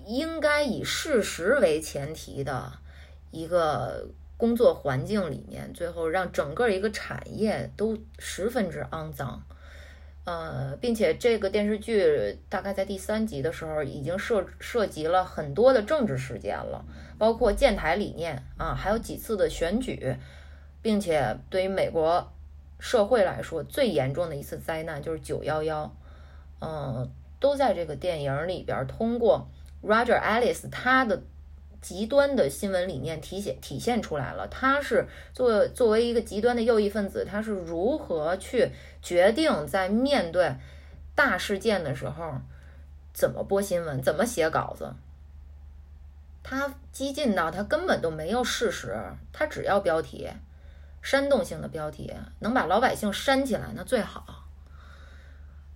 [0.05, 2.73] 应该以事实为前提的。
[3.35, 4.07] 一个
[4.37, 9.43] 工作环境里面，最后让整个一个产业都十分之肮脏，
[10.23, 16.85] 呃，并且这个电视剧大概在第三集的时候已经涉涉及了很多的政治事件了，
[17.17, 20.15] 包括建台理念啊，还有几次的选举，
[20.81, 22.31] 并且对于美国
[22.79, 25.93] 社会来说最严重的一次灾难就是九幺幺，
[26.61, 29.49] 嗯，都在这个电影里边通过
[29.83, 31.21] Roger Ellis 他的。
[31.85, 38.71] 极端的新闻理念体现体现出来了，他是作作为一个极端的右翼分子，他是如何去
[39.03, 40.55] 决定在面对
[41.13, 42.33] 大事件的时候
[43.13, 44.95] 怎么播新闻，怎么写稿子？
[46.41, 48.97] 他激进到他根本都没有事实，
[49.31, 50.27] 他只要标题，
[51.03, 54.44] 煽动性的标题，能把老百姓煽起来那最好。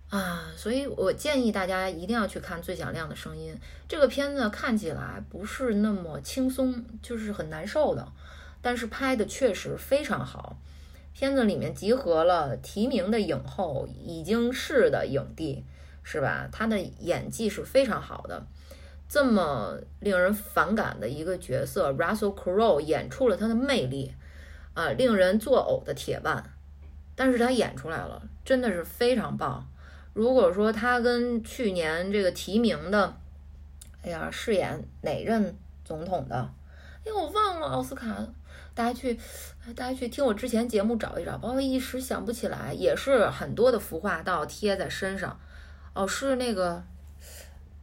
[0.09, 3.53] 啊，所以我建议大家一定要去看《最响亮的声音》
[3.87, 8.11] 这个片子，看起来不是那么轻松，就是很难受的，
[8.59, 10.57] 但是拍的确实非常好。
[11.13, 15.63] 片子里面集合了提名的影后，已经是的影帝，
[16.01, 16.49] 是吧？
[16.51, 18.47] 他的演技是非常好的。
[19.07, 24.13] 这么令人反感的一个角色，Russell Crowe 演出了他的魅力，
[24.73, 26.43] 啊，令人作呕的铁腕，
[27.15, 29.67] 但是他演出来了，真的是非常棒。
[30.13, 33.17] 如果说他跟去年这个提名的，
[34.01, 36.53] 哎呀，饰演哪任总统的？
[37.05, 38.27] 哎，我忘了奥斯卡，
[38.73, 39.19] 大家去，
[39.75, 45.39] 大家去听我之前节目找一找，包括一时想不起来，也是很多的服化道贴在身上。
[45.93, 46.83] 哦，是那个，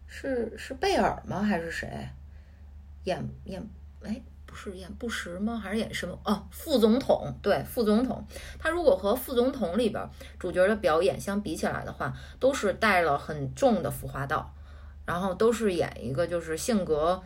[0.07, 1.43] 是是贝尔吗？
[1.43, 2.09] 还是谁？
[3.05, 3.69] 演演，
[4.03, 4.23] 哎。
[4.57, 5.61] 是演布什吗？
[5.63, 6.19] 还是演什么？
[6.25, 8.27] 哦，副总统，对，副总统。
[8.59, 14.53] 他如果和副总统里边主角的表演相比起来的话，都是带了很重的浮化道，
[15.05, 17.23] 然后都是演一个就是性格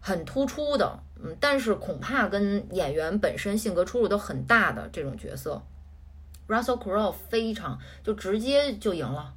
[0.00, 5.60] 很突出的，嗯，但是恐怕跟演员本身性格出入都很大的这种角色
[6.46, 9.34] ，Russell Crowe 非常就直接就赢了，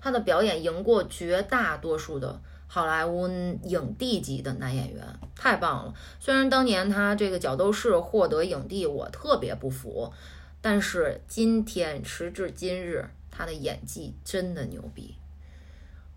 [0.00, 2.40] 他的表演赢过绝大多数的。
[2.74, 3.28] 好莱坞
[3.64, 5.04] 影帝级的男演员
[5.36, 5.94] 太棒了。
[6.18, 10.10] 虽然当年他这个角斗士获得影帝，我特别不服，
[10.62, 15.14] 但是今天时至今日，他的演技真的牛逼。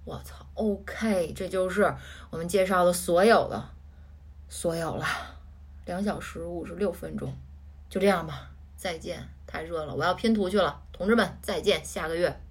[0.06, 1.94] 我操，OK，这就是
[2.30, 3.62] 我们介绍的所有的
[4.48, 5.06] 所有了，
[5.86, 7.36] 两小时五十六分钟，
[7.90, 9.28] 就这样吧，再见。
[9.46, 12.42] 太热了，我要拼图去了，同志们再见，下个月。